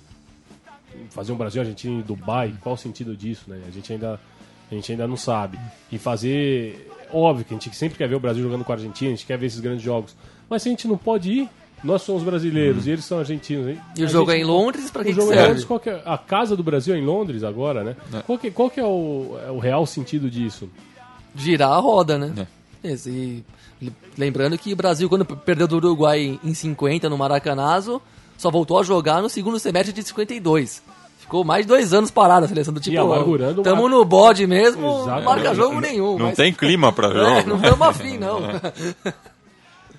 fazer 1.10 1.32
um 1.32 1.36
Brasil 1.36 1.62
e 1.62 1.66
Argentina 1.66 1.94
em 2.00 2.02
Dubai, 2.02 2.54
qual 2.62 2.76
o 2.76 2.78
sentido 2.78 3.16
disso, 3.16 3.46
né? 3.48 3.62
A 3.68 3.72
gente 3.72 3.92
ainda 3.94 4.20
a 4.72 4.76
gente 4.76 4.92
ainda 4.92 5.08
não 5.08 5.18
sabe. 5.18 5.58
E 5.92 5.98
fazer, 5.98 6.92
óbvio 7.12 7.44
que 7.44 7.52
a 7.56 7.58
gente 7.58 7.76
sempre 7.76 7.98
quer 7.98 8.08
ver 8.08 8.14
o 8.14 8.20
Brasil 8.20 8.44
jogando 8.44 8.64
com 8.64 8.72
a 8.72 8.76
Argentina, 8.76 9.10
a 9.12 9.16
gente 9.16 9.26
quer 9.26 9.36
ver 9.36 9.48
esses 9.48 9.60
grandes 9.60 9.82
jogos. 9.84 10.16
Mas 10.48 10.62
se 10.62 10.70
a 10.70 10.72
gente 10.72 10.88
não 10.88 10.96
pode 10.96 11.32
ir, 11.32 11.50
nós 11.84 12.04
somos 12.04 12.22
brasileiros 12.22 12.86
e 12.86 12.92
eles 12.92 13.04
são 13.04 13.18
argentinos. 13.18 13.68
hein? 13.68 13.80
E 13.98 14.04
o 14.04 14.06
A 14.06 14.10
jogo 14.10 14.30
é 14.30 14.36
gente 14.36 14.44
em 14.44 14.48
não- 14.48 14.54
Londres, 14.56 14.92
pra 14.92 15.04
que 15.04 15.10
o 15.10 15.14
que 15.16 15.20
jogo 15.20 15.32
é 15.32 15.34
em 15.34 15.38
serve? 15.38 15.48
Londres, 15.50 15.66
qual 15.66 15.80
que 15.80 15.90
é- 15.90 16.04
a 16.06 16.18
casa 16.20 16.56
do 16.56 16.62
Brasil 16.62 16.94
é 16.94 17.00
em 17.00 17.04
Londres 17.04 17.44
agora, 17.44 17.84
né? 17.84 17.96
Qual, 18.28 18.38
que, 18.38 18.52
qual 18.52 18.70
que 18.70 18.80
é 18.80 18.86
o, 18.86 19.40
é 19.44 19.50
o 19.50 19.58
real 19.58 19.88
sentido 19.88 20.30
disso? 20.30 20.70
Girar 21.36 21.72
a 21.72 21.78
roda, 21.80 22.18
né? 22.18 22.48
Esse- 22.84 23.44
e 23.82 23.92
lembrando 24.18 24.58
que 24.58 24.74
o 24.74 24.76
Brasil, 24.76 25.08
quando 25.10 25.26
perdeu 25.26 25.68
do 25.68 25.78
Uruguai 25.78 26.40
em 26.44 26.54
50 26.54 27.10
no 27.10 27.18
Maracanazo, 27.18 28.02
só 28.38 28.50
voltou 28.52 28.80
a 28.80 28.84
jogar 28.84 29.22
no 29.22 29.30
segundo 29.30 29.60
semestre 29.60 29.94
de 29.94 30.04
52. 30.04 30.82
Ficou 31.20 31.44
mais 31.44 31.64
de 31.66 31.68
dois 31.68 31.94
anos 31.94 32.10
parado 32.10 32.46
a 32.46 32.48
seleção 32.50 32.74
do 32.74 32.80
tipo. 32.80 32.96
Tamo 33.64 33.82
uma- 33.84 33.90
no 33.90 34.04
bode 34.04 34.48
mesmo, 34.48 34.88
Exato. 35.04 35.10
não 35.10 35.24
marca 35.24 35.54
jogo 35.54 35.74
Não- 35.76 35.82
nenhum. 35.82 36.18
Não 36.18 36.26
mas- 36.28 36.36
tem 36.38 36.52
clima 36.52 36.92
para 36.92 37.08
É, 37.14 37.14
jogo. 37.14 37.50
não 37.50 37.56
estamos 37.58 37.88
afim, 37.88 38.18
não. 38.18 38.40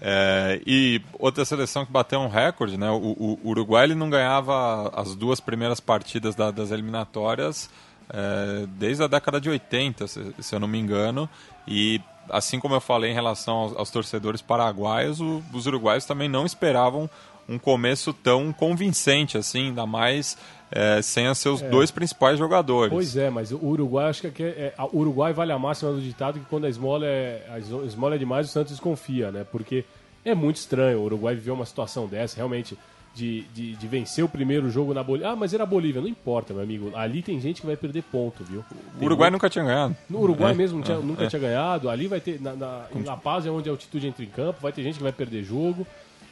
É, 0.03 0.61
e 0.66 1.01
outra 1.18 1.45
seleção 1.45 1.85
que 1.85 1.93
bateu 1.93 2.18
um 2.20 2.28
recorde, 2.28 2.78
né? 2.78 2.91
O, 2.91 2.95
o- 2.97 3.39
o 3.45 3.49
Uruguai 3.51 3.85
ele 3.85 3.95
não 3.95 4.09
ganhava 4.09 4.91
as 4.97 5.14
duas 5.14 5.41
primeiras 5.41 5.78
partidas 5.78 6.35
da- 6.35 6.51
das 6.51 6.70
eliminatórias 6.70 7.68
é, 8.13 8.67
desde 8.79 9.03
a 9.03 9.07
década 9.07 9.41
de 9.41 9.49
80, 9.49 10.07
se, 10.07 10.35
se 10.41 10.55
eu 10.55 10.61
não 10.61 10.69
me 10.69 10.79
engano. 10.79 11.29
E 11.67 12.01
assim 12.29 12.59
como 12.61 12.75
eu 12.75 12.81
falei 12.81 13.11
em 13.11 13.15
relação 13.15 13.55
aos, 13.57 13.77
aos 13.77 13.91
torcedores 13.91 14.41
paraguaios, 14.43 15.21
o- 15.21 15.43
os 15.53 15.67
uruguaios 15.67 16.05
também 16.05 16.29
não 16.29 16.45
esperavam 16.47 17.09
um 17.49 17.59
começo 17.59 18.13
tão 18.13 18.53
convincente 18.53 19.37
assim, 19.37 19.69
ainda 19.69 19.85
mais 19.87 20.37
é, 20.73 21.03
sem 21.03 21.29
os 21.29 21.37
seus 21.39 21.61
dois 21.63 21.91
principais 21.91 22.39
jogadores. 22.39 22.93
Pois 22.93 23.17
é, 23.17 23.29
mas 23.29 23.51
o 23.51 23.57
Uruguai, 23.57 24.09
acho 24.09 24.31
que 24.31 24.41
é, 24.45 24.47
é- 24.47 24.75
o 24.93 24.99
Uruguai 24.99 25.33
vale 25.33 25.51
a 25.51 25.59
máxima 25.59 25.91
do 25.91 26.01
ditado 26.01 26.39
que 26.39 26.45
quando 26.47 26.65
a 26.65 26.69
esmola 26.69 27.05
é, 27.07 27.45
a 27.51 27.59
esmo- 27.59 27.85
esmola 27.85 28.15
é 28.15 28.19
demais, 28.19 28.47
o 28.49 28.53
Santos 28.53 28.71
desconfia, 28.71 29.33
né? 29.33 29.45
Porque 29.51 29.85
é 30.25 30.33
muito 30.33 30.57
estranho 30.59 31.01
o 31.01 31.05
Uruguai 31.07 31.35
viver 31.35 31.51
uma 31.51 31.67
situação 31.67 32.07
dessa, 32.07 32.37
realmente, 32.37 32.79
de, 33.15 33.43
de, 33.55 33.75
de 33.75 33.87
vencer 33.89 34.25
o 34.25 34.29
primeiro 34.29 34.71
jogo 34.71 34.95
na 34.95 35.03
Bolívia. 35.03 35.31
Ah, 35.33 35.37
mas 35.37 35.53
era 35.53 35.67
Bolívia, 35.67 36.01
não 36.01 36.09
importa, 36.09 36.55
meu 36.55 36.63
amigo. 36.63 36.93
Ali 36.95 37.23
tem 37.23 37.41
gente 37.41 37.61
que 37.61 37.67
vai 37.67 37.77
perder 37.77 38.03
ponto, 38.05 38.45
viu? 38.45 38.65
o 39.01 39.05
Uruguai 39.05 39.31
nunca 39.31 39.51
tinha 39.51 39.65
ganhado. 39.65 39.97
No 40.09 40.21
Uruguai 40.21 40.53
É, 40.53 40.55
mesmo 40.55 40.79
não 40.79 40.85
tinha- 40.85 40.99
é, 40.99 41.01
nunca 41.03 41.25
é. 41.25 41.27
tinha 41.27 41.41
ganhado. 41.41 41.91
Ali 41.91 42.07
vai 42.07 42.21
ter. 42.21 42.41
Na, 42.41 42.55
na, 42.55 42.85
em 42.95 43.03
La 43.03 43.17
Paz 43.17 43.45
é 43.47 43.51
onde 43.51 43.69
a 43.69 43.73
altitude 43.73 44.07
entra 44.07 44.23
em 44.25 44.29
campo, 44.29 44.61
vai 44.63 44.73
ter 44.73 44.83
gente 44.83 44.97
que 44.97 45.03
vai 45.03 45.13
perder 45.13 45.43
jogo. 45.45 45.87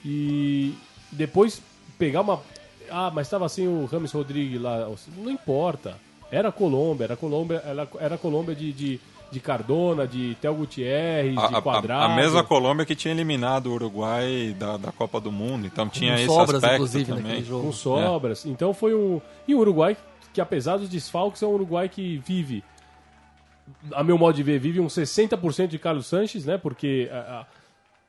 E 0.05 0.75
depois 1.13 1.61
pegar 1.99 2.21
uma. 2.21 2.41
Ah, 2.91 3.11
mas 3.13 3.27
estava 3.27 3.49
sem 3.49 3.67
o 3.69 3.85
Rames 3.87 4.13
Rodrigues 4.13 4.61
lá. 4.61 4.89
Não 5.17 5.31
importa. 5.31 5.97
Era 6.31 6.53
Colômbia, 6.53 7.05
era 7.05 7.17
Colômbia, 7.17 7.63
era, 7.65 7.89
era 7.99 8.19
Colômbia 8.19 8.55
de, 8.55 8.71
de, 8.73 9.01
de 9.31 9.41
Cardona, 9.41 10.07
de 10.07 10.37
Tel 10.41 10.55
Gutierrez, 10.55 11.37
A, 11.37 11.47
de 11.49 11.55
a- 11.57 11.63
Quadrado. 11.63 12.13
a 12.13 12.17
mesma 12.17 12.43
Colômbia 12.43 12.87
que 12.87 12.95
tinha 12.95 13.13
eliminado 13.13 13.67
o 13.67 13.75
Uruguai 13.75 14.55
da, 14.59 14.77
da 14.77 14.91
Copa 14.93 15.21
do 15.21 15.31
Mundo, 15.31 15.67
então 15.67 15.89
tinha 15.89 16.15
esse 16.15 16.27
sobras, 16.27 16.57
aspecto 16.57 16.75
inclusive, 16.77 17.05
também. 17.07 17.23
naquele 17.25 17.45
jogo. 17.45 17.67
com 17.67 17.73
sobras. 17.73 18.47
Então 18.47 18.73
foi 18.73 18.95
um. 18.95 19.21
E 19.47 19.55
o 19.55 19.59
Uruguai, 19.59 19.97
que 20.33 20.41
apesar 20.41 20.77
dos 20.79 20.89
desfalques, 20.89 21.43
é 21.43 21.47
um 21.47 21.51
Uruguai 21.53 21.89
que 21.89 22.19
vive, 22.25 22.65
a 23.93 24.03
meu 24.03 24.17
modo 24.17 24.35
de 24.35 24.43
ver, 24.43 24.59
vive 24.59 24.81
uns 24.81 24.95
60% 24.95 25.67
de 25.69 25.79
Carlos 25.79 26.07
Sanches, 26.07 26.47
né? 26.47 26.57
Porque 26.57 27.11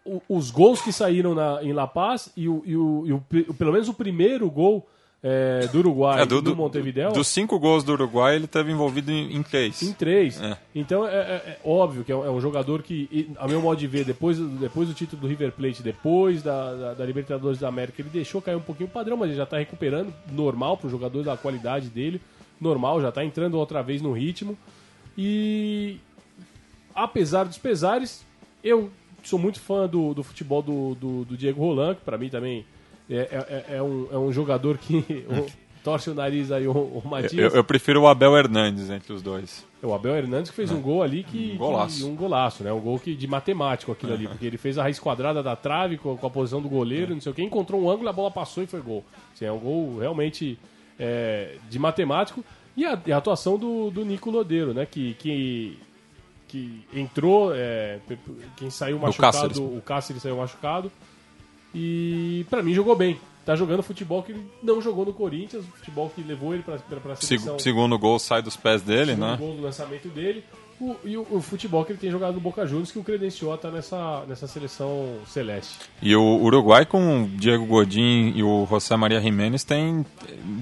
o- 0.05 0.21
os 0.29 0.49
gols 0.51 0.81
que 0.81 0.91
saíram 0.93 1.35
na- 1.35 1.59
em 1.61 1.73
La 1.73 1.85
Paz 1.87 2.31
e, 2.35 2.47
o, 2.47 2.63
e 2.65 2.75
o- 2.77 3.03
e 3.05 3.13
o 3.13 3.19
pe- 3.19 3.43
pelo 3.53 3.71
menos 3.73 3.89
o 3.89 3.93
primeiro 3.93 4.49
gol 4.49 4.87
é, 5.21 5.67
do 5.67 5.79
Uruguai 5.79 6.21
É, 6.21 6.25
do, 6.25 6.41
do, 6.41 6.55
Montevideo. 6.55 7.11
dos 7.11 7.27
cinco 7.27 7.59
gols 7.59 7.83
do 7.83 7.91
Uruguai, 7.91 8.35
ele 8.35 8.45
esteve 8.45 8.71
envolvido 8.71 9.11
em, 9.11 9.35
em 9.35 9.43
três. 9.43 9.81
Em 9.81 9.91
três. 9.91 10.41
É. 10.41 10.57
Então 10.73 11.05
é, 11.05 11.11
é- 11.11 11.13
é 11.13 11.59
óbvio 11.63 12.03
que 12.05 12.11
é 12.11 12.15
um, 12.15 12.37
é 12.37 12.41
jogador 12.41 12.81
que, 12.81 13.29
a 13.37 13.47
meu 13.47 13.61
modo 13.61 13.77
de 13.77 13.85
ver, 13.87 14.05
depois, 14.05 14.37
do- 14.37 14.47
depois 14.47 14.87
do 14.87 14.93
título 14.93 15.21
do 15.21 15.27
River 15.27 15.51
Plate, 15.51 15.83
depois 15.83 16.41
da, 16.41 16.73
da, 16.73 16.93
da 16.93 17.05
Libertadores 17.05 17.59
da 17.59 17.67
América, 17.67 18.01
ele 18.01 18.09
deixou 18.09 18.41
cair 18.41 18.55
um 18.55 18.61
pouquinho 18.61 18.87
o 18.87 18.91
padrão, 18.91 19.17
mas 19.17 19.27
ele 19.29 19.37
já 19.37 19.43
está 19.43 19.57
recuperando, 19.57 20.13
normal 20.31 20.77
para 20.77 20.87
o 20.87 20.89
jogador 20.89 21.21
da 21.23 21.35
qualidade 21.35 21.89
dele, 21.89 22.21
normal, 22.61 23.01
já 23.01 23.09
está 23.09 23.23
entrando 23.25 23.55
outra 23.57 23.81
vez 23.83 24.01
no 24.01 24.13
ritmo. 24.13 24.57
E 25.17 25.97
apesar 26.95 27.43
dos 27.43 27.57
pesares, 27.57 28.25
eu 28.63 28.89
sou 29.23 29.37
muito 29.37 29.59
fã 29.59 29.85
do, 29.87 30.13
do 30.13 30.23
futebol 30.23 30.61
do, 30.61 30.95
do, 30.95 31.25
do 31.25 31.37
Diego 31.37 31.59
Roland, 31.61 31.95
que 31.95 32.01
para 32.05 32.17
mim 32.17 32.29
também 32.29 32.65
é, 33.09 33.65
é- 33.69 33.75
é 33.77 33.81
um, 33.83 34.07
é 34.11 34.17
um 34.17 34.31
jogador 34.31 34.77
que 34.77 34.97
o- 35.29 35.45
torce 35.83 36.09
o 36.09 36.13
nariz 36.13 36.51
aí 36.51 36.67
o, 36.67 36.71
o 36.73 37.01
Matias. 37.05 37.33
Eu, 37.33 37.49
eu 37.49 37.63
prefiro 37.63 38.01
o 38.01 38.07
Abel 38.07 38.35
Hernandes 38.37 38.89
entre 38.89 39.13
os 39.13 39.21
dois. 39.21 39.65
É 39.81 39.87
o 39.87 39.93
Abel 39.93 40.15
Hernandes 40.17 40.49
que 40.51 40.55
fez 40.57 40.71
um 40.71 40.81
gol 40.81 41.01
ali 41.01 41.23
que. 41.23 41.53
Um 41.53 41.57
golaço. 41.57 41.97
que- 41.99 42.03
um 42.03 42.15
golaço, 42.15 42.63
né? 42.63 42.73
Um 42.73 42.79
gol 42.81 42.99
que, 42.99 43.15
de 43.15 43.27
matemático 43.27 43.91
aquilo 43.91 44.13
ali. 44.13 44.27
Porque 44.27 44.45
ele 44.45 44.57
fez 44.57 44.77
a 44.77 44.83
raiz 44.83 44.99
quadrada 44.99 45.41
da 45.41 45.55
trave 45.55 45.97
com, 45.97 46.17
com 46.17 46.27
a 46.27 46.29
posição 46.29 46.61
do 46.61 46.67
goleiro, 46.69 47.13
não 47.13 47.21
sei 47.21 47.31
o 47.31 47.35
que, 47.35 47.41
encontrou 47.41 47.81
um 47.81 47.89
ângulo, 47.89 48.09
a 48.09 48.13
bola 48.13 48.29
passou 48.29 48.61
e 48.63 48.67
foi 48.67 48.81
gol. 48.81 49.05
Assim, 49.33 49.45
é 49.45 49.51
um 49.51 49.57
gol 49.59 49.99
realmente 49.99 50.59
é, 50.99 51.55
de 51.69 51.79
matemático. 51.79 52.43
E 52.75 52.85
a, 52.85 52.91
a 53.13 53.17
atuação 53.17 53.57
do, 53.57 53.89
do 53.89 54.03
Nico 54.05 54.29
Lodeiro, 54.29 54.73
né? 54.73 54.85
Que, 54.85 55.13
que, 55.15 55.77
que 56.47 56.81
entrou, 56.93 57.53
é, 57.55 57.99
quem 58.57 58.69
saiu 58.69 58.99
machucado, 58.99 59.33
Cáceres. 59.37 59.57
o 59.57 59.81
Cáceres 59.85 60.21
saiu 60.21 60.35
machucado. 60.37 60.91
E 61.73 62.45
pra 62.49 62.63
mim 62.63 62.73
jogou 62.73 62.95
bem. 62.95 63.19
Tá 63.45 63.55
jogando 63.55 63.81
futebol 63.81 64.21
que 64.21 64.31
ele 64.31 64.45
não 64.61 64.79
jogou 64.81 65.05
no 65.05 65.13
Corinthians, 65.13 65.65
futebol 65.75 66.11
que 66.13 66.21
levou 66.21 66.53
ele 66.53 66.61
pra, 66.61 66.77
pra, 66.77 66.99
pra 66.99 67.15
seleção. 67.15 67.53
Seg- 67.57 67.61
segundo 67.63 67.97
gol 67.97 68.19
sai 68.19 68.41
dos 68.43 68.55
pés 68.55 68.81
dele, 68.81 69.11
Segundo 69.15 69.25
né? 69.31 69.37
gol 69.37 69.55
do 69.55 69.61
lançamento 69.63 70.07
dele. 70.09 70.43
O, 70.79 70.95
e 71.03 71.17
o, 71.17 71.27
o 71.29 71.41
futebol 71.41 71.83
que 71.83 71.91
ele 71.91 71.99
tem 71.99 72.09
jogado 72.09 72.35
no 72.35 72.39
Boca 72.39 72.65
Juniors, 72.65 72.91
que 72.91 72.99
o 72.99 73.03
credenciou 73.03 73.51
a 73.51 73.55
estar 73.55 73.69
nessa, 73.69 74.23
nessa 74.27 74.47
seleção 74.47 75.17
celeste. 75.27 75.77
E 76.01 76.15
o 76.15 76.37
Uruguai 76.41 76.85
com 76.85 77.23
o 77.23 77.27
Diego 77.27 77.65
Godin 77.65 78.31
e 78.35 78.43
o 78.43 78.65
José 78.69 78.95
Maria 78.95 79.19
Jiménez 79.19 79.63
tem 79.63 80.05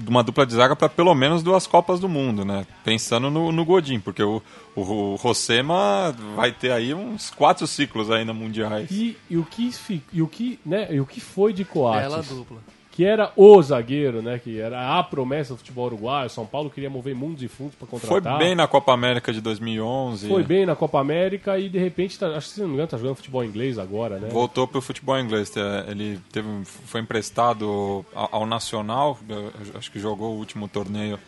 uma 0.06 0.24
dupla 0.24 0.44
de 0.44 0.54
zaga 0.54 0.74
para 0.74 0.88
pelo 0.88 1.14
menos 1.14 1.42
duas 1.42 1.66
Copas 1.66 2.00
do 2.00 2.08
Mundo, 2.08 2.44
né? 2.44 2.66
Pensando 2.84 3.30
no, 3.30 3.52
no 3.52 3.64
Godin, 3.64 4.00
porque 4.00 4.22
o, 4.22 4.42
o, 4.74 5.14
o 5.14 5.16
Josema 5.22 6.14
vai 6.34 6.50
ter 6.52 6.72
aí 6.72 6.92
uns 6.92 7.30
quatro 7.30 7.66
ciclos 7.66 8.10
ainda 8.10 8.32
mundiais. 8.32 8.90
E, 8.90 9.16
e 9.30 9.36
o 9.36 9.44
que 9.44 9.70
e 10.12 10.22
o 10.22 10.26
que, 10.26 10.58
né, 10.64 10.88
e 10.90 11.00
o 11.00 11.06
que 11.06 11.20
foi 11.20 11.52
de 11.52 11.64
Bela 11.64 12.08
Coates, 12.08 12.28
dupla. 12.28 12.58
Que 12.98 13.04
era 13.04 13.30
o 13.36 13.62
zagueiro, 13.62 14.20
né, 14.20 14.40
que 14.42 14.58
era 14.58 14.98
a 14.98 15.04
promessa 15.04 15.54
do 15.54 15.58
futebol 15.58 15.86
uruguaio, 15.86 16.28
São 16.28 16.44
Paulo 16.44 16.68
queria 16.68 16.90
mover 16.90 17.14
mundos 17.14 17.40
e 17.44 17.46
fundos 17.46 17.76
para 17.76 17.86
Foi 17.86 18.00
contratar. 18.00 18.40
bem 18.40 18.56
na 18.56 18.66
Copa 18.66 18.92
América 18.92 19.32
de 19.32 19.40
2011. 19.40 20.26
Foi 20.26 20.42
bem 20.42 20.66
na 20.66 20.74
Copa 20.74 20.98
América 20.98 21.56
e 21.60 21.68
de 21.68 21.78
repente, 21.78 22.18
tá, 22.18 22.26
acho 22.30 22.48
que 22.48 22.54
se 22.54 22.60
não 22.60 22.66
me 22.66 22.74
engano, 22.74 22.88
tá 22.88 22.96
jogando 22.96 23.14
futebol 23.14 23.44
inglês 23.44 23.78
agora, 23.78 24.18
né? 24.18 24.28
Voltou 24.30 24.66
para 24.66 24.78
o 24.78 24.80
futebol 24.82 25.16
inglês. 25.16 25.56
É, 25.56 25.92
Ele 25.92 26.18
teve, 26.32 26.48
foi 26.64 27.00
emprestado 27.00 28.04
ao, 28.12 28.28
ao 28.32 28.46
Nacional, 28.46 29.16
eu 29.28 29.52
acho 29.76 29.92
que 29.92 30.00
jogou 30.00 30.34
o 30.34 30.36
último 30.36 30.66
torneio 30.66 31.20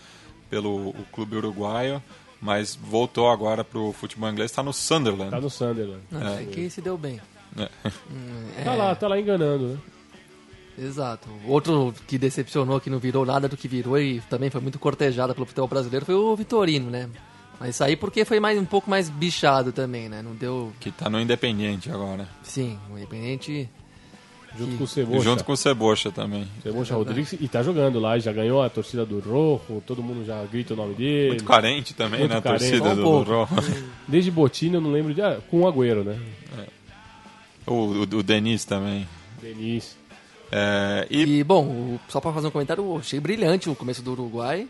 pelo 0.50 0.88
o 0.88 1.04
clube 1.12 1.36
uruguaio, 1.36 2.02
mas 2.40 2.74
voltou 2.74 3.30
agora 3.30 3.62
para 3.62 3.78
o 3.78 3.92
futebol 3.92 4.28
inglês. 4.28 4.50
Está 4.50 4.64
no 4.64 4.72
Sunderland. 4.72 5.30
Tá 5.30 5.40
no 5.40 5.48
Sunderland. 5.48 6.02
Não, 6.10 6.36
é. 6.36 6.46
que 6.46 6.68
se 6.68 6.80
deu 6.80 6.98
bem. 6.98 7.20
É. 7.56 8.64
Tá 8.64 8.74
lá, 8.74 8.92
tá 8.96 9.06
lá 9.06 9.20
enganando, 9.20 9.68
né? 9.68 9.78
Exato. 10.80 11.28
Outro 11.46 11.94
que 12.06 12.16
decepcionou, 12.16 12.80
que 12.80 12.88
não 12.88 12.98
virou 12.98 13.26
nada 13.26 13.48
do 13.48 13.56
que 13.56 13.68
virou 13.68 13.98
e 13.98 14.20
também 14.30 14.48
foi 14.50 14.60
muito 14.60 14.78
cortejado 14.78 15.34
pelo 15.34 15.44
futebol 15.46 15.68
brasileiro 15.68 16.06
foi 16.06 16.14
o 16.14 16.34
Vitorino, 16.34 16.90
né? 16.90 17.08
Mas 17.58 17.74
isso 17.74 17.84
aí 17.84 17.94
porque 17.96 18.24
foi 18.24 18.40
mais, 18.40 18.58
um 18.58 18.64
pouco 18.64 18.88
mais 18.88 19.10
bichado 19.10 19.70
também, 19.72 20.08
né? 20.08 20.22
Não 20.22 20.34
deu. 20.34 20.72
Que 20.80 20.88
está 20.88 21.10
no 21.10 21.20
Independiente 21.20 21.90
agora. 21.90 22.26
Sim, 22.42 22.78
o 22.90 22.96
Independente. 22.96 23.68
Junto 24.58 24.70
Que- 24.72 24.78
com 24.78 24.84
o 24.84 24.86
Cebocha. 24.88 25.20
junto 25.22 25.44
com 25.44 25.52
o 25.52 25.56
Cebocha 25.56 26.10
também. 26.10 26.48
Cebocha 26.62 26.94
Rodrigues 26.94 27.34
e 27.34 27.46
tá 27.46 27.62
jogando 27.62 28.00
lá, 28.00 28.18
já 28.18 28.32
ganhou 28.32 28.60
a 28.62 28.68
torcida 28.68 29.06
do 29.06 29.20
Rojo, 29.20 29.80
todo 29.86 30.02
mundo 30.02 30.24
já 30.24 30.42
grita 30.44 30.74
o 30.74 30.76
nome 30.76 30.94
dele. 30.94 31.28
Muito 31.28 31.44
carente 31.44 31.94
também, 31.94 32.20
Muito 32.20 32.32
né? 32.32 32.38
A 32.38 32.42
carente. 32.42 32.60
torcida 32.70 32.88
Só 32.88 32.92
um 32.92 32.96
do, 32.96 33.24
do 33.24 33.44
Rojo. 33.44 33.48
Desde 34.08 34.30
Botina 34.30 34.78
eu 34.78 34.80
não 34.80 34.90
lembro 34.90 35.14
de. 35.14 35.22
Ah, 35.22 35.38
com 35.50 35.60
o 35.60 35.68
Agüero, 35.68 36.02
né? 36.02 36.18
O, 37.66 37.72
o, 37.74 38.00
o 38.02 38.22
Denis 38.24 38.64
também. 38.64 39.06
Denis. 39.40 39.96
É, 40.52 41.06
e 41.10 41.38
E, 41.38 41.44
bom, 41.44 41.98
só 42.08 42.20
pra 42.20 42.32
fazer 42.32 42.48
um 42.48 42.50
comentário, 42.50 42.96
achei 42.98 43.20
brilhante 43.20 43.68
o 43.70 43.74
começo 43.74 44.02
do 44.02 44.12
Uruguai. 44.12 44.66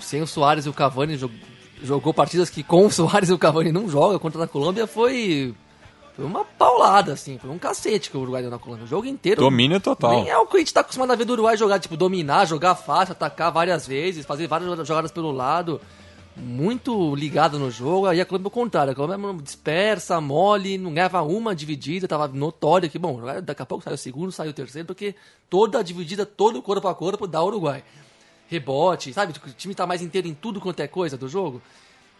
Sem 0.00 0.20
o 0.22 0.26
Soares 0.26 0.66
e 0.66 0.68
o 0.68 0.72
Cavani, 0.72 1.16
jog- 1.16 1.32
jogou 1.82 2.12
partidas 2.12 2.50
que 2.50 2.62
com 2.62 2.86
o 2.86 2.90
Soares 2.92 3.28
e 3.28 3.32
o 3.32 3.38
Cavani 3.38 3.72
não 3.72 3.88
joga. 3.88 4.18
Contra 4.18 4.44
a 4.44 4.48
Colômbia 4.48 4.86
foi, 4.86 5.54
foi 6.16 6.24
uma 6.24 6.44
paulada, 6.44 7.12
assim. 7.12 7.38
Foi 7.38 7.50
um 7.50 7.58
cacete 7.58 8.10
que 8.10 8.16
o 8.16 8.20
Uruguai 8.20 8.42
deu 8.42 8.50
na 8.50 8.58
Colômbia. 8.58 8.84
O 8.84 8.88
jogo 8.88 9.06
inteiro. 9.06 9.40
domínio 9.40 9.80
total. 9.80 10.10
Nem 10.12 10.28
é 10.28 10.36
o 10.38 10.46
que 10.46 10.56
a 10.56 10.60
gente 10.60 10.74
tá 10.74 10.80
acostumado 10.80 11.12
a 11.12 11.16
ver 11.16 11.24
do 11.24 11.32
Uruguai 11.34 11.56
jogar, 11.56 11.78
tipo, 11.78 11.96
dominar, 11.96 12.44
jogar 12.46 12.74
fácil, 12.74 13.12
atacar 13.12 13.50
várias 13.52 13.86
vezes, 13.86 14.24
fazer 14.26 14.46
várias 14.46 14.86
jogadas 14.86 15.10
pelo 15.12 15.30
lado. 15.32 15.80
Muito 16.34 17.14
ligado 17.14 17.58
no 17.58 17.70
jogo, 17.70 18.06
aí 18.06 18.20
a 18.20 18.24
Colômbia 18.24 18.46
é 18.46 18.48
o 18.48 18.50
contrário, 18.50 18.92
a 18.92 18.94
Colômbia 18.94 19.38
é 19.38 19.42
dispersa, 19.42 20.18
mole, 20.20 20.78
não 20.78 20.94
ganhava 20.94 21.20
uma 21.22 21.54
dividida, 21.54 22.08
tava 22.08 22.26
notório 22.28 22.88
que, 22.88 22.98
bom, 22.98 23.20
daqui 23.42 23.60
a 23.60 23.66
pouco 23.66 23.84
saiu 23.84 23.94
o 23.94 23.98
segundo, 23.98 24.32
saiu 24.32 24.50
o 24.50 24.54
terceiro, 24.54 24.86
porque 24.86 25.14
toda 25.50 25.78
a 25.78 25.82
dividida, 25.82 26.24
todo 26.24 26.62
corpo 26.62 26.88
a 26.88 26.94
corpo 26.94 27.26
dá 27.26 27.42
Uruguai. 27.44 27.84
Rebote, 28.48 29.12
sabe? 29.12 29.34
O 29.46 29.50
time 29.50 29.74
tá 29.74 29.86
mais 29.86 30.00
inteiro 30.00 30.26
em 30.26 30.34
tudo 30.34 30.60
quanto 30.60 30.80
é 30.80 30.88
coisa 30.88 31.18
do 31.18 31.28
jogo. 31.28 31.60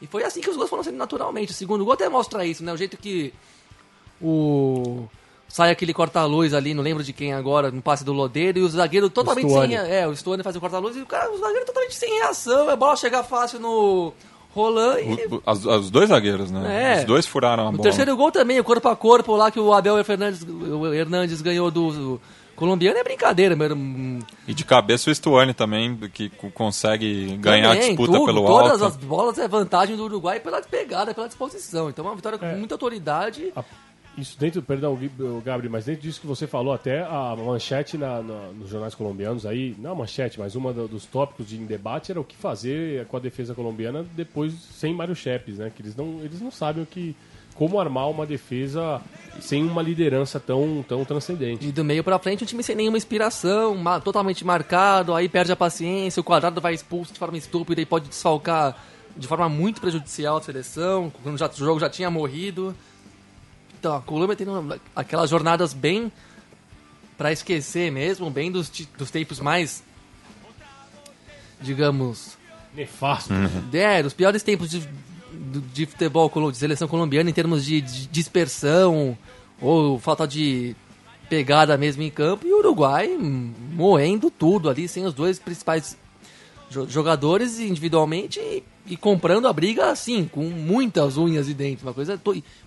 E 0.00 0.06
foi 0.06 0.24
assim 0.24 0.40
que 0.40 0.50
os 0.50 0.56
gols 0.56 0.68
foram 0.68 0.82
sendo 0.82 0.96
naturalmente. 0.96 1.52
O 1.52 1.54
segundo 1.54 1.84
gol 1.84 1.94
até 1.94 2.08
mostra 2.08 2.44
isso, 2.44 2.64
né? 2.64 2.72
O 2.72 2.76
jeito 2.76 2.96
que 2.96 3.32
o 4.20 5.08
sai 5.52 5.70
aquele 5.70 5.92
corta-luz 5.92 6.54
ali, 6.54 6.72
não 6.72 6.82
lembro 6.82 7.04
de 7.04 7.12
quem 7.12 7.34
agora, 7.34 7.70
no 7.70 7.82
passe 7.82 8.02
do 8.02 8.12
Lodeiro, 8.14 8.58
e 8.58 8.62
o 8.62 8.68
zagueiro 8.70 9.10
totalmente 9.10 9.48
Stuani. 9.50 9.76
sem. 9.76 9.86
É, 9.94 10.08
o 10.08 10.16
Stone 10.16 10.42
faz 10.42 10.56
o 10.56 10.60
corta-luz 10.60 10.96
e 10.96 11.00
o 11.02 11.06
cara, 11.06 11.30
o 11.30 11.36
zagueiro 11.38 11.66
totalmente 11.66 11.94
sem 11.94 12.10
reação, 12.20 12.70
a 12.70 12.74
bola 12.74 12.96
chega 12.96 13.22
fácil 13.22 13.60
no 13.60 14.14
Roland 14.54 15.00
e. 15.00 15.26
o- 15.26 15.34
o- 15.36 15.42
as- 15.44 15.66
os 15.66 15.90
dois 15.90 16.08
zagueiros, 16.08 16.50
né? 16.50 16.94
É. 16.94 16.98
Os 17.00 17.04
dois 17.04 17.26
furaram 17.26 17.64
a 17.64 17.66
No 17.66 17.72
bola. 17.78 17.82
terceiro 17.82 18.16
gol 18.16 18.32
também, 18.32 18.58
o 18.58 18.64
corpo 18.64 18.88
a 18.88 18.96
corpo 18.96 19.36
lá 19.36 19.50
que 19.50 19.60
o 19.60 19.74
Abel 19.74 20.02
Fernandes, 20.04 20.42
o 20.42 20.86
Hernandes 20.92 21.42
ganhou 21.42 21.70
do, 21.70 21.90
do 21.92 22.20
colombiano 22.56 22.98
é 22.98 23.04
brincadeira, 23.04 23.54
meu. 23.54 23.76
E 24.48 24.54
de 24.54 24.64
cabeça 24.64 25.10
o 25.10 25.14
Stuani 25.14 25.52
também, 25.52 25.96
que 26.14 26.30
co- 26.30 26.50
consegue 26.50 27.36
ganhar 27.36 27.72
a 27.72 27.74
também, 27.74 27.88
disputa 27.88 28.12
tudo, 28.12 28.24
pelo 28.24 28.46
Todas 28.46 28.72
alto. 28.80 28.84
as 28.86 28.96
bolas 28.96 29.38
é 29.38 29.46
vantagem 29.46 29.96
do 29.96 30.04
Uruguai 30.04 30.40
pela 30.40 30.62
pegada, 30.62 31.12
pela 31.12 31.26
disposição. 31.28 31.90
Então 31.90 32.04
é 32.04 32.08
uma 32.08 32.16
vitória 32.16 32.38
com 32.38 32.46
É. 32.46 32.54
muita 32.56 32.74
autoridade. 32.74 33.52
A- 33.54 33.64
Isso 34.16 34.38
dentro, 34.38 34.60
perdão, 34.60 34.92
o 34.92 35.40
Gabriel, 35.42 35.72
mas 35.72 35.86
dentro 35.86 36.02
disso 36.02 36.20
que 36.20 36.26
você 36.26 36.46
falou, 36.46 36.74
até 36.74 37.02
a 37.02 37.34
manchete 37.34 37.96
na- 37.96 38.20
na- 38.22 38.48
nos 38.52 38.68
jornais 38.68 38.94
colombianos 38.94 39.46
aí, 39.46 39.74
não 39.78 39.92
a 39.92 39.94
manchete, 39.94 40.38
mas 40.38 40.54
uma 40.54 40.70
do- 40.70 40.86
dos 40.86 41.06
tópicos 41.06 41.48
de 41.48 41.56
debate 41.56 42.10
era 42.12 42.20
o 42.20 42.24
que 42.24 42.36
fazer 42.36 43.06
com 43.06 43.16
a 43.16 43.20
defesa 43.20 43.54
colombiana 43.54 44.04
depois 44.14 44.52
sem 44.52 44.92
Mário 44.94 45.16
Chepes, 45.16 45.56
né? 45.56 45.72
Que 45.74 45.80
eles 45.80 45.96
não, 45.96 46.20
eles 46.22 46.42
não 46.42 46.50
sabem 46.50 46.82
o 46.82 46.86
que, 46.86 47.16
como 47.54 47.80
armar 47.80 48.10
uma 48.10 48.26
defesa 48.26 49.00
sem 49.40 49.64
uma 49.64 49.80
liderança 49.80 50.38
tão, 50.38 50.84
tão 50.86 51.06
transcendente. 51.06 51.66
E 51.66 51.72
do 51.72 51.82
meio 51.82 52.04
pra 52.04 52.18
frente, 52.18 52.44
um 52.44 52.46
time 52.46 52.62
sem 52.62 52.76
nenhuma 52.76 52.98
inspiração, 52.98 53.74
totalmente 54.04 54.44
marcado, 54.44 55.14
aí 55.14 55.26
perde 55.26 55.52
a 55.52 55.56
paciência, 55.56 56.20
o 56.20 56.24
quadrado 56.24 56.60
vai 56.60 56.74
expulso 56.74 57.14
de 57.14 57.18
forma 57.18 57.38
estúpida 57.38 57.80
e 57.80 57.86
pode 57.86 58.10
desfalcar 58.10 58.76
de 59.16 59.26
forma 59.26 59.48
muito 59.48 59.80
prejudicial 59.80 60.36
a 60.36 60.42
seleção, 60.42 61.10
quando 61.22 61.38
já, 61.38 61.46
o 61.48 61.54
jogo 61.56 61.80
já 61.80 61.88
tinha 61.88 62.10
morrido. 62.10 62.74
Então, 63.82 63.96
a 63.96 64.00
Colômbia 64.00 64.36
tem 64.36 64.46
aquelas 64.94 65.28
jornadas 65.28 65.74
bem 65.74 66.12
pra 67.18 67.32
esquecer 67.32 67.90
mesmo, 67.90 68.30
bem 68.30 68.48
dos, 68.48 68.70
dos 68.96 69.10
tempos 69.10 69.40
mais, 69.40 69.82
digamos, 71.60 72.38
Nefasto. 72.72 73.34
é, 73.72 74.00
os 74.06 74.12
piores 74.12 74.44
tempos 74.44 74.70
de, 74.70 74.88
de 75.74 75.84
futebol 75.86 76.30
de 76.52 76.56
seleção 76.58 76.86
colombiana 76.86 77.28
em 77.28 77.32
termos 77.32 77.64
de, 77.64 77.80
de 77.80 78.06
dispersão 78.06 79.18
ou 79.60 79.98
falta 79.98 80.28
de 80.28 80.76
pegada 81.28 81.76
mesmo 81.76 82.04
em 82.04 82.10
campo. 82.10 82.46
E 82.46 82.52
o 82.52 82.58
Uruguai 82.60 83.08
moendo 83.18 84.30
tudo 84.30 84.70
ali, 84.70 84.86
sem 84.86 85.04
os 85.04 85.12
dois 85.12 85.40
principais 85.40 85.98
jo- 86.70 86.88
jogadores 86.88 87.58
individualmente 87.58 88.38
e, 88.38 88.62
e 88.86 88.96
comprando 88.96 89.46
a 89.46 89.52
briga 89.52 89.90
assim, 89.90 90.24
com 90.24 90.42
muitas 90.42 91.16
unhas 91.16 91.46
de 91.46 91.54
dentro. 91.54 91.86
Uma 91.86 91.94
coisa. 91.94 92.20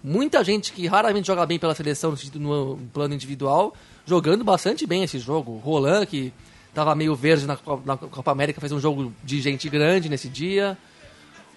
Muita 0.04 0.44
gente 0.44 0.72
que 0.72 0.88
raramente 0.88 1.28
joga 1.28 1.46
bem 1.46 1.60
pela 1.60 1.76
seleção 1.76 2.16
no, 2.36 2.40
no 2.40 2.78
plano 2.94 3.14
individual, 3.14 3.74
jogando 4.06 4.44
bastante 4.44 4.86
bem 4.86 5.04
esse 5.04 5.20
jogo. 5.20 5.58
Roland, 5.58 6.06
que 6.06 6.34
tava 6.74 6.96
meio 6.96 7.16
verde 7.16 7.46
na, 7.46 7.58
na 7.86 7.98
Copa 7.98 8.32
América, 8.32 8.60
fez 8.60 8.72
um 8.72 8.80
jogo 8.80 9.14
de 9.24 9.42
gente 9.42 9.70
grande 9.70 10.10
nesse 10.10 10.30
dia. 10.30 10.78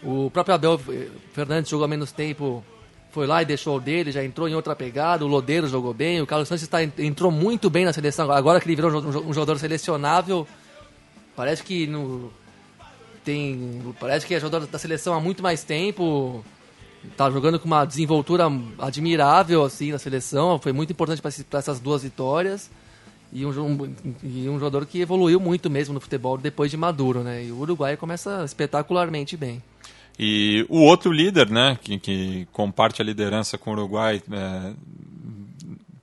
O 0.02 0.30
próprio 0.30 0.54
Abel 0.54 0.80
Fernandes 1.32 1.70
jogou 1.70 1.88
menos 1.88 2.12
tempo, 2.12 2.64
foi 3.11 3.26
lá 3.26 3.42
e 3.42 3.44
deixou 3.44 3.78
o 3.78 3.80
dele, 3.80 4.12
já 4.12 4.24
entrou 4.24 4.48
em 4.48 4.54
outra 4.54 4.76
pegada. 4.76 5.24
O 5.24 5.28
Lodeiro 5.28 5.66
jogou 5.66 5.92
bem, 5.92 6.20
o 6.20 6.26
Carlos 6.26 6.48
Santos 6.48 6.66
tá, 6.68 6.82
entrou 6.82 7.30
muito 7.30 7.68
bem 7.68 7.84
na 7.84 7.92
seleção. 7.92 8.30
Agora 8.30 8.61
que 8.61 8.66
ele 8.66 8.76
virou 8.76 8.92
um 8.92 9.32
jogador 9.32 9.59
selecionável, 9.59 10.46
Parece 11.38 11.62
que 11.62 11.86
no 11.86 12.32
tem, 13.28 13.94
parece 14.00 14.26
que 14.26 14.34
é 14.34 14.40
jogador 14.40 14.66
da 14.66 14.78
seleção 14.78 15.12
há 15.12 15.20
muito 15.20 15.42
mais 15.42 15.62
tempo. 15.62 16.42
Tá 17.14 17.30
jogando 17.30 17.60
com 17.60 17.66
uma 17.66 17.84
desenvoltura 17.84 18.50
admirável 18.78 19.62
assim 19.64 19.92
na 19.92 19.98
seleção, 19.98 20.58
foi 20.58 20.72
muito 20.72 20.92
importante 20.92 21.20
para 21.20 21.58
essas 21.58 21.78
duas 21.78 22.02
vitórias. 22.02 22.70
E 23.30 23.44
um, 23.44 23.94
e 24.22 24.48
um 24.48 24.58
jogador 24.58 24.86
que 24.86 25.02
evoluiu 25.02 25.38
muito 25.38 25.68
mesmo 25.68 25.92
no 25.92 26.00
futebol 26.00 26.38
depois 26.38 26.70
de 26.70 26.78
maduro, 26.78 27.22
né? 27.22 27.44
E 27.44 27.52
o 27.52 27.58
Uruguai 27.58 27.94
começa 27.94 28.42
espetacularmente 28.42 29.36
bem. 29.36 29.62
E 30.18 30.64
o 30.70 30.78
outro 30.78 31.12
líder, 31.12 31.50
né, 31.50 31.78
que, 31.82 31.98
que 31.98 32.48
comparte 32.50 33.02
a 33.02 33.04
liderança 33.04 33.58
com 33.58 33.70
o 33.70 33.72
Uruguai 33.74 34.22
é, 34.32 34.72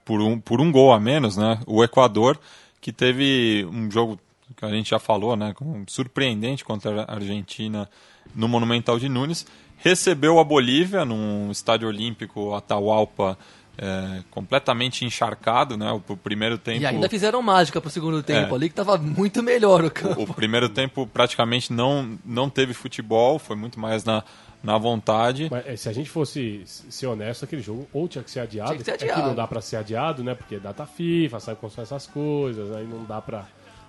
por, 0.06 0.22
um, 0.22 0.40
por 0.40 0.62
um 0.62 0.72
gol 0.72 0.94
a 0.94 1.00
menos, 1.00 1.36
né, 1.36 1.60
o 1.66 1.84
Equador, 1.84 2.40
que 2.80 2.94
teve 2.94 3.68
um 3.74 3.90
jogo 3.90 4.20
que 4.56 4.66
a 4.66 4.70
gente 4.70 4.90
já 4.90 5.00
falou, 5.00 5.36
né, 5.36 5.54
surpreendente 5.88 6.64
contra 6.64 7.04
a 7.04 7.16
Argentina 7.16 7.90
no 8.34 8.48
Monumental 8.48 9.00
de 9.00 9.10
Nunes, 9.10 9.46
recebeu 9.78 10.40
a 10.40 10.44
Bolívia 10.44 11.06
num 11.06 11.52
estádio 11.52 11.88
olímpico 11.88 12.54
Atahualpa 12.54 13.38
é, 13.78 14.24
completamente 14.32 15.04
encharcado, 15.04 15.76
né? 15.78 15.92
O, 15.92 16.02
o, 16.08 16.18
primeiro 16.18 16.58
tempo. 16.58 16.82
E 16.82 16.86
ainda 16.86 17.10
fizeram 17.10 17.42
mágica 17.42 17.82
pro 17.82 17.90
segundo 17.90 18.24
tempo 18.24 18.54
é, 18.54 18.56
ali, 18.56 18.70
que 18.70 18.74
estava 18.74 18.98
muito 18.98 19.44
melhor 19.44 19.84
o 19.84 19.92
campo. 19.92 20.22
O, 20.22 20.24
o, 20.24 20.34
primeiro 20.34 20.70
tempo 20.70 21.06
praticamente 21.06 21.74
não, 21.74 22.18
não 22.24 22.50
teve 22.50 22.74
futebol, 22.74 23.38
foi 23.38 23.56
muito 23.56 23.80
mais 23.80 24.04
na, 24.06 24.24
na 24.64 24.78
vontade. 24.78 25.50
Mas, 25.52 25.68
é, 25.68 25.76
se 25.76 25.90
a 25.90 25.94
gente 25.94 26.10
fosse 26.10 26.64
ser 26.66 27.08
honesto, 27.08 27.44
aquele 27.44 27.62
jogo 27.62 27.88
ou 27.92 28.08
tinha 28.08 28.24
que 28.24 28.32
ser 28.32 28.42
adiado, 28.42 28.72
tinha 28.72 28.80
que 28.80 28.86
ser 28.86 28.92
adiado. 28.92 29.12
É 29.12 29.22
que 29.22 29.28
não 29.28 29.36
dá 29.36 29.46
para 29.46 29.62
ser 29.62 29.78
adiado, 29.78 30.24
né? 30.24 30.34
Porque 30.36 30.58
data 30.58 30.86
FIFA, 30.86 31.40
sabe 31.40 31.60
como 31.60 31.72
são 31.72 31.84
essas 31.84 32.08
coisas, 32.08 32.74
aí 32.76 32.86
não 32.86 33.04
dá 33.04 33.22
para 33.22 33.46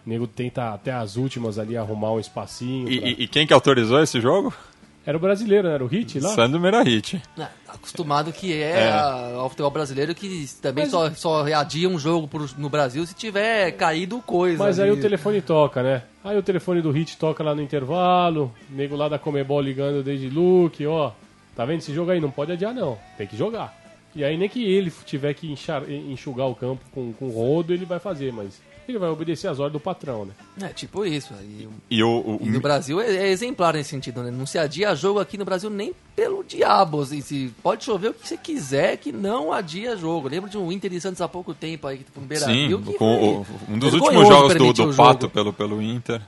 o 0.07 0.09
nego 0.09 0.27
tenta 0.27 0.73
até 0.73 0.93
as 0.93 1.17
últimas 1.17 1.59
ali 1.59 1.77
arrumar 1.77 2.13
um 2.13 2.21
espacinho. 2.21 2.89
E, 2.89 3.01
pra... 3.01 3.09
e, 3.09 3.29
quem 3.29 3.47
que 3.47 3.53
autorizou 3.53 4.01
esse 4.01 4.21
jogo? 4.21 4.55
Era 5.05 5.17
o 5.17 5.21
brasileiro, 5.21 5.69
né? 5.69 5.75
Era 5.75 5.85
o 5.85 5.87
Hit 5.87 6.19
lá? 6.19 6.31
Sandro 6.31 6.59
Merahit. 6.59 7.23
É, 7.39 7.47
acostumado 7.69 8.33
que 8.33 8.53
é, 8.53 8.89
é. 8.89 8.93
ao 9.37 9.49
futebol 9.49 9.71
brasileiro 9.71 10.13
que 10.17 10.47
também 10.61 10.85
Mas... 10.85 10.91
só, 10.91 11.11
só 11.11 11.43
readia 11.43 11.89
um 11.89 11.97
jogo 11.97 12.27
pro, 12.27 12.45
no 12.59 12.69
Brasil 12.69 13.07
se 13.07 13.15
tiver 13.15 13.71
caído 13.73 14.21
coisa. 14.21 14.59
Mas 14.59 14.81
ali. 14.81 14.91
aí 14.91 14.97
o 14.97 15.01
telefone 15.01 15.41
toca, 15.41 15.81
né? 15.81 16.03
Aí 16.25 16.37
o 16.37 16.43
telefone 16.43 16.83
do 16.83 16.91
Hit 16.91 17.17
toca 17.19 17.45
lá 17.45 17.55
no 17.55 17.63
intervalo, 17.63 18.53
nego 18.69 18.97
lá 18.97 19.09
da 19.09 19.19
Comebol 19.19 19.61
ligando 19.61 20.03
desde 20.03 20.29
Luke, 20.29 20.85
ó. 20.87 21.13
Tá 21.55 21.65
vendo? 21.65 21.79
Esse 21.79 21.95
jogo 21.95 22.11
aí 22.11 22.21
não 22.21 22.31
pode 22.31 22.51
adiar, 22.51 22.75
não. 22.75 22.99
Tem 23.17 23.29
que 23.29 23.37
jogar. 23.37 23.75
E 24.15 24.25
aí 24.25 24.37
nem 24.37 24.49
que 24.49 24.65
ele 24.65 24.93
tiver 25.05 25.35
que 25.35 25.47
enxugar 26.09 26.49
o 26.49 26.55
campo 26.55 26.85
com, 26.91 27.13
com 27.13 27.29
rodo, 27.29 27.73
ele 27.73 27.85
vai 27.85 28.01
fazer, 28.01 28.33
mas 28.33 28.61
ele 28.93 28.99
vai 28.99 29.09
obedecer 29.09 29.49
às 29.49 29.59
ordens 29.59 29.75
do 29.75 29.81
patrão, 29.81 30.25
né? 30.25 30.33
É, 30.63 30.69
tipo 30.69 31.05
isso. 31.05 31.35
E, 31.43 31.69
e, 31.91 32.03
o, 32.03 32.09
o, 32.09 32.39
e 32.41 32.51
no 32.51 32.61
Brasil 32.61 33.01
é, 33.01 33.15
é, 33.15 33.29
exemplar 33.29 33.75
nesse 33.75 33.91
sentido, 33.91 34.23
né? 34.23 34.31
Não 34.31 34.47
se 34.47 34.59
adia 34.59 34.95
jogo 34.95 35.19
aqui 35.19 35.37
no 35.37 35.45
Brasil 35.45 35.69
nem 35.71 35.95
pelo 36.15 36.45
diabo. 36.45 37.01
Assim, 37.03 37.21
se 37.21 37.53
pode 37.63 37.85
chover 37.85 38.11
o 38.11 38.15
que 38.15 38.27
você 38.27 38.37
quiser, 38.37 38.97
que 38.97 39.13
não 39.13 39.53
adia 39.53 39.97
jogo. 39.97 40.29
Lembro 40.29 40.49
de 40.49 40.59
um 40.59 40.71
Inter 40.71 40.93
e 40.93 41.01
Santos 41.01 41.21
há 41.21 41.29
pouco 41.29 41.55
tempo 41.55 41.87
aí, 41.87 41.99
que 41.99 42.11
foi 42.11 42.23
no 42.23 42.29
Beira 42.29 42.47
Sim, 42.47 42.67
Rio, 42.69 42.83
com, 42.99 43.41
o, 43.41 43.47
um 43.69 43.79
dos 43.79 43.93
últimos 43.95 44.29
jogos 44.29 44.55
do, 44.55 44.73
do 44.73 44.95
Pato 44.95 45.29
pelo, 45.29 45.53
pelo 45.53 45.83
Inter. 45.83 46.23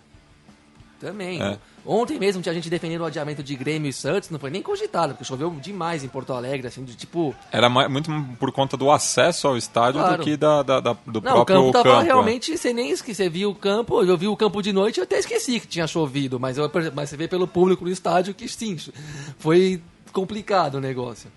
Também. 1.00 1.40
É. 1.40 1.58
Ontem 1.86 2.18
mesmo 2.18 2.42
tinha 2.42 2.54
gente 2.54 2.68
defendendo 2.68 3.02
o 3.02 3.04
adiamento 3.04 3.42
de 3.42 3.54
Grêmio 3.54 3.88
e 3.88 3.92
Santos, 3.92 4.30
não 4.30 4.38
foi 4.38 4.50
nem 4.50 4.60
cogitado, 4.60 5.14
porque 5.14 5.24
choveu 5.24 5.48
demais 5.50 6.02
em 6.02 6.08
Porto 6.08 6.32
Alegre, 6.32 6.66
assim, 6.66 6.84
de 6.84 6.94
tipo... 6.94 7.34
Era 7.52 7.68
muito 7.68 8.10
por 8.38 8.52
conta 8.52 8.76
do 8.76 8.90
acesso 8.90 9.46
ao 9.46 9.56
estádio 9.56 10.00
claro. 10.00 10.18
do 10.18 10.24
que 10.24 10.36
da, 10.36 10.62
da, 10.62 10.80
da 10.80 10.92
do 10.92 11.20
não, 11.20 11.22
próprio 11.22 11.56
campo. 11.56 11.68
o 11.68 11.72
campo 11.72 11.88
tava 11.88 12.02
é. 12.02 12.04
realmente, 12.04 12.56
você 12.56 12.72
nem 12.72 12.90
esquece, 12.90 13.14
você 13.14 13.28
viu 13.30 13.50
o 13.50 13.54
campo, 13.54 14.02
eu 14.02 14.18
vi 14.18 14.26
o 14.26 14.36
campo 14.36 14.60
de 14.60 14.72
noite, 14.72 14.98
eu 14.98 15.04
até 15.04 15.18
esqueci 15.18 15.60
que 15.60 15.66
tinha 15.66 15.86
chovido, 15.86 16.38
mas, 16.38 16.58
eu, 16.58 16.70
mas 16.94 17.08
você 17.08 17.16
vê 17.16 17.28
pelo 17.28 17.46
público 17.46 17.84
no 17.84 17.90
estádio 17.90 18.34
que 18.34 18.48
sim, 18.48 18.76
foi 19.38 19.80
complicado 20.12 20.74
o 20.74 20.80
negócio. 20.80 21.30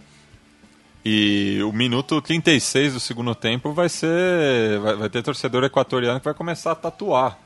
E 1.05 1.59
o 1.63 1.71
minuto 1.71 2.21
36 2.21 2.93
do 2.93 2.99
segundo 2.99 3.33
tempo 3.33 3.73
vai 3.73 3.89
ser. 3.89 4.79
Vai, 4.79 4.95
vai 4.95 5.09
ter 5.09 5.23
torcedor 5.23 5.63
equatoriano 5.63 6.19
que 6.19 6.25
vai 6.25 6.33
começar 6.33 6.73
a 6.73 6.75
tatuar 6.75 7.39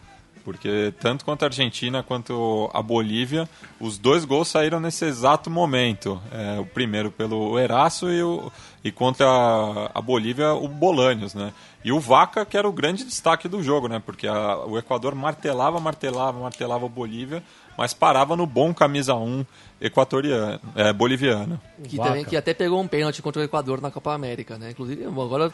porque 0.45 0.93
tanto 0.99 1.25
quanto 1.25 1.41
a 1.41 1.47
Argentina 1.47 2.03
quanto 2.03 2.69
a 2.71 2.81
Bolívia, 2.81 3.49
os 3.79 3.97
dois 3.97 4.23
gols 4.23 4.47
saíram 4.47 4.79
nesse 4.79 5.03
exato 5.03 5.49
momento. 5.49 6.21
É, 6.31 6.59
o 6.59 6.65
primeiro 6.65 7.09
pelo 7.11 7.57
Eraço 7.57 8.11
e, 8.11 8.21
o, 8.21 8.51
e 8.83 8.91
contra 8.91 9.25
a, 9.27 9.91
a 9.95 10.01
Bolívia 10.01 10.53
o 10.53 10.67
Bolanhos, 10.67 11.33
né? 11.33 11.51
E 11.83 11.91
o 11.91 11.99
Vaca, 11.99 12.45
que 12.45 12.57
era 12.57 12.67
o 12.67 12.71
grande 12.71 13.03
destaque 13.03 13.47
do 13.47 13.61
jogo, 13.61 13.87
né? 13.87 14.01
Porque 14.03 14.27
a, 14.27 14.57
o 14.59 14.77
Equador 14.77 15.15
martelava, 15.15 15.79
martelava, 15.79 16.39
martelava 16.39 16.85
a 16.85 16.89
Bolívia, 16.89 17.43
mas 17.75 17.93
parava 17.93 18.35
no 18.35 18.45
bom 18.45 18.73
camisa 18.73 19.15
1 19.15 19.43
equatoriano, 19.81 20.59
é, 20.75 20.93
boliviano. 20.93 21.59
Que, 21.83 21.97
também, 21.97 22.23
que 22.23 22.37
até 22.37 22.53
pegou 22.53 22.79
um 22.79 22.87
pênalti 22.87 23.21
contra 23.21 23.41
o 23.41 23.45
Equador 23.45 23.81
na 23.81 23.89
Copa 23.89 24.13
América, 24.13 24.59
né? 24.59 24.71
Inclusive, 24.71 25.05
agora 25.05 25.51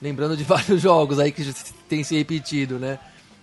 lembrando 0.00 0.36
de 0.36 0.42
vários 0.44 0.82
jogos 0.82 1.20
aí 1.20 1.30
que 1.30 1.44
tem 1.88 2.02
se 2.02 2.16
repetido, 2.16 2.80
né? 2.80 2.98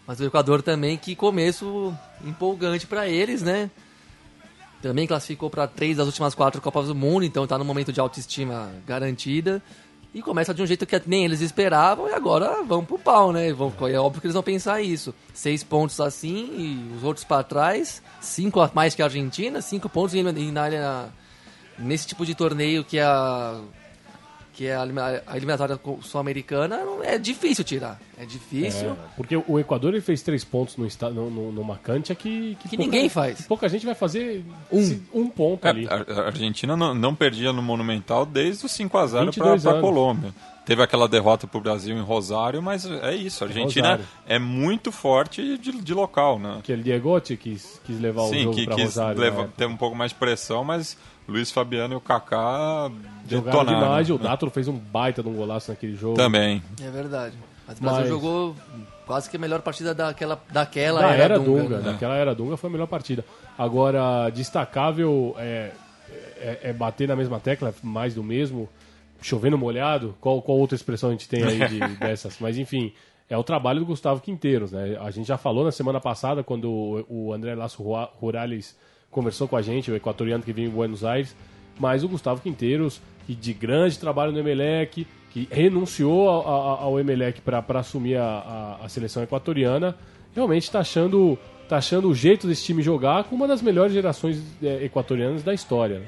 Mas 0.10 0.20
o 0.20 0.26
Equador 0.26 0.64
também, 0.64 0.98
que 0.98 1.16
começo 1.16 1.96
empolgante 2.26 2.88
para 2.88 3.08
eles, 3.08 3.44
né? 3.44 3.70
Também 4.82 5.06
classificou 5.06 5.52
para 5.52 5.68
três 5.68 5.98
das 5.98 6.08
últimas 6.08 6.34
quatro 6.34 6.60
Copas 6.60 6.88
do 6.88 6.96
Mundo, 6.96 7.26
então 7.26 7.44
está 7.44 7.60
no 7.60 7.64
momento 7.64 7.94
de 7.94 8.00
autoestima 8.00 8.72
garantida. 8.88 9.62
E 10.12 10.24
começa 10.24 10.52
de 10.52 10.64
um 10.64 10.66
jeito 10.66 10.88
que 10.88 11.00
nem 11.06 11.26
eles 11.26 11.42
esperavam 11.42 12.10
e 12.10 12.14
agora 12.14 12.64
vão 12.64 12.84
pro 12.84 12.98
pau, 12.98 13.32
né? 13.32 13.54
Vão, 13.54 13.72
é 13.82 14.00
óbvio 14.00 14.20
que 14.20 14.26
eles 14.26 14.34
vão 14.34 14.42
pensar 14.42 14.82
isso. 14.82 15.14
Seis 15.32 15.64
pontos 15.64 16.02
assim 16.02 16.56
e 16.58 16.98
os 16.98 17.04
outros 17.04 17.24
para 17.24 17.44
trás. 17.44 18.02
Cinco 18.20 18.62
a 18.62 18.72
mais 18.74 18.96
que 18.96 19.04
a 19.04 19.06
Argentina, 19.06 19.62
cinco 19.62 19.88
pontos 19.88 20.16
e 20.16 20.24
na, 20.24 21.10
nesse 21.78 22.08
tipo 22.08 22.26
de 22.26 22.34
torneio 22.34 22.84
que 22.84 22.98
é 22.98 23.04
a 23.04 23.62
que 24.60 24.68
é 24.68 24.76
a 24.76 25.38
eliminatória 25.38 25.80
sul-americana, 26.02 26.82
é 27.04 27.18
difícil 27.18 27.64
tirar. 27.64 27.98
É 28.18 28.26
difícil. 28.26 28.90
É, 28.90 28.96
porque 29.16 29.42
o 29.48 29.58
Equador 29.58 29.94
ele 29.94 30.02
fez 30.02 30.22
três 30.22 30.44
pontos 30.44 30.76
no, 30.76 30.86
no, 31.12 31.30
no, 31.30 31.52
numa 31.54 31.78
cancha 31.78 32.14
que, 32.14 32.58
que, 32.60 32.68
que 32.68 32.76
pouca, 32.76 32.84
ninguém 32.84 33.08
faz. 33.08 33.48
Pouca 33.48 33.70
gente 33.70 33.86
vai 33.86 33.96
fazer 33.96 34.44
um, 34.70 35.00
um 35.14 35.30
ponto 35.30 35.66
é, 35.66 35.70
ali. 35.70 35.88
A, 35.88 36.26
Argentina 36.26 36.76
não, 36.76 36.94
não, 36.94 37.16
perdia 37.16 37.54
no 37.54 37.62
Monumental 37.62 38.26
desde 38.26 38.66
o 38.66 38.68
5x0 38.68 39.62
para 39.62 39.78
a 39.78 39.80
Colômbia. 39.80 40.34
Teve 40.66 40.84
aquela 40.84 41.08
derrota 41.08 41.48
para 41.48 41.58
o 41.58 41.62
Brasil 41.62 41.98
em 41.98 42.02
Rosário, 42.02 42.62
mas 42.62 42.86
é 42.86 43.16
isso. 43.16 43.46
A 43.46 43.48
Argentina 43.48 43.92
Rosário. 43.92 44.06
é 44.28 44.38
muito 44.38 44.92
forte 44.92 45.58
de, 45.58 45.72
de 45.82 45.94
local. 45.94 46.38
Né? 46.38 46.58
Aquele 46.60 46.84
Diegote 46.84 47.38
quis, 47.38 47.80
quis 47.86 47.98
levar 47.98 48.24
Sim, 48.24 48.42
o 48.42 48.54
jogo 48.54 48.66
para 48.66 48.76
Rosário. 48.76 49.22
Sim, 49.22 49.48
ter 49.56 49.68
um 49.68 49.78
pouco 49.78 49.96
mais 49.96 50.12
de 50.12 50.18
pressão, 50.18 50.66
mas 50.66 50.98
Luiz 51.30 51.52
Fabiano 51.52 51.94
e 51.94 51.98
o 51.98 52.02
Kaká 52.02 52.92
detonaram. 53.24 53.80
demais. 53.80 54.10
O 54.10 54.18
Dátolo 54.18 54.52
fez 54.52 54.68
um 54.68 54.78
baita 54.78 55.22
de 55.22 55.30
um 55.30 55.34
golaço 55.34 55.72
naquele 55.72 55.96
jogo. 55.96 56.16
Também. 56.16 56.62
É 56.82 56.90
verdade. 56.90 57.38
Mas 57.68 57.78
o 57.78 57.82
Brasil 57.82 58.02
Mas... 58.02 58.10
jogou 58.10 58.56
quase 59.06 59.30
que 59.30 59.38
a 59.38 59.40
melhor 59.40 59.62
partida 59.62 59.94
daquela, 59.94 60.42
daquela 60.52 61.02
da 61.02 61.14
era, 61.14 61.24
era 61.24 61.40
Dunga. 61.40 61.62
Dunga 61.62 61.78
né? 61.78 61.92
Daquela 61.92 62.16
era 62.16 62.36
Dunga 62.36 62.58
foi 62.58 62.70
a 62.70 62.72
melhor 62.72 62.88
partida. 62.88 63.24
Agora, 63.58 64.30
destacável 64.30 65.36
é, 65.38 65.72
é, 66.38 66.60
é, 66.64 66.74
bater 66.74 67.08
na 67.08 67.16
mesma 67.16 67.40
tecla, 67.40 67.74
mais 67.84 68.16
do 68.16 68.24
mesmo. 68.24 68.68
Chovendo 69.22 69.58
molhado, 69.58 70.16
qual, 70.22 70.42
qual 70.42 70.58
outra 70.58 70.78
expressão 70.78 71.10
a 71.10 71.12
gente 71.12 71.28
tem 71.28 71.44
aí 71.44 71.68
de, 71.68 71.80
dessas? 72.00 72.38
Mas 72.40 72.58
enfim, 72.58 72.94
é 73.30 73.38
o 73.38 73.44
trabalho 73.44 73.82
do 73.82 73.86
Gustavo 73.86 74.22
Quinteiros. 74.22 74.72
Né? 74.72 74.98
A 75.02 75.12
gente 75.12 75.28
já 75.28 75.38
falou 75.38 75.66
na 75.66 75.72
semana 75.72 76.00
passada, 76.00 76.42
quando 76.42 76.70
o, 76.70 77.06
o 77.10 77.34
André 77.34 77.54
Lasso 77.54 77.84
Rurales 78.20 78.78
conversou 79.12 79.48
com 79.48 79.56
a 79.56 79.62
gente, 79.62 79.92
o 79.92 79.96
equatoriano 79.96 80.44
que 80.44 80.54
vive 80.54 80.68
em 80.68 80.72
Buenos 80.72 81.04
Aires, 81.04 81.36
mas 81.80 82.04
o 82.04 82.10
Gustavo 82.10 82.42
Quinteiros, 82.42 83.02
que 83.26 83.34
de 83.34 83.54
grande 83.54 83.98
trabalho 83.98 84.32
no 84.32 84.40
Emelec, 84.40 85.08
que 85.32 85.48
renunciou 85.52 86.28
ao, 86.28 86.82
ao 86.84 87.00
Emelec 87.00 87.42
para 87.42 87.64
assumir 87.80 88.18
a, 88.18 88.78
a, 88.82 88.86
a, 88.86 88.90
seleção 88.90 89.24
equatoriana, 89.24 89.96
realmente 90.36 90.64
está 90.64 90.80
achando, 90.80 91.38
tá 91.68 91.78
achando 91.78 92.10
o 92.10 92.16
jeito 92.16 92.48
desse 92.48 92.64
time 92.64 92.82
jogar 92.82 93.26
com 93.26 93.36
uma 93.36 93.48
das 93.48 93.62
melhores 93.62 93.94
gerações 93.94 94.42
é, 94.62 94.84
equatorianas 94.84 95.44
da 95.44 95.54
história. 95.54 96.00
Né? 96.00 96.08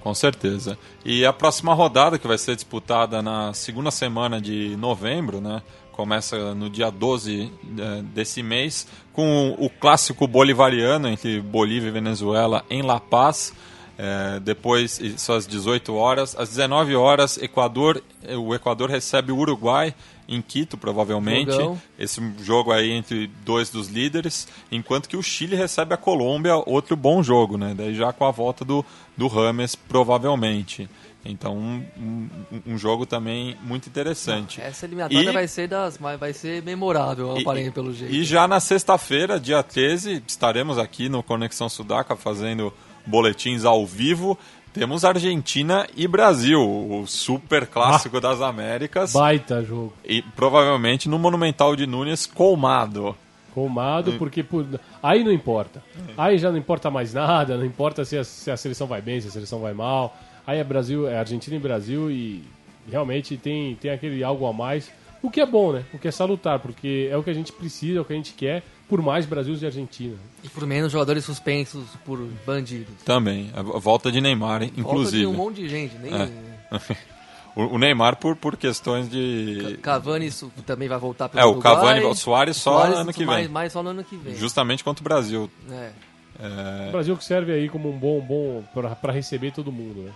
Com 0.00 0.14
certeza. 0.14 0.78
E 1.04 1.26
a 1.26 1.32
próxima 1.32 1.74
rodada, 1.74 2.18
que 2.18 2.26
vai 2.26 2.38
ser 2.38 2.54
disputada 2.54 3.20
na 3.20 3.52
segunda 3.52 3.90
semana 3.90 4.40
de 4.40 4.76
novembro, 4.76 5.40
né? 5.40 5.62
Começa 5.96 6.54
no 6.54 6.68
dia 6.68 6.90
12 6.90 7.50
é, 7.78 8.02
desse 8.02 8.42
mês, 8.42 8.86
com 9.12 9.56
o 9.58 9.70
clássico 9.70 10.26
bolivariano 10.26 11.08
entre 11.08 11.40
Bolívia 11.40 11.88
e 11.88 11.92
Venezuela 11.92 12.64
em 12.68 12.82
La 12.82 13.00
Paz. 13.00 13.54
É, 13.98 14.38
depois, 14.40 15.00
isso 15.00 15.32
às 15.32 15.46
18 15.46 15.94
horas. 15.94 16.36
Às 16.38 16.50
19 16.50 16.94
horas, 16.94 17.38
Equador, 17.38 18.02
o 18.38 18.54
Equador 18.54 18.90
recebe 18.90 19.32
o 19.32 19.38
Uruguai 19.38 19.94
em 20.28 20.42
Quito, 20.42 20.76
provavelmente. 20.76 21.56
Esse 21.98 22.20
jogo 22.42 22.72
aí 22.72 22.90
entre 22.90 23.28
dois 23.44 23.70
dos 23.70 23.88
líderes, 23.88 24.46
enquanto 24.70 25.08
que 25.08 25.16
o 25.16 25.22
Chile 25.22 25.56
recebe 25.56 25.94
a 25.94 25.96
Colômbia, 25.96 26.56
outro 26.66 26.94
bom 26.94 27.22
jogo, 27.22 27.56
né? 27.56 27.74
Daí 27.74 27.94
já 27.94 28.12
com 28.12 28.26
a 28.26 28.30
volta 28.30 28.64
do, 28.64 28.84
do 29.16 29.28
Rames, 29.28 29.74
provavelmente. 29.74 30.88
Então, 31.28 31.56
um, 31.56 31.84
um, 31.98 32.28
um 32.66 32.78
jogo 32.78 33.04
também 33.06 33.56
muito 33.62 33.88
interessante. 33.88 34.60
Essa 34.60 34.86
eliminatória 34.86 35.30
E- 35.30 35.32
vai 35.32 35.48
ser 35.48 35.68
das, 35.68 35.96
vai 35.96 36.16
vai 36.16 36.32
ser 36.32 36.62
memorável, 36.62 37.36
E- 37.36 37.42
aparente 37.42 37.70
pelo 37.72 37.92
jeito. 37.92 38.14
E 38.14 38.22
já 38.24 38.46
na 38.46 38.60
sexta-feira, 38.60 39.38
dia 39.40 39.62
13, 39.62 40.22
estaremos 40.26 40.78
aqui 40.78 41.08
no 41.08 41.22
Conexão 41.22 41.68
Sudaca 41.68 42.14
fazendo 42.16 42.72
boletins 43.06 43.64
ao 43.64 43.86
vivo. 43.86 44.38
Temos 44.72 45.04
Argentina 45.06 45.86
e 45.96 46.06
Brasil, 46.06 46.60
o 46.60 47.06
super 47.06 47.66
clássico 47.66 48.20
das 48.20 48.40
Américas. 48.42 49.12
Baita 49.12 49.64
jogo. 49.64 49.92
E 50.04 50.20
provavelmente 50.20 51.08
no 51.08 51.18
Monumental 51.18 51.74
de 51.74 51.86
Nunes 51.86 52.26
colmado. 52.26 53.16
Colmado, 53.54 54.10
Hum. 54.10 54.18
porque 54.18 54.42
por- 54.42 54.66
aí 55.02 55.24
não 55.24 55.32
importa. 55.32 55.82
Aí 56.18 56.36
já 56.36 56.50
não 56.50 56.58
importa 56.58 56.90
mais 56.90 57.14
nada, 57.14 57.56
não 57.56 57.64
importa 57.64 58.04
se 58.04 58.18
a, 58.18 58.22
se 58.22 58.50
a 58.50 58.56
seleção 58.56 58.86
vai 58.86 59.00
bem, 59.00 59.18
se 59.18 59.28
a 59.28 59.30
seleção 59.30 59.60
vai 59.60 59.72
mal. 59.72 60.14
Aí 60.46 60.58
é 60.58 60.64
Brasil, 60.64 61.08
é 61.08 61.18
Argentina 61.18 61.56
e 61.56 61.58
Brasil 61.58 62.10
e 62.10 62.42
realmente 62.90 63.36
tem, 63.36 63.74
tem 63.76 63.90
aquele 63.90 64.22
algo 64.22 64.46
a 64.46 64.52
mais. 64.52 64.90
O 65.22 65.30
que 65.30 65.40
é 65.40 65.46
bom, 65.46 65.72
né? 65.72 65.84
O 65.92 65.98
que 65.98 66.06
é 66.06 66.10
salutar, 66.10 66.60
porque 66.60 67.08
é 67.10 67.16
o 67.16 67.22
que 67.22 67.30
a 67.30 67.34
gente 67.34 67.52
precisa, 67.52 67.98
é 67.98 68.00
o 68.00 68.04
que 68.04 68.12
a 68.12 68.16
gente 68.16 68.32
quer, 68.34 68.62
por 68.88 69.02
mais 69.02 69.26
Brasil 69.26 69.56
e 69.60 69.66
Argentina. 69.66 70.16
E 70.44 70.48
por 70.48 70.64
menos 70.66 70.92
jogadores 70.92 71.24
suspensos 71.24 71.84
por 72.04 72.18
bandidos. 72.46 72.94
Também, 73.04 73.50
a 73.54 73.62
volta 73.62 74.12
de 74.12 74.20
Neymar, 74.20 74.62
hein, 74.62 74.68
Falta 74.68 74.80
inclusive. 74.80 75.22
de 75.22 75.26
um 75.26 75.32
monte 75.34 75.62
de 75.62 75.68
gente. 75.68 75.96
Nem... 75.98 76.12
É. 76.14 77.06
O 77.56 77.78
Neymar 77.78 78.16
por, 78.16 78.36
por 78.36 78.54
questões 78.54 79.08
de. 79.08 79.78
Cavani 79.80 80.26
isso 80.26 80.52
também 80.66 80.88
vai 80.88 80.98
voltar 80.98 81.26
pelo 81.30 81.42
É, 81.42 81.46
o 81.46 81.52
Uruguai. 81.52 81.74
Cavani, 81.74 82.04
o 82.04 82.14
Soares 82.14 82.58
só 82.58 82.72
Suárez 82.72 82.98
ano 82.98 83.12
que 83.14 83.20
vem. 83.20 83.26
Mais, 83.26 83.50
mais 83.50 83.72
só 83.72 83.82
no 83.82 83.88
ano 83.88 84.04
que 84.04 84.14
vem. 84.14 84.36
Justamente 84.36 84.84
contra 84.84 85.00
o 85.00 85.04
Brasil. 85.04 85.50
É. 85.70 86.88
O 86.88 86.92
Brasil 86.92 87.16
que 87.16 87.24
serve 87.24 87.52
aí 87.52 87.70
como 87.70 87.90
um 87.90 87.98
bom, 87.98 88.20
bom 88.20 88.62
para 89.00 89.10
receber 89.10 89.52
todo 89.52 89.72
mundo, 89.72 90.02
né? 90.02 90.12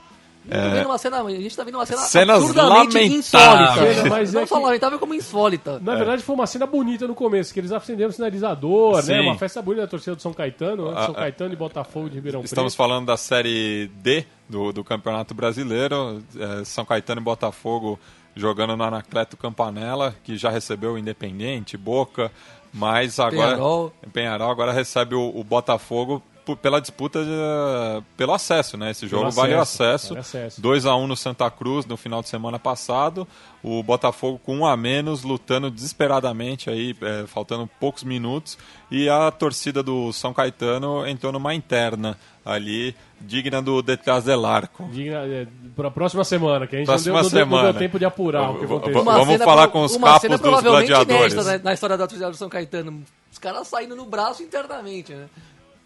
Tô 0.49 0.71
vendo 0.71 0.87
uma 0.87 0.99
cena, 0.99 1.23
a 1.23 1.31
gente 1.31 1.57
tá 1.57 1.63
vendo 1.65 1.75
uma 1.77 1.87
cena 1.87 2.01
Cenas 2.03 2.37
absurdamente 2.43 2.95
lamentáveis. 2.95 3.13
insólita. 3.13 4.09
Mas 4.09 4.33
Não 4.33 4.41
é 4.41 4.47
só 4.47 4.57
que- 4.59 4.65
lamentável 4.65 4.99
como 4.99 5.15
insólita. 5.15 5.79
Na 5.81 5.95
verdade, 5.95 6.23
foi 6.23 6.35
uma 6.35 6.47
cena 6.47 6.67
bonita 6.67 7.07
no 7.07 7.15
começo, 7.15 7.53
que 7.53 7.61
eles 7.61 7.71
acenderam 7.73 8.11
o 8.11 8.13
sinalizador, 8.13 9.03
Sim. 9.03 9.13
né? 9.13 9.21
Uma 9.21 9.37
festa 9.39 9.61
bonita 9.61 9.83
da 9.83 9.89
torcida 9.89 10.17
do 10.17 10.23
São 10.23 10.33
Caetano, 10.33 10.87
né? 10.91 10.95
Ah, 10.97 11.05
São 11.07 11.15
ah. 11.15 11.19
Caetano 11.19 11.53
e 11.53 11.57
Botafogo 11.57 12.09
de 12.09 12.15
Ribeirão 12.17 12.41
Estamos 12.43 12.75
Preto. 12.75 12.89
falando 12.89 13.07
da 13.07 13.17
Série 13.17 13.89
D 14.03 14.25
do, 14.49 14.73
do 14.73 14.83
Campeonato 14.83 15.35
Brasileiro. 15.35 16.23
É, 16.39 16.65
São 16.65 16.85
Caetano 16.85 17.21
e 17.21 17.25
Botafogo 17.25 17.99
jogando 18.35 18.77
no 18.77 18.85
Anacleto 18.85 19.37
Campanella, 19.37 20.15
que 20.25 20.37
já 20.37 20.51
recebeu 20.51 20.93
o 20.95 20.99
Independente, 20.99 21.77
Boca, 21.77 22.31
mas 22.73 23.19
agora. 23.21 23.49
Penharol. 23.57 23.93
Penharol 24.13 24.51
agora 24.51 24.73
recebe 24.73 25.15
o, 25.15 25.33
o 25.37 25.45
Botafogo 25.45 26.23
por- 26.55 26.57
pela 26.57 26.81
disputa 26.81 27.25
de- 27.25 28.03
pelo 28.17 28.33
acesso, 28.33 28.77
né? 28.77 28.91
Esse 28.91 29.07
jogo 29.07 29.31
vale 29.31 29.55
o 29.55 29.61
acesso, 29.61 29.83
acesso. 29.93 30.09
vale 30.11 30.21
acesso. 30.21 30.61
2 30.61 30.87
a 30.87 30.95
1 30.95 31.07
no 31.07 31.17
Santa 31.17 31.51
Cruz 31.51 31.87
no 31.87 31.97
final 31.97 32.23
de 32.23 32.29
semana 32.29 32.59
passado. 32.59 33.27
O 33.63 33.83
Botafogo 33.83 34.39
com 34.45 34.59
um 34.59 34.67
a 34.67 34.77
menos, 34.77 35.23
lutando 35.23 35.71
desesperadamente 35.71 36.71
aí, 36.71 36.97
é, 37.03 37.27
faltando 37.27 37.69
poucos 37.79 38.05
minutos. 38.05 38.57
E 38.91 39.09
a 39.09 39.31
torcida 39.31 39.83
do 39.83 40.13
São 40.13 40.33
Caetano 40.33 41.07
entrou 41.07 41.31
numa 41.33 41.55
interna 41.55 42.17
ali, 42.45 42.95
digna 43.21 43.61
do 43.61 43.83
Detrás 43.83 44.25
del 44.25 44.47
Arco. 44.47 44.89
Digna, 44.91 45.19
é, 45.27 45.47
pra 45.77 45.91
próxima 45.91 46.25
semana, 46.25 46.67
que 46.67 46.75
a 46.75 46.79
gente 46.79 46.87
Próxima 46.87 47.17
não, 47.17 47.23
deu, 47.23 47.31
deu- 47.31 47.41
não 47.47 47.51
semana. 47.57 47.73
deu 47.73 47.79
tempo 47.79 47.99
de 47.99 48.05
apurar 48.07 48.51
Vamos 48.51 49.43
falar 49.43 49.69
com 49.69 49.83
os 49.85 49.97
capos 49.97 50.21
cena 50.23 50.39
dos 50.39 50.41
provavelmente 50.41 50.89
gladiadores. 50.89 51.35
na, 51.35 51.59
na 51.59 51.73
história 51.75 51.97
da 51.99 52.07
torcida 52.09 52.31
do 52.31 52.37
São 52.37 52.49
Caetano. 52.49 53.03
Os 53.31 53.39
caras 53.39 53.69
saindo 53.69 53.95
no 53.95 54.07
braço 54.07 54.43
internamente, 54.43 55.13
né? 55.13 55.27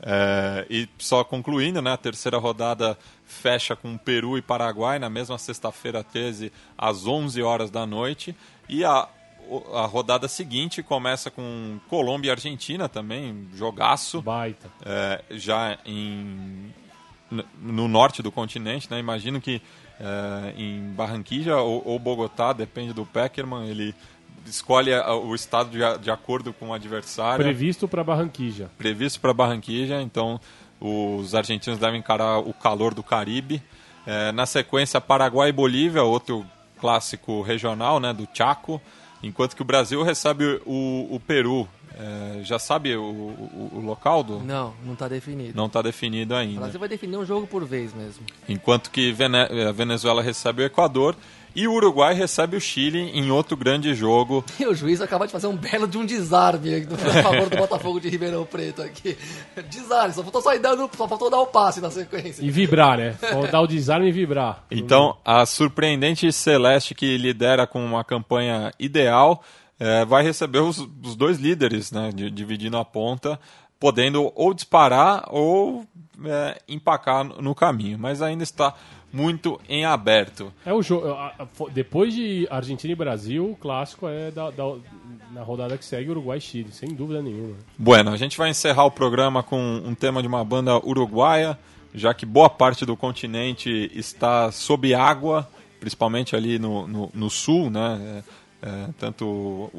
É, 0.07 0.67
e 0.69 0.87
só 0.99 1.25
concluindo, 1.25 1.81
né, 1.81 1.93
a 1.93 1.97
terceira 1.97 2.37
rodada 2.37 2.99
fecha 3.25 3.75
com 3.75 3.97
Peru 3.97 4.37
e 4.37 4.43
Paraguai 4.43 4.99
na 4.99 5.09
mesma 5.09 5.39
sexta-feira 5.39 6.05
13, 6.05 6.53
às 6.77 7.07
11 7.07 7.43
horas 7.43 7.71
da 7.71 7.87
noite. 7.87 8.37
E 8.69 8.85
a, 8.85 9.09
a 9.73 9.87
rodada 9.87 10.29
seguinte 10.29 10.83
começa 10.83 11.31
com 11.31 11.79
Colômbia 11.89 12.29
e 12.29 12.31
Argentina 12.33 12.87
também, 12.87 13.49
jogaço, 13.55 14.21
Baita. 14.21 14.71
é, 14.85 15.25
já 15.31 15.79
em, 15.87 16.71
no 17.59 17.89
norte 17.89 18.23
do 18.23 18.31
continente. 18.31 18.91
Né? 18.91 18.99
Imagino 18.99 19.41
que 19.41 19.63
é, 19.99 20.53
em 20.61 20.93
Barranquilla 20.93 21.57
ou, 21.63 21.83
ou 21.87 21.99
Bogotá, 21.99 22.53
depende 22.53 22.93
do 22.93 23.07
Peckerman, 23.07 23.69
ele 23.69 23.95
escolhe 24.47 24.95
o 24.95 25.35
estado 25.35 25.71
de, 25.71 25.79
de 26.03 26.11
acordo 26.11 26.53
com 26.53 26.69
o 26.69 26.73
adversário 26.75 27.45
Previsto 27.45 27.89
para 27.89 28.05
Barranquilla. 28.05 28.71
previsto 28.79 29.21
para 29.21 29.33
Barranquilla, 29.33 30.03
então 30.03 30.41
os 30.81 31.35
argentinos 31.35 31.79
devem 31.79 32.01
encarar 32.01 32.39
o 32.39 32.53
calor 32.53 32.95
do 32.95 33.03
Caribe. 33.03 33.63
É, 34.07 34.33
na 34.33 34.45
sequência, 34.45 35.01
Paraguai 35.01 35.49
e 35.49 35.53
Bolívia, 35.53 36.03
outro 36.03 36.45
clássico 36.79 37.41
regional 37.41 37.99
né, 37.99 38.13
do 38.13 38.29
Chaco, 38.35 38.81
enquanto 39.23 39.57
que 39.57 39.63
o 39.63 39.65
Brasil 39.65 40.03
recebe 40.03 40.61
o, 40.67 41.09
o 41.11 41.19
Peru. 41.21 41.67
É, 41.97 42.41
já 42.43 42.59
sabe 42.59 42.97
o, 42.97 43.01
o- 43.03 43.71
o 43.75 43.81
local 43.81 44.25
do? 44.25 44.41
Não, 44.41 44.75
não 44.85 44.97
tá 44.97 45.07
definido. 45.07 45.53
Não 45.57 45.67
está 45.67 45.81
definido 45.81 46.35
O 46.35 46.37
ainda. 46.37 46.61
Brasil 46.63 46.81
vai 46.81 46.89
definir 46.89 47.17
um 47.17 47.25
jogo 47.25 47.47
por 47.47 47.65
vez 47.65 47.95
mesmo. 47.95 48.27
Enquanto 48.49 48.91
que 48.91 49.13
Vene- 49.13 49.47
a 49.69 49.71
Venezuela 49.71 50.21
recebe 50.21 50.63
o 50.63 50.67
Equador 50.67 51.15
e 51.55 51.69
o 51.69 51.73
Uruguai 51.73 52.15
recebe 52.15 52.57
o 52.57 52.61
Chile 52.61 52.99
em 53.15 53.31
outro 53.31 53.57
grande 53.57 53.95
jogo. 53.95 54.45
E 54.59 54.67
o 54.67 54.75
juiz 54.75 55.01
acaba 55.01 55.27
de 55.27 55.33
fazer 55.33 55.47
um 55.47 55.57
belo 55.57 55.87
de 55.87 55.99
um 55.99 56.05
desarme 56.07 56.75
a 56.75 57.23
favor 57.23 57.49
do 57.51 57.57
Botafogo 57.57 58.01
de 58.01 58.09
Ribeirão 58.09 58.45
Preto 58.45 58.83
aqui. 58.83 59.17
Desarme, 59.71 60.15
só 60.15 60.23
faltou 60.23 60.41
sair 60.43 60.59
dando, 60.59 60.89
só 60.97 61.07
faltou 61.09 61.29
dar 61.31 61.41
o 61.41 61.47
passe 61.47 61.81
na 61.81 61.91
sequência. 61.91 62.43
E 62.45 62.51
vibrar, 62.51 62.97
né? 62.99 63.15
Vou 63.33 63.47
dar 63.47 63.61
o 63.61 63.67
desarme 63.67 64.09
e 64.09 64.13
vibrar. 64.13 64.65
Então, 64.71 65.17
a 65.25 65.45
surpreendente 65.47 66.33
Celeste, 66.33 66.95
que 66.95 67.17
lidera 67.17 67.67
com 67.67 67.85
uma 67.85 68.03
campanha 68.05 68.73
ideal, 68.79 69.43
eh, 69.79 70.05
vai 70.05 70.23
receber 70.23 70.61
os, 70.61 70.79
os 71.03 71.15
dois 71.17 71.39
líderes, 71.39 71.91
né, 71.93 72.11
di- 72.15 72.31
dividindo 72.31 72.77
a 72.77 72.85
ponta, 72.85 73.39
podendo 73.79 74.33
ou 74.35 74.55
disparar 74.55 75.25
ou 75.31 75.85
eh, 76.25 76.59
empacar 76.69 77.25
no 77.25 77.55
caminho, 77.55 77.99
mas 77.99 78.23
ainda 78.23 78.43
está 78.45 78.73
muito 79.15 79.61
em 79.69 79.85
aberto. 79.85 80.53
É 80.67 80.73
o 80.75 80.83
jogo. 80.83 81.07
Depois 81.73 82.13
de 82.13 82.47
Argentina 82.51 82.93
e 82.93 82.97
Brasil, 82.97 83.53
o 83.53 83.57
clássico 83.57 84.09
é 84.09 84.31
da, 84.33 84.51
da- 84.51 84.75
na 85.33 85.43
rodada 85.43 85.79
que 85.79 85.85
segue 85.85 86.11
Uruguai 86.11 86.39
e 86.39 86.41
Chile, 86.41 86.73
sem 86.73 86.89
dúvida 86.91 87.23
nenhuma. 87.23 87.55
Bueno, 87.79 88.11
a 88.11 88.17
gente 88.17 88.37
vai 88.37 88.51
encerrar 88.51 88.85
o 88.85 88.91
programa 88.91 89.43
com 89.43 89.57
um 89.85 89.95
tema 89.95 90.21
de 90.21 90.27
uma 90.27 90.45
banda 90.45 90.77
uruguaia, 90.85 91.57
já 91.95 92.13
que 92.13 92.27
boa 92.27 92.51
parte 92.51 92.85
do 92.85 92.97
continente 92.97 93.91
está 93.95 94.51
sob 94.51 94.93
água, 94.95 95.49
principalmente 95.79 96.35
ali 96.35 96.59
no, 96.59 96.87
no, 96.89 97.11
no 97.15 97.31
sul, 97.31 97.71
né? 97.71 98.23
É, 98.63 98.69
é, 98.69 98.89
tanto 98.99 99.25
o, 99.27 99.71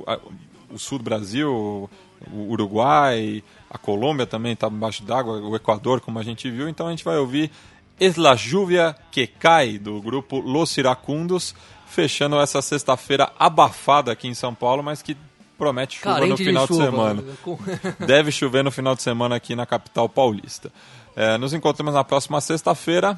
o 0.71 0.77
sul 0.79 0.97
do 0.99 1.03
Brasil, 1.03 1.89
o 2.31 2.39
Uruguai, 2.51 3.43
a 3.69 3.77
Colômbia 3.77 4.25
também 4.25 4.53
está 4.53 4.67
embaixo 4.67 5.03
d'água, 5.03 5.39
o 5.41 5.55
Equador, 5.55 5.99
como 6.01 6.17
a 6.19 6.23
gente 6.23 6.49
viu. 6.49 6.69
Então 6.69 6.87
a 6.87 6.91
gente 6.91 7.03
vai 7.03 7.17
ouvir 7.17 7.51
Es 7.99 8.17
la 8.17 8.35
lluvia 8.35 8.95
que 9.11 9.25
cai, 9.27 9.77
do 9.77 10.01
grupo 10.01 10.39
Los 10.41 10.77
Iracundos, 10.77 11.55
fechando 11.87 12.39
essa 12.41 12.61
sexta-feira 12.61 13.31
abafada 13.39 14.11
aqui 14.11 14.27
em 14.27 14.33
São 14.33 14.53
Paulo, 14.53 14.83
mas 14.83 15.01
que 15.01 15.15
promete 15.57 15.99
chuva 15.99 16.15
no 16.15 16.19
Carente 16.19 16.37
de 16.37 16.43
final 16.43 16.67
de, 16.67 16.73
chuva. 16.73 16.85
semana. 16.85 17.23
Com- 17.41 17.57
Deve 18.05 18.31
chover 18.31 18.63
no 18.65 18.71
final 18.71 18.95
de 18.95 19.01
semana 19.01 19.35
aqui 19.37 19.55
na 19.55 19.65
capital 19.65 20.09
paulista. 20.09 20.69
É, 21.15 21.37
nos 21.37 21.53
encontramos 21.53 21.93
na 21.93 22.03
próxima 22.03 22.41
sexta-feira. 22.41 23.17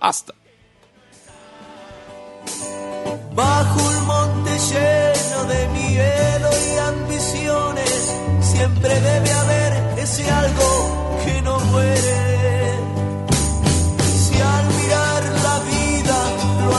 Hasta! 0.00 0.34
Bajo 3.34 3.80
un 3.80 4.06
monte 4.06 4.50
lleno 4.58 5.44
de 5.44 5.68
miedo 5.68 6.50
y 6.50 6.78
ambiciones, 6.78 8.14
siempre 8.40 8.88
debe 9.00 9.30
haber 9.30 9.98
ese 10.00 10.28
algo 10.28 11.20
que 11.24 11.42
no 11.42 11.60
muere. 11.60 12.27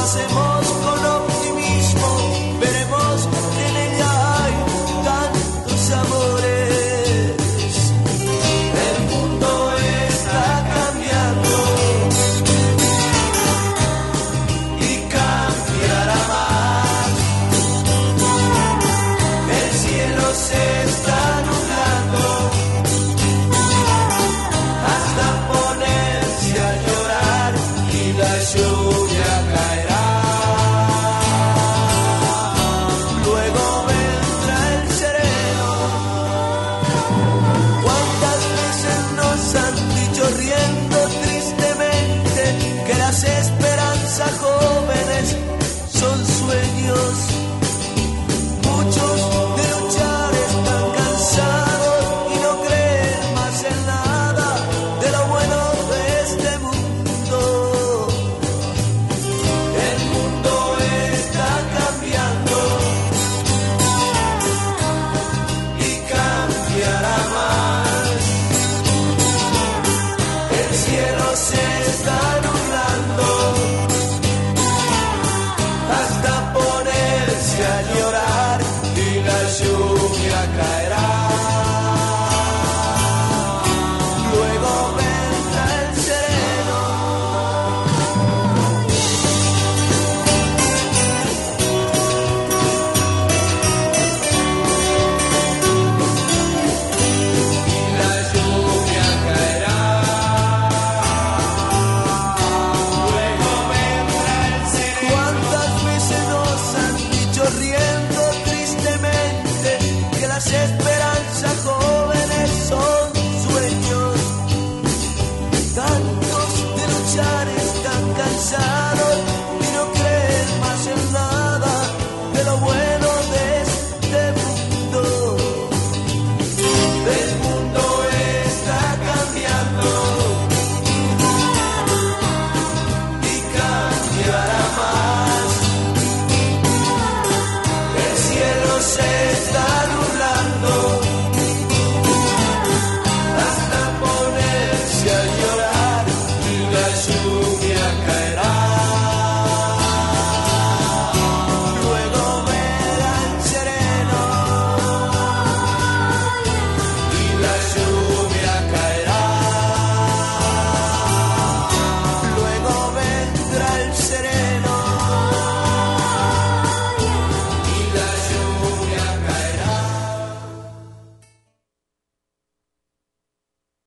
se 0.10 0.49